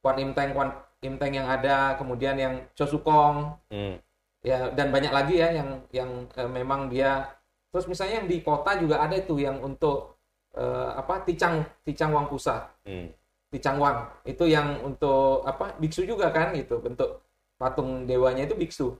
Kwan 0.00 0.16
Im 0.16 0.32
Teng, 0.32 0.56
Kwan 0.56 0.72
Im 1.04 1.20
Teng 1.20 1.36
yang 1.36 1.44
ada, 1.44 1.98
kemudian 2.00 2.38
yang 2.38 2.54
Chosukong, 2.72 3.58
Hmm. 3.68 4.00
ya 4.40 4.70
dan 4.72 4.88
banyak 4.88 5.10
lagi 5.12 5.42
ya 5.42 5.50
yang 5.50 5.82
yang 5.90 6.10
eh, 6.32 6.46
memang 6.46 6.86
dia 6.88 7.26
terus 7.68 7.90
misalnya 7.90 8.22
yang 8.22 8.28
di 8.30 8.38
kota 8.40 8.78
juga 8.78 9.02
ada 9.02 9.18
itu 9.18 9.34
yang 9.36 9.58
untuk 9.60 10.14
eh, 10.54 10.90
apa 10.94 11.26
Ticang 11.26 11.66
Ticang 11.84 12.14
Wang 12.14 12.30
Pusa 12.30 12.70
Hmm. 12.86 13.10
Ticang 13.48 13.80
Wang 13.80 14.12
itu 14.28 14.44
yang 14.44 14.84
untuk 14.84 15.40
apa 15.48 15.72
biksu 15.80 16.04
juga 16.04 16.28
kan 16.28 16.52
gitu. 16.52 16.80
Bentuk 16.84 17.24
patung 17.56 18.04
dewanya 18.04 18.44
itu 18.44 18.52
biksu. 18.52 18.92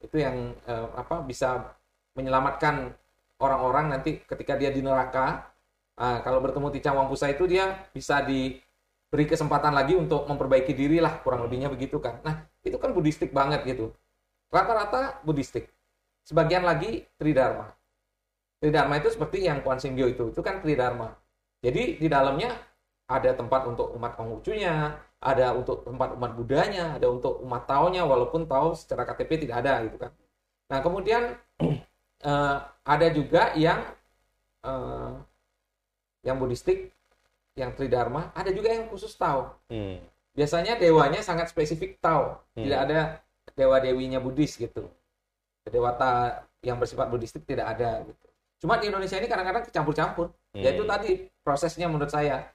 Itu 0.00 0.16
yang 0.20 0.52
eh, 0.68 0.88
apa 0.96 1.24
bisa 1.24 1.72
menyelamatkan 2.16 2.92
orang-orang 3.40 3.96
nanti 3.96 4.20
ketika 4.24 4.54
dia 4.60 4.68
di 4.68 4.84
neraka. 4.84 5.48
Ah, 6.00 6.20
kalau 6.24 6.40
bertemu 6.40 6.72
Ticang 6.72 6.96
Wang 6.96 7.08
Pusa 7.12 7.28
itu 7.28 7.44
dia 7.44 7.76
bisa 7.92 8.24
diberi 8.24 9.24
kesempatan 9.28 9.76
lagi 9.76 9.92
untuk 9.96 10.24
memperbaiki 10.24 10.72
diri 10.72 10.96
lah 10.96 11.20
kurang 11.20 11.44
lebihnya 11.44 11.68
begitu 11.68 12.00
kan. 12.00 12.20
Nah 12.24 12.48
itu 12.64 12.76
kan 12.80 12.92
buddhistik 12.92 13.32
banget 13.32 13.64
gitu. 13.68 13.92
Rata-rata 14.48 15.20
buddhistik 15.24 15.68
sebagian 16.24 16.64
lagi 16.64 17.04
tridharma. 17.16 17.72
Tridharma 18.60 19.00
itu 19.00 19.08
seperti 19.12 19.48
yang 19.48 19.64
Sim 19.80 19.96
Gyo 19.96 20.08
itu. 20.08 20.24
Itu 20.32 20.40
kan 20.44 20.60
tridharma. 20.60 21.16
Jadi 21.60 22.00
di 22.00 22.08
dalamnya 22.08 22.52
ada 23.10 23.34
tempat 23.34 23.66
untuk 23.66 23.90
umat 23.98 24.14
Konghucunya 24.14 24.94
ada 25.18 25.52
untuk 25.52 25.82
tempat 25.82 26.14
umat 26.14 26.32
Budanya 26.38 26.94
ada 26.94 27.10
untuk 27.10 27.42
umat 27.42 27.66
Taonya 27.66 28.06
walaupun 28.06 28.46
Tao 28.46 28.72
secara 28.78 29.02
KTP 29.02 29.50
tidak 29.50 29.66
ada 29.66 29.82
gitu 29.82 29.98
kan. 29.98 30.14
Nah 30.70 30.78
kemudian 30.78 31.34
eh, 32.30 32.56
ada 32.86 33.06
juga 33.10 33.50
yang 33.58 33.82
eh, 34.62 35.12
yang 36.22 36.38
buddhistik 36.38 36.94
yang 37.58 37.74
tridharma 37.74 38.30
ada 38.32 38.54
juga 38.54 38.70
yang 38.70 38.86
khusus 38.86 39.10
Tao. 39.18 39.58
Hmm. 39.66 39.98
biasanya 40.30 40.78
dewanya 40.78 41.20
sangat 41.26 41.50
spesifik 41.50 41.98
Tao. 41.98 42.38
Hmm. 42.54 42.62
tidak 42.62 42.80
ada 42.86 43.00
dewa 43.58 43.82
dewinya 43.82 44.22
Buddhis 44.22 44.54
gitu. 44.54 44.86
Dewata 45.66 46.46
yang 46.62 46.78
bersifat 46.78 47.10
buddhistik 47.10 47.42
tidak 47.44 47.76
ada 47.76 48.06
gitu. 48.06 48.26
Cuma 48.62 48.78
di 48.78 48.88
Indonesia 48.88 49.18
ini 49.18 49.26
kadang-kadang 49.26 49.66
kecampur-campur. 49.66 50.30
Hmm. 50.54 50.62
yaitu 50.62 50.82
tadi 50.86 51.10
prosesnya 51.42 51.90
menurut 51.90 52.10
saya 52.10 52.46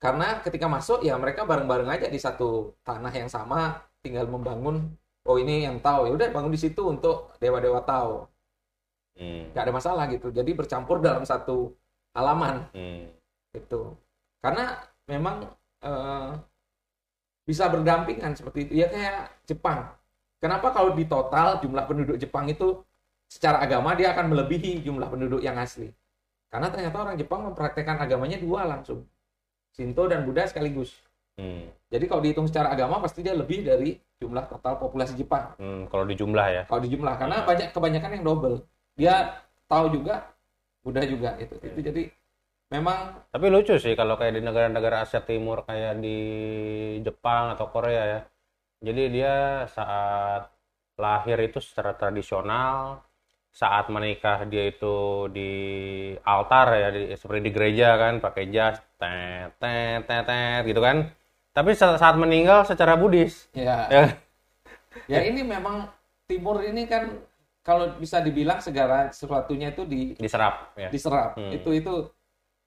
karena 0.00 0.40
ketika 0.40 0.64
masuk 0.64 1.04
ya 1.04 1.12
mereka 1.20 1.44
bareng-bareng 1.44 1.92
aja 1.92 2.06
di 2.08 2.16
satu 2.16 2.72
tanah 2.80 3.12
yang 3.12 3.28
sama 3.28 3.84
tinggal 4.00 4.24
membangun 4.24 4.96
oh 5.28 5.36
ini 5.36 5.68
yang 5.68 5.76
Tao. 5.84 6.08
Ya 6.08 6.12
udah 6.16 6.28
bangun 6.32 6.56
di 6.56 6.60
situ 6.60 6.80
untuk 6.88 7.36
dewa-dewa 7.36 7.84
Tao. 7.84 8.32
Hmm. 9.20 9.52
nggak 9.52 9.64
ada 9.68 9.74
masalah 9.74 10.04
gitu. 10.08 10.32
Jadi 10.32 10.56
bercampur 10.56 11.04
dalam 11.04 11.28
satu 11.28 11.76
halaman. 12.16 12.64
Hmm. 12.72 13.12
gitu. 13.52 13.92
Karena 14.40 14.80
memang 15.04 15.52
eh, 15.84 16.32
bisa 17.44 17.68
berdampingan 17.68 18.32
seperti 18.32 18.72
itu. 18.72 18.72
Ya 18.80 18.88
kayak 18.88 19.44
Jepang. 19.44 19.92
Kenapa 20.40 20.72
kalau 20.72 20.96
di 20.96 21.04
total 21.04 21.60
jumlah 21.60 21.84
penduduk 21.84 22.16
Jepang 22.16 22.48
itu 22.48 22.80
secara 23.28 23.60
agama 23.60 23.92
dia 23.92 24.16
akan 24.16 24.32
melebihi 24.32 24.80
jumlah 24.80 25.12
penduduk 25.12 25.44
yang 25.44 25.60
asli? 25.60 25.92
Karena 26.48 26.72
ternyata 26.72 26.96
orang 27.04 27.20
Jepang 27.20 27.44
mempraktekkan 27.44 28.00
agamanya 28.00 28.40
dua 28.40 28.64
langsung 28.64 29.04
Shinto 29.80 30.04
dan 30.04 30.28
Buddha 30.28 30.44
sekaligus 30.44 31.00
Hmm. 31.40 31.72
jadi 31.88 32.04
kalau 32.04 32.20
dihitung 32.20 32.44
secara 32.44 32.68
agama 32.76 33.00
pasti 33.00 33.24
dia 33.24 33.32
lebih 33.32 33.64
dari 33.64 33.96
jumlah 34.20 34.44
total 34.44 34.76
populasi 34.76 35.16
Jepang 35.16 35.56
Hmm. 35.56 35.88
Kalau 35.88 36.04
di 36.04 36.12
jumlah 36.12 36.46
ya. 36.52 36.62
kalau 36.68 36.84
di 36.84 36.92
jumlah 36.92 37.16
karena 37.16 37.40
Hmm. 37.40 37.48
banyak 37.48 37.68
kebanyakan 37.72 38.10
yang 38.20 38.24
double 38.28 38.56
dia 38.92 39.14
tahu 39.64 39.88
juga 39.96 40.28
Buddha 40.84 41.00
juga 41.08 41.40
itu 41.40 41.56
itu 41.64 41.80
jadi 41.80 42.02
memang 42.68 43.24
Tapi 43.32 43.46
lucu 43.48 43.74
sih 43.80 43.96
kalau 43.96 44.20
kayak 44.20 44.36
di 44.36 44.42
negara-negara 44.44 45.06
Asia 45.08 45.24
Timur 45.24 45.64
kayak 45.64 45.96
di 46.04 46.18
Jepang 47.00 47.54
atau 47.56 47.66
Korea 47.72 48.02
ya. 48.04 48.20
Jadi 48.80 49.02
dia 49.12 49.34
saat 49.68 50.48
lahir 50.96 51.38
itu 51.40 51.60
secara 51.60 51.92
tradisional, 51.96 53.00
saat 53.52 53.88
menikah 53.92 54.44
dia 54.48 54.68
itu 54.72 55.28
di 55.32 55.50
altar 56.24 56.66
ya, 56.76 56.88
di, 56.92 57.02
seperti 57.16 57.40
di 57.48 57.52
gereja 57.52 57.96
kan, 58.00 58.14
pakai 58.24 58.44
jas, 58.54 58.80
tet, 59.00 59.48
tet, 59.56 60.00
tet, 60.04 60.22
tet, 60.22 60.60
gitu 60.64 60.78
kan. 60.78 61.08
Tapi 61.50 61.74
sa- 61.74 61.96
saat 61.96 62.14
meninggal 62.14 62.62
secara 62.62 62.94
Buddhis. 62.94 63.48
ya 63.50 63.88
Ya. 63.90 64.04
ya 65.08 65.20
ini 65.24 65.42
memang 65.42 65.88
timur 66.26 66.62
ini 66.62 66.86
kan 66.86 67.10
kalau 67.60 67.94
bisa 67.96 68.18
dibilang 68.20 68.58
segala 68.58 69.10
sesuatunya 69.10 69.70
itu 69.70 69.82
di 69.84 70.14
Diserap 70.14 70.74
ya. 70.74 70.88
diserap 70.88 71.34
Hmm. 71.34 71.50
itu 71.50 71.70
itu 71.72 71.94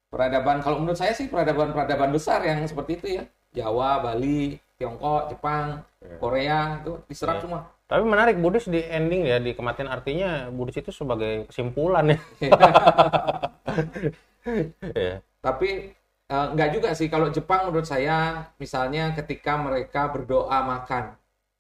peradaban 0.08 0.60
kalau 0.60 0.78
menurut 0.78 0.96
saya 0.96 1.12
sih 1.12 1.26
peradaban 1.26 1.72
peradaban 1.72 2.12
besar 2.12 2.44
yang 2.44 2.62
seperti 2.64 2.92
itu 2.96 3.08
ya 3.14 3.24
Jawa 3.54 4.00
Bali 4.00 4.56
Tiongkok 4.76 5.30
Jepang 5.30 5.82
Ya. 6.00 6.16
Korea 6.20 6.60
itu 6.80 6.94
diserap 7.08 7.40
Ya. 7.40 7.42
semua 7.42 7.62
Tapi 7.84 8.04
menarik 8.04 8.36
Buddhis 8.38 8.66
di 8.66 8.80
ending 8.82 9.24
ya 9.24 9.38
di 9.38 9.54
kematian 9.54 9.88
artinya 9.88 10.50
Buddhis 10.50 10.78
itu 10.78 10.92
sebagai 10.92 11.48
kesimpulan 11.48 12.12
ya. 12.12 12.20
Ya. 14.94 15.24
tapi 15.40 15.96
nggak 16.30 16.70
juga 16.74 16.90
sih 16.96 17.08
kalau 17.08 17.30
Jepang 17.30 17.68
menurut 17.68 17.86
saya 17.86 18.48
misalnya 18.58 19.12
ketika 19.14 19.54
mereka 19.56 20.10
berdoa 20.10 20.64
makan 20.64 21.14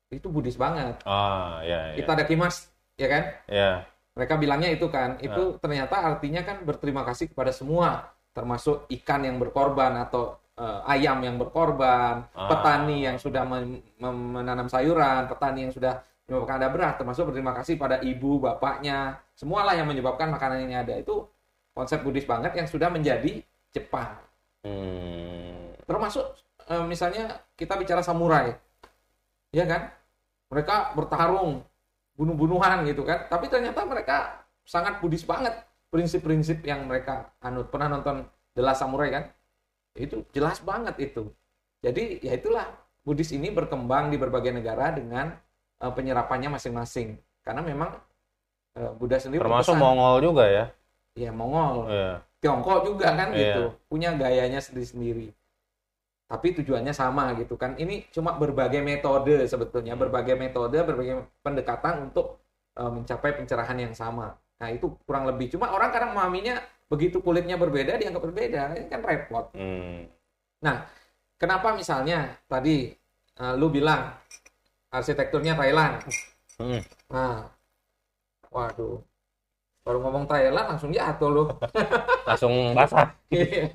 itu 0.10 0.30
Buddhis 0.30 0.56
banget 0.56 0.98
Ah, 1.04 1.62
ya, 1.62 1.94
ya. 1.94 1.96
kita 2.00 2.10
ada 2.16 2.26
kimas 2.26 2.70
ya 2.96 3.08
kan 3.10 3.24
Ya. 3.46 3.72
mereka 4.14 4.38
bilangnya 4.38 4.70
itu 4.70 4.88
kan 4.88 5.18
Ya. 5.20 5.30
itu 5.30 5.58
ternyata 5.58 6.00
artinya 6.00 6.42
kan 6.42 6.62
berterima 6.64 7.02
kasih 7.04 7.30
kepada 7.30 7.50
semua 7.50 8.14
termasuk 8.34 8.90
ikan 8.90 9.22
yang 9.26 9.38
berkorban 9.38 9.94
atau 10.00 10.38
eh, 10.54 10.80
ayam 10.86 11.18
yang 11.26 11.38
berkorban 11.38 12.30
Ah. 12.34 12.46
petani 12.46 13.06
yang 13.06 13.18
sudah 13.18 13.42
men- 13.42 13.82
menanam 14.00 14.70
sayuran 14.70 15.26
petani 15.26 15.66
yang 15.70 15.74
sudah 15.74 15.98
menyebabkan 16.24 16.56
ada 16.62 16.70
beras 16.70 16.94
termasuk 16.96 17.30
berterima 17.30 17.58
kasih 17.58 17.76
pada 17.76 17.98
ibu 18.00 18.38
bapaknya 18.38 19.18
semualah 19.34 19.74
yang 19.74 19.90
menyebabkan 19.90 20.30
makanan 20.30 20.66
ini 20.66 20.78
ada 20.78 20.94
itu 20.96 21.26
konsep 21.74 22.06
Buddhis 22.06 22.30
banget 22.30 22.54
yang 22.54 22.70
sudah 22.70 22.88
menjadi 22.94 23.42
Jepang 23.74 24.14
Hmm. 24.64 25.76
termasuk 25.84 26.24
eh, 26.72 26.84
misalnya 26.88 27.44
kita 27.60 27.76
bicara 27.76 28.00
samurai. 28.00 28.56
Ya 29.52 29.68
kan? 29.68 29.92
Mereka 30.50 30.96
bertarung 30.96 31.62
bunuh-bunuhan 32.16 32.88
gitu 32.88 33.04
kan. 33.04 33.28
Tapi 33.28 33.52
ternyata 33.52 33.84
mereka 33.84 34.48
sangat 34.64 35.04
Buddhis 35.04 35.28
banget. 35.28 35.54
Prinsip-prinsip 35.94 36.66
yang 36.66 36.90
mereka 36.90 37.30
anut. 37.38 37.70
Pernah 37.70 38.00
nonton 38.00 38.26
The 38.58 38.66
Last 38.66 38.82
Samurai 38.82 39.14
kan? 39.14 39.24
Itu 39.94 40.26
jelas 40.34 40.58
banget 40.64 40.98
itu. 40.98 41.30
Jadi 41.84 42.24
ya 42.24 42.34
itulah. 42.34 42.66
Buddhis 43.04 43.36
ini 43.36 43.52
berkembang 43.52 44.08
di 44.10 44.18
berbagai 44.18 44.56
negara 44.56 44.96
dengan 44.96 45.36
eh, 45.84 45.92
penyerapannya 45.92 46.56
masing-masing. 46.56 47.20
Karena 47.44 47.60
memang 47.62 47.92
eh, 48.80 48.90
Buddha 48.96 49.20
sendiri 49.20 49.44
Termasuk 49.44 49.76
berpesan- 49.76 49.84
Mongol 49.84 50.16
juga 50.24 50.48
ya. 50.48 50.66
ya 51.14 51.30
Mongol. 51.36 51.92
Iya. 51.92 52.14
Tiongkok 52.44 52.84
juga 52.84 53.16
kan 53.16 53.32
Iya. 53.32 53.40
gitu 53.40 53.64
punya 53.88 54.12
gayanya 54.20 54.60
sendiri-sendiri. 54.60 55.32
Tapi 56.28 56.48
tujuannya 56.60 56.92
sama 56.92 57.32
gitu 57.40 57.56
kan. 57.56 57.80
Ini 57.80 58.12
cuma 58.12 58.36
berbagai 58.36 58.84
metode 58.84 59.48
sebetulnya 59.48 59.96
berbagai 59.96 60.36
metode 60.36 60.76
berbagai 60.84 61.24
pendekatan 61.40 62.12
untuk 62.12 62.44
eh, 62.76 62.92
mencapai 62.92 63.32
pencerahan 63.40 63.80
yang 63.80 63.96
sama. 63.96 64.36
Nah 64.60 64.68
itu 64.76 64.92
kurang 65.08 65.24
lebih. 65.24 65.56
Cuma 65.56 65.72
orang 65.72 65.96
kadang 65.96 66.12
memahaminya 66.12 66.60
begitu 66.92 67.24
kulitnya 67.24 67.56
berbeda 67.56 67.96
dianggap 67.98 68.22
berbeda 68.22 68.62
ini 68.76 68.88
kan 68.92 69.02
repot. 69.02 69.50
Hmm. 69.56 70.06
kenapa 71.40 71.76
misalnya 71.76 72.38
tadi 72.52 72.92
eh, 73.40 73.54
lu 73.56 73.72
bilang 73.72 74.12
arsitekturnya 74.92 75.56
Thailand? 75.56 76.04
Hmm. 76.60 76.82
nah 77.10 77.50
waduh 78.54 79.02
baru 79.84 80.00
ngomong 80.00 80.26
Thailand 80.26 80.68
langsung 80.76 80.92
jatuh 80.96 81.30
lu 81.30 81.44
Langsung 82.30 82.72
basah. 82.72 83.12
Iya. 83.28 83.70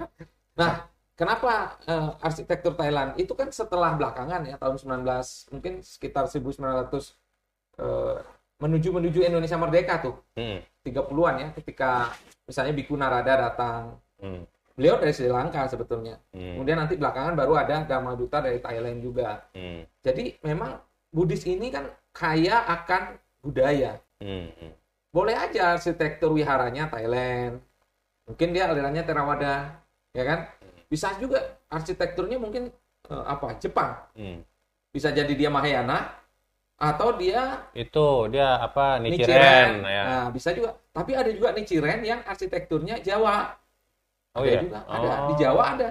nah, 0.56 0.88
kenapa 1.12 1.76
eh, 1.84 2.10
arsitektur 2.24 2.72
Thailand 2.74 3.14
itu 3.20 3.36
kan 3.36 3.52
setelah 3.52 3.92
belakangan 3.94 4.48
ya 4.48 4.56
tahun 4.56 5.04
19 5.04 5.52
mungkin 5.52 5.84
sekitar 5.84 6.24
1900 6.26 7.12
eh, 7.78 8.16
menuju 8.58 8.88
menuju 8.90 9.22
Indonesia 9.22 9.58
merdeka 9.60 10.02
tuh 10.02 10.16
Hmm. 10.34 10.62
30-an 10.82 11.34
ya 11.36 11.48
ketika 11.52 12.14
misalnya 12.48 12.72
Biku 12.72 12.96
Narada 12.96 13.34
datang. 13.36 14.00
Hmm. 14.18 14.48
Beliau 14.72 14.96
dari 14.96 15.10
Sri 15.12 15.28
Lanka 15.28 15.66
sebetulnya. 15.68 16.16
Hmm. 16.32 16.56
Kemudian 16.56 16.78
nanti 16.80 16.94
belakangan 16.96 17.34
baru 17.36 17.58
ada 17.58 17.84
Dhamma 17.84 18.14
Duta 18.16 18.40
dari 18.40 18.62
Thailand 18.62 19.02
juga. 19.04 19.44
Hmm. 19.52 19.84
Jadi 20.00 20.38
memang 20.46 20.80
Buddhis 21.12 21.44
ini 21.44 21.68
kan 21.68 21.90
kaya 22.14 22.64
akan 22.64 23.20
budaya. 23.42 24.00
Hmm. 24.22 24.48
Boleh 25.18 25.34
aja 25.34 25.74
arsitektur 25.74 26.30
wiharanya 26.30 26.86
Thailand. 26.86 27.58
Mungkin 28.30 28.54
dia 28.54 28.70
alirannya 28.70 29.02
Theravada, 29.02 29.82
ya 30.14 30.22
kan? 30.22 30.46
Bisa 30.86 31.10
juga 31.18 31.58
arsitekturnya 31.66 32.38
mungkin 32.38 32.70
eh, 33.10 33.24
apa? 33.26 33.58
Jepang. 33.58 33.98
Hmm. 34.14 34.46
Bisa 34.94 35.10
jadi 35.10 35.34
dia 35.34 35.50
Mahayana 35.50 36.14
atau 36.78 37.18
dia 37.18 37.66
Itu 37.74 38.30
dia 38.30 38.62
apa 38.62 39.02
Nichiren. 39.02 39.26
Nichiren 39.26 39.70
ya. 39.90 40.02
Nah, 40.06 40.26
bisa 40.30 40.54
juga. 40.54 40.78
Tapi 40.94 41.18
ada 41.18 41.34
juga 41.34 41.50
Nichiren 41.50 41.98
yang 42.06 42.22
arsitekturnya 42.22 43.02
Jawa. 43.02 43.58
Oh 44.38 44.46
ada 44.46 44.54
iya. 44.54 44.60
juga, 44.62 44.78
ada. 44.86 45.08
Oh. 45.10 45.26
Di 45.26 45.34
Jawa 45.42 45.62
ada. 45.74 45.88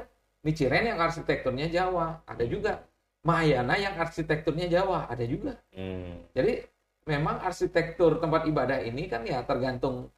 Nichiren 0.48 0.88
yang 0.88 1.00
arsitekturnya 1.04 1.68
Jawa, 1.68 2.24
ada 2.24 2.48
juga. 2.48 2.80
Mahayana 3.28 3.76
yang 3.76 4.00
arsitekturnya 4.00 4.72
Jawa, 4.72 5.12
ada 5.12 5.28
juga. 5.28 5.60
Hmm. 5.76 6.24
Jadi 6.32 6.64
memang 7.08 7.40
arsitektur 7.40 8.20
tempat 8.20 8.44
ibadah 8.46 8.84
ini 8.84 9.08
kan 9.08 9.24
ya 9.24 9.40
tergantung 9.42 10.12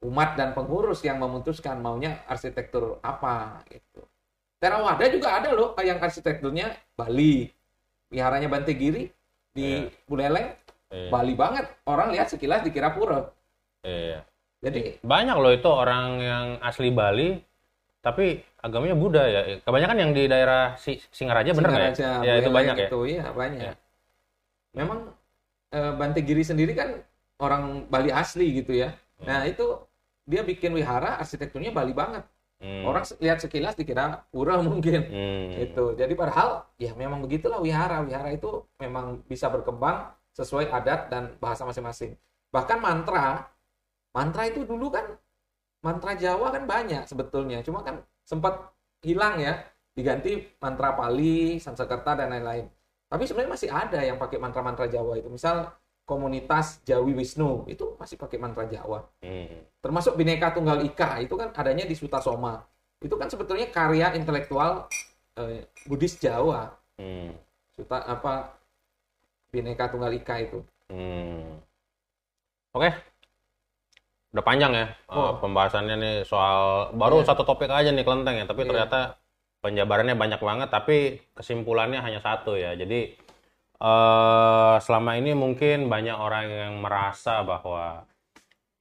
umat 0.00 0.36
dan 0.36 0.56
pengurus 0.56 1.04
yang 1.04 1.20
memutuskan 1.20 1.80
maunya 1.80 2.24
arsitektur 2.26 2.98
apa 3.04 3.60
gitu. 3.68 4.00
Theravada 4.56 5.04
juga 5.12 5.36
ada 5.36 5.52
loh 5.52 5.76
yang 5.84 6.00
arsitekturnya 6.00 6.72
Bali. 6.96 7.52
Wiharanya 8.08 8.48
Bantegiri 8.48 9.12
di 9.52 9.84
Iya. 9.84 9.92
Buleleng 10.08 10.48
Iya. 10.88 11.10
Bali 11.12 11.34
banget. 11.36 11.66
Orang 11.84 12.14
lihat 12.14 12.32
sekilas 12.32 12.64
dikira 12.64 12.96
pura. 12.96 13.28
Iya. 13.84 14.24
Jadi 14.64 15.04
Banyak 15.04 15.36
loh 15.36 15.52
itu 15.52 15.68
orang 15.68 16.06
yang 16.24 16.46
asli 16.64 16.88
Bali 16.88 17.36
tapi 18.00 18.40
agamanya 18.62 18.94
Buddha 18.96 19.24
ya. 19.26 19.40
Kebanyakan 19.60 19.96
yang 19.98 20.10
di 20.14 20.24
daerah 20.30 20.78
Si- 20.78 21.02
Singaraja 21.12 21.50
bener 21.52 21.68
nggak 21.68 21.82
ya? 21.82 21.92
Singaraja, 21.92 22.24
Ya 22.24 22.32
itu 22.40 22.50
banyak 22.54 22.76
ya. 22.78 22.88
Itu 22.88 23.00
iya 23.04 23.26
banyak. 23.34 23.60
Ya. 23.60 23.74
Memang 24.76 25.15
eh, 25.72 25.92
Bantegiri 25.96 26.42
sendiri 26.42 26.72
kan 26.76 27.00
orang 27.40 27.88
Bali 27.88 28.10
asli 28.12 28.62
gitu 28.62 28.76
ya. 28.76 28.94
Nah 29.24 29.44
itu 29.48 29.64
dia 30.26 30.42
bikin 30.42 30.74
wihara 30.74 31.16
arsitekturnya 31.22 31.70
Bali 31.70 31.94
banget. 31.94 32.26
Hmm. 32.56 32.88
Orang 32.88 33.04
lihat 33.20 33.38
sekilas 33.44 33.76
dikira 33.76 34.24
pura 34.32 34.58
mungkin. 34.68 35.00
Hmm. 35.06 35.48
Itu. 35.60 35.94
Jadi 35.94 36.12
padahal 36.16 36.64
ya 36.80 36.92
memang 36.96 37.20
begitulah 37.24 37.60
wihara. 37.60 38.02
Wihara 38.02 38.32
itu 38.32 38.64
memang 38.80 39.22
bisa 39.28 39.52
berkembang 39.52 40.12
sesuai 40.36 40.68
adat 40.68 41.08
dan 41.08 41.36
bahasa 41.40 41.64
masing-masing. 41.64 42.16
Bahkan 42.52 42.78
mantra, 42.80 43.48
mantra 44.12 44.48
itu 44.48 44.64
dulu 44.64 44.92
kan 44.92 45.16
mantra 45.80 46.12
Jawa 46.16 46.52
kan 46.52 46.64
banyak 46.68 47.08
sebetulnya. 47.08 47.60
Cuma 47.64 47.80
kan 47.84 48.04
sempat 48.24 48.72
hilang 49.00 49.40
ya, 49.40 49.64
diganti 49.96 50.44
mantra 50.60 50.92
Pali, 50.96 51.56
Sanskerta 51.60 52.16
dan 52.16 52.32
lain-lain. 52.32 52.68
Tapi 53.06 53.22
sebenarnya 53.24 53.52
masih 53.54 53.70
ada 53.70 54.00
yang 54.02 54.18
pakai 54.18 54.38
mantra-mantra 54.38 54.86
Jawa 54.86 55.14
itu. 55.16 55.30
Misal 55.30 55.70
komunitas 56.06 56.78
Jawi 56.86 57.18
Wisnu 57.18 57.66
itu 57.66 57.98
masih 57.98 58.14
pakai 58.14 58.38
mantra 58.38 58.62
Jawa 58.70 59.02
Hmm. 59.18 59.58
termasuk 59.82 60.14
Bhinneka 60.14 60.54
Tunggal 60.54 60.86
Ika 60.86 61.18
itu 61.18 61.34
kan 61.34 61.50
adanya 61.50 61.82
di 61.82 61.98
Sutasoma 61.98 62.62
itu 63.02 63.10
kan 63.18 63.26
sebetulnya 63.26 63.66
karya 63.66 64.14
intelektual 64.14 64.86
eh, 65.34 65.66
Buddhis 65.84 66.14
Jawa 66.16 66.70
Hmm. 66.94 67.34
Suta 67.74 68.06
apa 68.06 68.54
Bhinneka 69.50 69.90
Tunggal 69.90 70.14
Ika 70.14 70.46
itu 70.46 70.62
Hmm. 70.86 71.58
Oke. 72.70 72.94
Udah 74.30 74.44
panjang 74.46 74.72
ya 74.78 74.86
eh, 74.86 75.10
Oh. 75.10 75.34
pembahasannya 75.42 75.98
nih 75.98 76.14
soal 76.22 76.94
baru 76.94 77.18
Iya. 77.18 77.34
satu 77.34 77.42
topik 77.42 77.66
aja 77.66 77.90
nih 77.90 78.06
kelenteng 78.06 78.38
ya, 78.38 78.46
tapi 78.46 78.62
Iya. 78.62 78.68
ternyata 78.70 79.18
penjabarannya 79.66 80.14
banyak 80.14 80.38
banget 80.38 80.68
tapi 80.70 80.96
kesimpulannya 81.34 81.98
hanya 82.06 82.20
satu 82.22 82.54
ya. 82.54 82.78
Jadi 82.78 83.00
eh 83.76 84.76
selama 84.86 85.10
ini 85.20 85.32
mungkin 85.36 85.90
banyak 85.94 86.16
orang 86.16 86.46
yang 86.48 86.74
merasa 86.84 87.42
bahwa 87.42 88.06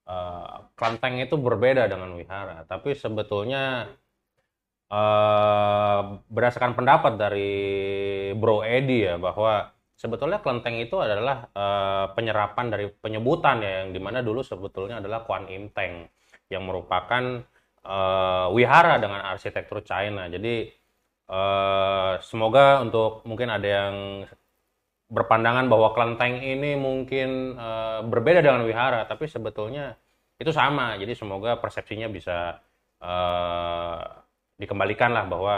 eh, 0.08 0.56
kelenteng 0.78 1.16
itu 1.26 1.36
berbeda 1.42 1.84
dengan 1.92 2.14
wihara, 2.18 2.58
tapi 2.70 2.94
sebetulnya 2.94 3.90
eh 4.94 6.00
berdasarkan 6.30 6.74
pendapat 6.78 7.14
dari 7.18 7.54
Bro 8.38 8.62
Edi 8.62 9.10
ya 9.10 9.18
bahwa 9.18 9.74
sebetulnya 9.98 10.40
kelenteng 10.44 10.78
itu 10.78 10.96
adalah 11.02 11.50
eh, 11.52 12.06
penyerapan 12.16 12.66
dari 12.74 12.86
penyebutan 13.04 13.64
ya 13.66 13.72
yang 13.84 13.90
di 13.96 14.00
mana 14.04 14.22
dulu 14.22 14.42
sebetulnya 14.46 15.02
adalah 15.02 15.26
Kuan 15.26 15.50
Im 15.50 15.74
Teng 15.74 16.06
yang 16.54 16.64
merupakan 16.70 17.42
eh, 17.86 18.48
wihara 18.56 18.98
dengan 18.98 19.22
arsitektur 19.24 19.86
China. 19.86 20.28
Jadi 20.28 20.70
eh, 21.30 22.14
semoga 22.26 22.82
untuk 22.82 23.22
mungkin 23.30 23.50
ada 23.54 23.68
yang 23.68 23.96
berpandangan 25.06 25.70
bahwa 25.70 25.94
kelenteng 25.94 26.42
ini 26.42 26.74
mungkin 26.78 27.56
eh, 27.56 28.00
berbeda 28.06 28.42
dengan 28.42 28.66
wihara, 28.66 29.06
tapi 29.06 29.30
sebetulnya 29.30 29.96
itu 30.42 30.52
sama. 30.52 30.98
Jadi 30.98 31.14
semoga 31.14 31.62
persepsinya 31.62 32.10
bisa 32.10 32.60
eh, 33.02 34.02
dikembalikan 34.58 35.12
lah 35.14 35.26
bahwa 35.30 35.56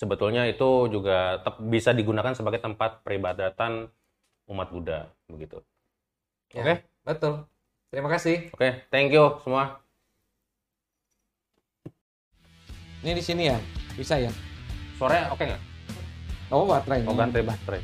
sebetulnya 0.00 0.48
itu 0.48 0.88
juga 0.88 1.44
bisa 1.60 1.92
digunakan 1.92 2.32
sebagai 2.32 2.64
tempat 2.64 3.04
peribadatan 3.04 3.92
umat 4.48 4.68
Buddha 4.72 5.12
begitu. 5.28 5.60
Ya, 6.56 6.64
Oke. 6.64 6.74
Betul. 7.04 7.34
Terima 7.90 8.08
kasih. 8.08 8.54
Oke, 8.54 8.86
thank 8.88 9.12
you 9.12 9.38
semua. 9.44 9.89
Ini 13.00 13.12
di 13.16 13.22
sini 13.24 13.42
ya. 13.48 13.56
Bisa 13.96 14.20
ya. 14.20 14.32
Suaranya 15.00 15.32
oke 15.32 15.44
nggak? 15.44 15.62
Oh, 16.50 16.66
baterai. 16.66 17.00
Mau 17.06 17.16
ganti 17.16 17.40
baterai. 17.40 17.80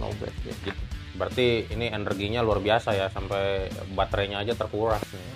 No 0.00 0.10
back, 0.18 0.34
ya. 0.42 0.54
Gitu. 0.66 0.82
Berarti 1.14 1.46
ini 1.70 1.92
energinya 1.92 2.40
luar 2.40 2.58
biasa 2.58 2.96
ya 2.96 3.06
sampai 3.12 3.68
baterainya 3.94 4.42
aja 4.42 4.56
terkuras 4.56 5.04
nih. 5.12 5.28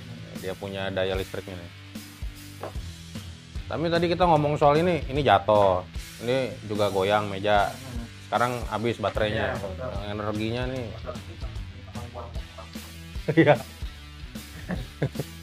Dia 0.43 0.55
punya 0.57 0.89
daya 0.91 1.15
listriknya 1.15 1.55
nih. 1.55 1.73
Tapi 3.67 3.87
tadi 3.91 4.07
kita 4.09 4.25
ngomong 4.27 4.59
soal 4.59 4.81
ini, 4.81 5.05
ini 5.07 5.21
jatuh. 5.23 5.85
Ini 6.25 6.67
juga 6.67 6.91
goyang 6.91 7.29
meja. 7.29 7.71
Sekarang 8.27 8.59
habis 8.73 8.99
baterainya. 8.99 9.55
Energinya 10.11 10.67
nih. 10.67 10.87
Iya. 13.37 13.55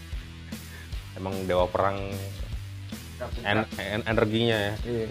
Emang 1.24 1.48
dewa 1.48 1.64
perang 1.72 1.96
en- 3.48 3.70
en- 3.80 4.04
energinya 4.04 4.58
ya. 4.60 4.74
Iya. 4.84 5.08